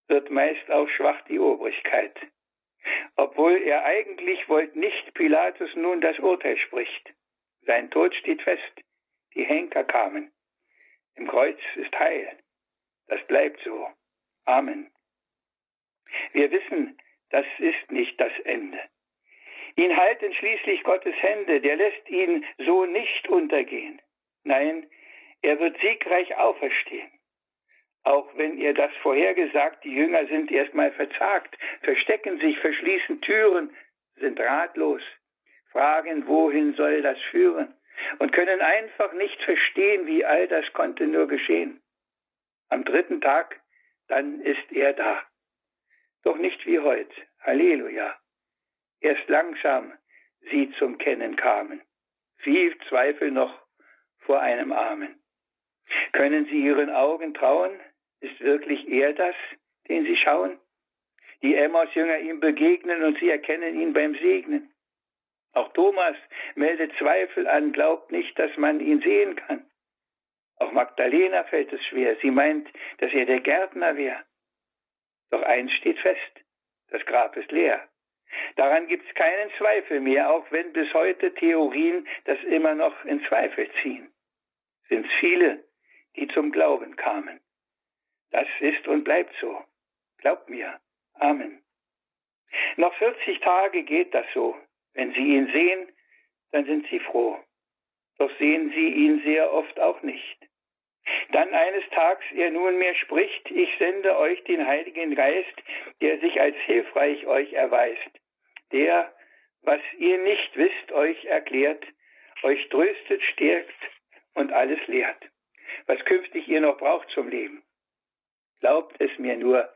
wird 0.07 0.29
meist 0.29 0.69
auch 0.71 0.87
schwach 0.89 1.21
die 1.25 1.39
Obrigkeit. 1.39 2.15
Obwohl 3.15 3.61
er 3.63 3.83
eigentlich 3.83 4.47
wollt 4.47 4.75
nicht 4.75 5.13
Pilatus 5.13 5.73
nun 5.75 6.01
das 6.01 6.17
Urteil 6.19 6.57
spricht. 6.57 7.13
Sein 7.61 7.89
Tod 7.91 8.15
steht 8.15 8.41
fest, 8.41 8.81
die 9.33 9.43
Henker 9.43 9.83
kamen. 9.83 10.31
Im 11.15 11.27
Kreuz 11.27 11.59
ist 11.75 11.97
Heil. 11.97 12.37
Das 13.07 13.25
bleibt 13.27 13.59
so. 13.63 13.87
Amen. 14.45 14.89
Wir 16.31 16.51
wissen, 16.51 16.97
das 17.29 17.45
ist 17.57 17.91
nicht 17.91 18.19
das 18.19 18.31
Ende. 18.45 18.79
Ihn 19.75 19.95
halten 19.95 20.33
schließlich 20.33 20.83
Gottes 20.83 21.15
Hände, 21.21 21.61
der 21.61 21.75
lässt 21.75 22.09
ihn 22.09 22.45
so 22.57 22.85
nicht 22.85 23.27
untergehen. 23.27 24.01
Nein, 24.43 24.89
er 25.41 25.59
wird 25.59 25.79
siegreich 25.81 26.35
auferstehen. 26.37 27.11
Auch 28.07 28.29
wenn 28.35 28.57
ihr 28.57 28.73
das 28.73 28.91
vorhergesagt, 29.01 29.83
die 29.83 29.93
Jünger 29.93 30.25
sind 30.27 30.51
erstmal 30.51 30.91
verzagt, 30.91 31.57
verstecken 31.81 32.39
sich, 32.39 32.57
verschließen 32.59 33.21
Türen, 33.21 33.75
sind 34.15 34.39
ratlos, 34.39 35.01
fragen, 35.71 36.25
wohin 36.27 36.73
soll 36.73 37.01
das 37.01 37.19
führen? 37.31 37.73
und 38.19 38.31
können 38.31 38.61
einfach 38.61 39.13
nicht 39.13 39.41
verstehen, 39.43 40.07
wie 40.07 40.25
all 40.25 40.47
das 40.47 40.65
konnte 40.73 41.07
nur 41.07 41.27
geschehen. 41.27 41.81
Am 42.69 42.83
dritten 42.83 43.21
Tag, 43.21 43.59
dann 44.07 44.41
ist 44.41 44.71
er 44.71 44.93
da. 44.93 45.23
Doch 46.23 46.37
nicht 46.37 46.65
wie 46.65 46.79
heute. 46.79 47.15
Halleluja. 47.41 48.17
Erst 48.99 49.27
langsam 49.27 49.93
sie 50.49 50.71
zum 50.77 50.97
Kennen 50.97 51.35
kamen. 51.35 51.81
Viel 52.37 52.77
Zweifel 52.89 53.31
noch 53.31 53.61
vor 54.19 54.41
einem 54.41 54.71
Armen. 54.71 55.19
Können 56.11 56.45
sie 56.45 56.61
ihren 56.61 56.89
Augen 56.89 57.33
trauen? 57.33 57.71
Ist 58.19 58.39
wirklich 58.39 58.87
er 58.87 59.13
das, 59.13 59.35
den 59.87 60.05
sie 60.05 60.17
schauen? 60.17 60.59
Die 61.41 61.55
Emmaus-Jünger 61.55 62.19
ihm 62.19 62.39
begegnen 62.39 63.03
und 63.03 63.19
sie 63.19 63.29
erkennen 63.29 63.79
ihn 63.79 63.93
beim 63.93 64.15
Segnen. 64.15 64.73
Auch 65.53 65.71
Thomas 65.73 66.15
meldet 66.55 66.93
Zweifel 66.97 67.47
an, 67.47 67.71
glaubt 67.73 68.11
nicht, 68.11 68.37
dass 68.37 68.55
man 68.57 68.79
ihn 68.79 69.01
sehen 69.01 69.35
kann. 69.35 69.65
Auch 70.57 70.71
Magdalena 70.71 71.43
fällt 71.45 71.71
es 71.71 71.85
schwer. 71.85 72.15
Sie 72.21 72.31
meint, 72.31 72.67
dass 72.97 73.13
er 73.13 73.25
der 73.25 73.39
Gärtner 73.39 73.95
wäre. 73.95 74.23
Doch 75.29 75.43
eins 75.43 75.71
steht 75.73 75.99
fest, 75.99 76.41
das 76.89 77.05
Grab 77.05 77.35
ist 77.37 77.51
leer. 77.51 77.87
Daran 78.55 78.87
gibt 78.87 79.07
es 79.07 79.15
keinen 79.15 79.51
Zweifel 79.57 79.99
mehr, 79.99 80.29
auch 80.31 80.51
wenn 80.51 80.73
bis 80.73 80.93
heute 80.93 81.33
Theorien 81.35 82.07
das 82.25 82.41
immer 82.43 82.75
noch 82.75 83.05
in 83.05 83.23
Zweifel 83.25 83.69
ziehen. 83.81 84.11
Sind 84.89 85.07
viele, 85.19 85.63
die 86.15 86.27
zum 86.29 86.51
Glauben 86.51 86.95
kamen. 86.95 87.39
Das 88.31 88.47
ist 88.59 88.87
und 88.87 89.03
bleibt 89.03 89.33
so. 89.39 89.63
Glaubt 90.17 90.49
mir. 90.49 90.79
Amen. 91.15 91.61
Noch 92.75 92.93
40 92.95 93.39
Tage 93.39 93.83
geht 93.83 94.13
das 94.13 94.25
so. 94.33 94.57
Wenn 94.93 95.13
Sie 95.13 95.35
ihn 95.35 95.51
sehen, 95.51 95.91
dann 96.51 96.65
sind 96.65 96.87
Sie 96.89 96.99
froh. 96.99 97.37
Doch 98.17 98.31
sehen 98.37 98.71
Sie 98.71 98.89
ihn 98.89 99.21
sehr 99.23 99.51
oft 99.53 99.79
auch 99.79 100.01
nicht. 100.01 100.37
Dann 101.31 101.53
eines 101.53 101.87
Tages 101.91 102.25
er 102.35 102.51
nunmehr 102.51 102.95
spricht, 102.95 103.49
ich 103.51 103.69
sende 103.77 104.17
euch 104.17 104.43
den 104.43 104.65
Heiligen 104.65 105.15
Geist, 105.15 105.63
der 106.01 106.19
sich 106.19 106.39
als 106.39 106.55
hilfreich 106.65 107.25
euch 107.27 107.53
erweist, 107.53 108.09
der, 108.71 109.13
was 109.61 109.81
ihr 109.97 110.17
nicht 110.17 110.55
wisst, 110.55 110.91
euch 110.91 111.23
erklärt, 111.25 111.85
euch 112.43 112.67
tröstet, 112.69 113.21
stärkt 113.33 113.75
und 114.33 114.51
alles 114.51 114.85
lehrt, 114.87 115.29
was 115.85 116.03
künftig 116.05 116.47
ihr 116.47 116.61
noch 116.61 116.77
braucht 116.77 117.09
zum 117.11 117.29
Leben. 117.29 117.63
Glaubt 118.59 118.95
es 118.99 119.11
mir 119.19 119.37
nur, 119.37 119.69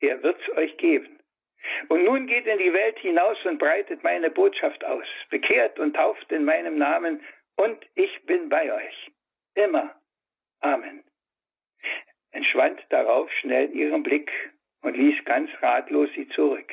er 0.00 0.22
wird's 0.22 0.48
euch 0.56 0.76
geben. 0.78 1.18
Und 1.88 2.04
nun 2.04 2.26
geht 2.26 2.46
in 2.46 2.58
die 2.58 2.72
Welt 2.72 2.98
hinaus 2.98 3.38
und 3.44 3.58
breitet 3.58 4.02
meine 4.02 4.30
Botschaft 4.30 4.84
aus, 4.84 5.06
bekehrt 5.30 5.78
und 5.78 5.94
tauft 5.94 6.30
in 6.30 6.44
meinem 6.44 6.78
Namen, 6.78 7.20
und 7.56 7.84
ich 7.94 8.22
bin 8.26 8.48
bei 8.48 8.72
euch. 8.72 9.10
Immer. 9.54 9.94
Amen. 10.60 11.02
Entschwand 12.32 12.80
darauf 12.90 13.32
schnell 13.40 13.74
ihren 13.74 14.02
Blick 14.02 14.30
und 14.82 14.96
ließ 14.96 15.24
ganz 15.24 15.50
ratlos 15.62 16.10
sie 16.14 16.28
zurück. 16.28 16.70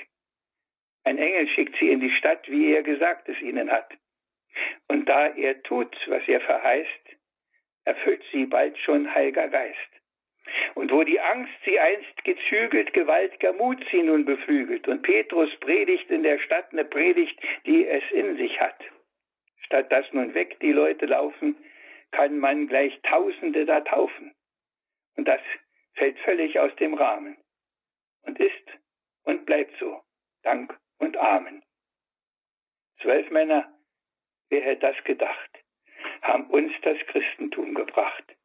Ein 1.06 1.18
Engel 1.18 1.48
schickt 1.50 1.76
sie 1.80 1.90
in 1.90 2.02
die 2.02 2.12
Stadt, 2.12 2.50
wie 2.50 2.74
er 2.74 2.84
gesagt 2.84 3.28
es 3.30 3.40
ihnen 3.42 3.72
hat. 3.72 3.92
Und 4.88 5.06
da 5.08 5.28
er 5.28 5.62
tut, 5.64 5.96
was 6.08 6.28
er 6.28 6.42
verheißt, 6.42 7.18
erfüllt 7.86 8.24
sie 8.32 8.46
bald 8.46 8.78
schon 8.80 9.14
Heiliger 9.14 9.48
Geist. 9.48 10.03
Und 10.76 10.92
wo 10.92 11.04
die 11.04 11.20
Angst 11.20 11.54
sie 11.64 11.80
einst 11.80 12.24
gezügelt, 12.24 12.94
gewaltiger 12.94 13.54
Mut 13.54 13.84
sie 13.92 14.04
nun 14.04 14.26
beflügelt. 14.26 14.88
Und 14.88 15.02
Petrus 15.02 15.50
predigt 15.60 16.10
in 16.10 16.24
der 16.24 16.40
Stadt 16.40 16.72
eine 16.72 16.86
Predigt, 16.86 17.40
die 17.66 17.88
es 17.88 18.04
in 18.12 18.38
sich 18.38 18.60
hat. 18.60 18.78
Statt 19.62 19.92
dass 19.92 20.12
nun 20.12 20.34
weg 20.34 20.60
die 20.60 20.72
Leute 20.72 21.06
laufen, 21.06 21.56
kann 22.12 22.40
man 22.40 22.68
gleich 22.68 23.00
Tausende 23.04 23.66
da 23.66 23.82
taufen. 23.82 24.34
Und 25.16 25.28
das 25.28 25.42
fällt 25.94 26.18
völlig 26.20 26.60
aus 26.60 26.76
dem 26.76 26.94
Rahmen. 26.94 27.38
Und 28.24 28.40
ist 28.40 28.68
und 29.24 29.46
bleibt 29.46 29.78
so. 29.80 30.02
Dank 30.44 30.78
und 31.00 31.16
Amen. 31.18 31.64
Zwölf 33.02 33.30
Männer, 33.32 33.72
wer 34.50 34.62
hätte 34.62 34.94
das 34.94 35.04
gedacht, 35.04 35.50
haben 36.22 36.48
uns 36.50 36.74
das 36.82 36.98
Christentum 37.08 37.74
gebracht 37.74 38.36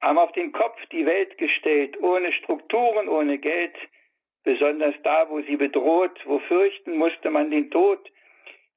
haben 0.00 0.18
auf 0.18 0.32
den 0.32 0.52
Kopf 0.52 0.78
die 0.92 1.04
Welt 1.06 1.36
gestellt, 1.38 2.00
ohne 2.00 2.32
Strukturen, 2.32 3.08
ohne 3.08 3.38
Geld, 3.38 3.74
besonders 4.44 4.94
da, 5.02 5.28
wo 5.28 5.40
sie 5.42 5.56
bedroht, 5.56 6.18
wo 6.24 6.38
fürchten 6.40 6.96
musste 6.96 7.30
man 7.30 7.50
den 7.50 7.70
Tod. 7.70 8.10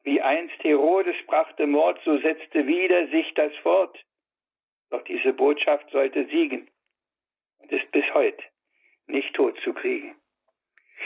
Wie 0.03 0.21
einst 0.21 0.61
Herodes 0.63 1.15
brachte 1.27 1.65
Mord, 1.65 1.99
so 2.03 2.17
setzte 2.17 2.67
wieder 2.67 3.07
sich 3.07 3.33
das 3.35 3.55
fort. 3.57 3.97
Doch 4.89 5.03
diese 5.03 5.33
Botschaft 5.33 5.89
sollte 5.91 6.25
siegen 6.25 6.69
und 7.59 7.71
ist 7.71 7.89
bis 7.91 8.05
heute 8.13 8.43
nicht 9.07 9.33
tot 9.33 9.57
zu 9.63 9.73
kriegen. 9.73 10.15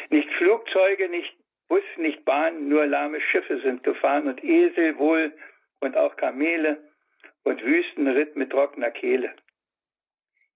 Nicht 0.10 0.30
Flugzeuge, 0.34 1.10
nicht 1.10 1.34
Bus, 1.68 1.84
nicht 1.98 2.24
Bahn, 2.26 2.70
nur 2.70 2.86
lahme 2.86 3.20
Schiffe 3.20 3.60
sind 3.60 3.84
gefahren 3.84 4.28
und 4.28 4.44
Esel 4.44 4.98
wohl 4.98 5.34
und 5.82 5.98
auch 5.98 6.16
Kamele 6.16 6.82
und 7.44 7.64
Wüstenritt 7.64 8.36
mit 8.36 8.52
trockener 8.52 8.92
Kehle. 8.92 9.34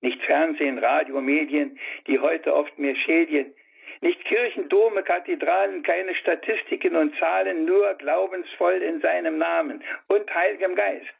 Nicht 0.02 0.22
Fernsehen, 0.24 0.80
Radio, 0.80 1.22
Medien, 1.22 1.80
die 2.08 2.20
heute 2.20 2.54
oft 2.54 2.78
mehr 2.78 2.96
schädigen. 2.96 3.54
Nicht 4.02 4.24
Kirchen, 4.26 4.68
Dome, 4.68 5.04
Kathedralen, 5.04 5.84
keine 5.84 6.16
Statistiken 6.16 6.96
und 6.96 7.16
Zahlen, 7.18 7.66
nur 7.66 7.94
glaubensvoll 7.96 8.82
in 8.82 9.00
seinem 9.00 9.38
Namen 9.38 9.84
und 10.08 10.34
Heiligem 10.34 10.76
Geist. 10.76 11.14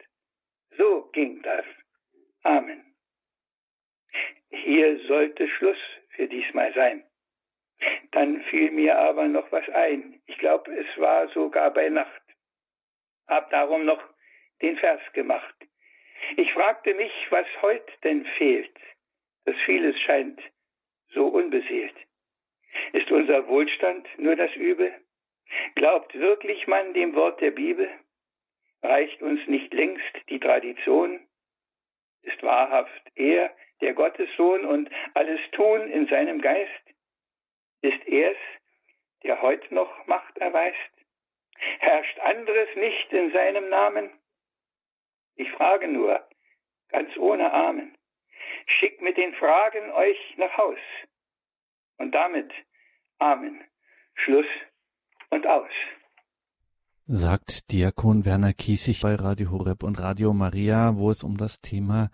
So 0.78 1.10
ging 1.14 1.44
das. 1.44 1.66
Amen. 2.42 2.84
Hier 4.50 5.00
sollte 5.08 5.48
Schluss 5.48 5.78
für 6.16 6.28
diesmal 6.28 6.74
sein. 6.74 7.04
Dann 8.12 8.42
fiel 8.44 8.72
mir 8.72 8.98
aber 8.98 9.28
noch 9.28 9.52
was 9.52 9.68
ein. 9.70 10.20
Ich 10.26 10.38
glaube, 10.40 10.72
es 10.76 10.88
war 10.98 11.28
sogar 11.30 11.72
bei 11.72 11.88
Nacht. 11.90 12.22
Hab 13.28 13.50
darum 13.52 13.86
noch 13.86 14.04
den 14.62 14.78
Vers 14.78 15.02
gemacht. 15.14 15.56
Ich 16.38 16.52
fragte 16.54 16.94
mich, 16.94 17.12
was 17.30 17.46
heute 17.62 17.92
denn 18.04 18.26
fehlt, 18.38 18.72
dass 19.46 19.56
vieles 19.66 20.00
scheint 20.02 20.42
so 21.14 21.28
unbeseelt. 21.28 21.96
Ist 22.94 23.12
unser 23.12 23.48
Wohlstand 23.48 24.08
nur 24.18 24.36
das 24.36 24.54
Übel? 24.56 24.94
Glaubt 25.76 26.14
wirklich 26.14 26.68
man 26.68 26.94
dem 26.94 27.16
Wort 27.16 27.42
der 27.42 27.52
Bibel? 27.52 27.90
Reicht 28.82 29.22
uns 29.22 29.46
nicht 29.48 29.74
längst 29.74 30.16
die 30.30 30.40
Tradition? 30.40 31.20
Ist 32.24 32.42
wahrhaft 32.44 33.12
er 33.16 33.54
der 33.82 33.94
Gottessohn 33.94 34.66
und 34.66 34.90
alles 35.14 35.40
tun 35.52 35.90
in 35.90 36.08
seinem 36.08 36.42
Geist? 36.42 36.70
Ist 37.82 38.08
er's, 38.08 38.38
der 39.24 39.42
heute 39.42 39.74
noch 39.74 40.08
Macht 40.08 40.38
erweist? 40.38 40.78
Herrscht 41.80 42.20
anderes 42.20 42.70
nicht 42.76 43.12
in 43.12 43.32
seinem 43.32 43.70
Namen? 43.70 44.10
Ich 45.42 45.52
frage 45.54 45.88
nur, 45.88 46.22
ganz 46.90 47.18
ohne 47.18 47.52
Amen. 47.52 47.98
Schickt 48.68 49.02
mit 49.02 49.18
den 49.18 49.34
Fragen 49.34 49.90
euch 49.92 50.38
nach 50.38 50.56
Haus. 50.56 50.78
Und 51.98 52.12
damit 52.12 52.52
Amen. 53.18 53.60
Schluss 54.14 54.46
und 55.32 55.48
aus. 55.48 55.72
Sagt 57.08 57.72
Diakon 57.72 58.24
Werner 58.24 58.54
Kiesig 58.54 59.02
bei 59.02 59.16
Radio 59.16 59.50
Horeb 59.50 59.82
und 59.82 60.00
Radio 60.00 60.32
Maria, 60.32 60.96
wo 60.98 61.10
es 61.10 61.24
um 61.24 61.38
das 61.38 61.60
Thema 61.60 62.12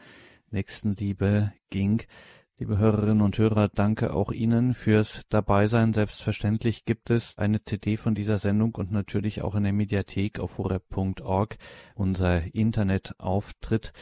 Nächstenliebe 0.50 1.52
ging. 1.70 2.04
Liebe 2.60 2.80
Hörerinnen 2.80 3.22
und 3.22 3.38
Hörer, 3.38 3.70
danke 3.70 4.16
auch 4.16 4.32
Ihnen 4.32 4.74
fürs 4.74 5.22
Dabeisein. 5.30 5.93
Selbstverständlich 5.93 6.86
gibt 6.86 7.12
es 7.12 7.38
eine 7.38 7.64
CD 7.64 7.97
von 7.97 8.16
dieser 8.16 8.39
Sendung 8.39 8.74
und 8.74 8.91
natürlich 8.91 9.43
auch 9.43 9.53
in 9.53 9.62
der 9.62 9.74
Mediathek 9.74 10.39
auf 10.39 10.58
horeb.org 10.58 11.55
unser 11.93 12.55
Internetauftritt. 12.55 13.93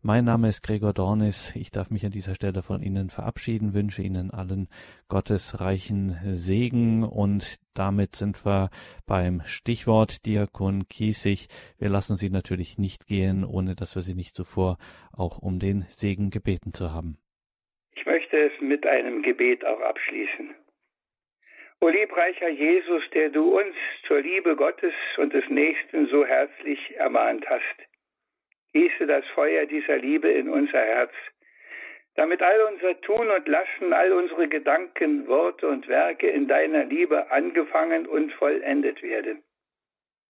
Mein 0.00 0.24
Name 0.24 0.48
ist 0.48 0.62
Gregor 0.62 0.92
Dornis. 0.92 1.56
Ich 1.56 1.72
darf 1.72 1.90
mich 1.90 2.06
an 2.06 2.12
dieser 2.12 2.36
Stelle 2.36 2.62
von 2.62 2.84
Ihnen 2.84 3.10
verabschieden, 3.10 3.74
wünsche 3.74 4.02
Ihnen 4.02 4.30
allen 4.30 4.68
gottesreichen 5.08 6.36
Segen 6.36 7.02
und 7.02 7.56
damit 7.74 8.14
sind 8.14 8.46
wir 8.46 8.70
beim 9.06 9.42
Stichwort 9.44 10.24
Diakon 10.24 10.86
Kiesig. 10.86 11.48
Wir 11.78 11.88
lassen 11.88 12.16
Sie 12.16 12.30
natürlich 12.30 12.78
nicht 12.78 13.08
gehen, 13.08 13.44
ohne 13.44 13.74
dass 13.74 13.96
wir 13.96 14.02
Sie 14.02 14.14
nicht 14.14 14.36
zuvor 14.36 14.78
auch 15.10 15.38
um 15.38 15.58
den 15.58 15.84
Segen 15.90 16.30
gebeten 16.30 16.72
zu 16.72 16.92
haben. 16.92 17.18
Ich 17.98 18.06
möchte 18.06 18.38
es 18.38 18.52
mit 18.60 18.86
einem 18.86 19.22
Gebet 19.22 19.64
auch 19.64 19.80
abschließen. 19.80 20.54
O 21.80 21.88
liebreicher 21.88 22.48
Jesus, 22.48 23.02
der 23.10 23.28
du 23.28 23.58
uns 23.58 23.74
zur 24.06 24.20
Liebe 24.20 24.54
Gottes 24.54 24.94
und 25.16 25.32
des 25.32 25.48
Nächsten 25.48 26.06
so 26.06 26.24
herzlich 26.24 26.96
ermahnt 26.96 27.48
hast, 27.50 27.76
gieße 28.72 29.04
das 29.08 29.26
Feuer 29.34 29.66
dieser 29.66 29.96
Liebe 29.96 30.30
in 30.30 30.48
unser 30.48 30.80
Herz, 30.80 31.10
damit 32.14 32.40
all 32.40 32.60
unser 32.72 33.00
Tun 33.00 33.30
und 33.30 33.48
Lassen, 33.48 33.92
all 33.92 34.12
unsere 34.12 34.46
Gedanken, 34.46 35.26
Worte 35.26 35.66
und 35.66 35.88
Werke 35.88 36.30
in 36.30 36.46
deiner 36.46 36.84
Liebe 36.84 37.32
angefangen 37.32 38.06
und 38.06 38.32
vollendet 38.34 39.02
werden. 39.02 39.42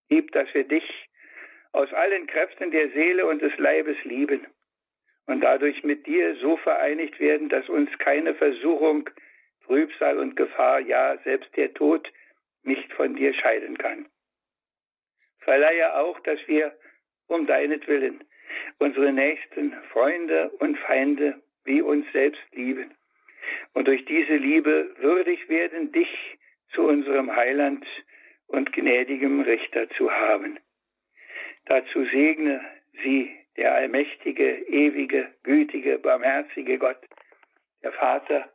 Gib, 0.09 0.33
dass 0.33 0.53
wir 0.55 0.65
dich 0.65 0.89
aus 1.73 1.93
allen 1.93 2.27
Kräften 2.29 2.71
der 2.71 2.89
Seele 2.93 3.27
und 3.27 3.43
des 3.43 3.57
Leibes 3.59 4.03
lieben 4.05 4.47
und 5.29 5.43
dadurch 5.43 5.85
mit 5.85 6.07
dir 6.07 6.35
so 6.37 6.57
vereinigt 6.57 7.21
werden, 7.21 7.49
dass 7.49 7.69
uns 7.69 7.91
keine 7.99 8.35
Versuchung, 8.35 9.09
Trübsal 9.67 10.19
und 10.19 10.37
Gefahr, 10.37 10.81
ja 10.81 11.19
selbst 11.19 11.55
der 11.55 11.73
Tod 11.75 12.11
nicht 12.63 12.91
von 12.95 13.15
dir 13.15 13.35
scheiden 13.35 13.77
kann. 13.77 14.07
Verleihe 15.41 15.97
auch, 15.97 16.19
dass 16.21 16.41
wir 16.49 16.73
um 17.29 17.47
deinetwillen 17.47 18.25
unsere 18.79 19.13
nächsten 19.13 19.75
Freunde 19.93 20.51
und 20.59 20.79
Feinde 20.79 21.41
wie 21.65 21.83
uns 21.83 22.11
selbst 22.13 22.43
lieben 22.53 22.91
und 23.75 23.87
durch 23.87 24.05
diese 24.07 24.37
Liebe 24.37 24.95
würdig 24.99 25.49
werden, 25.51 25.93
dich 25.93 26.09
zu 26.73 26.83
unserem 26.83 27.35
Heiland 27.35 27.87
und 28.47 28.73
gnädigem 28.73 29.43
Richter 29.43 29.91
zu 29.91 30.11
haben. 30.11 30.59
Dazu 31.67 32.05
segne 32.07 32.65
sie 33.03 33.38
der 33.59 33.75
allmächtige, 33.75 34.65
ewige, 34.69 35.29
gütige, 35.43 35.99
barmherzige 35.99 36.79
Gott, 36.79 36.99
der 37.83 37.93
Vater 37.93 38.49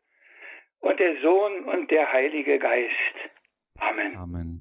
und 0.80 0.99
der 0.99 1.22
Sohn 1.22 1.66
und 1.66 1.91
der 1.91 2.12
Heilige 2.12 2.58
Geist. 2.58 3.16
Amen. 3.80 4.16
Amen. 4.16 4.53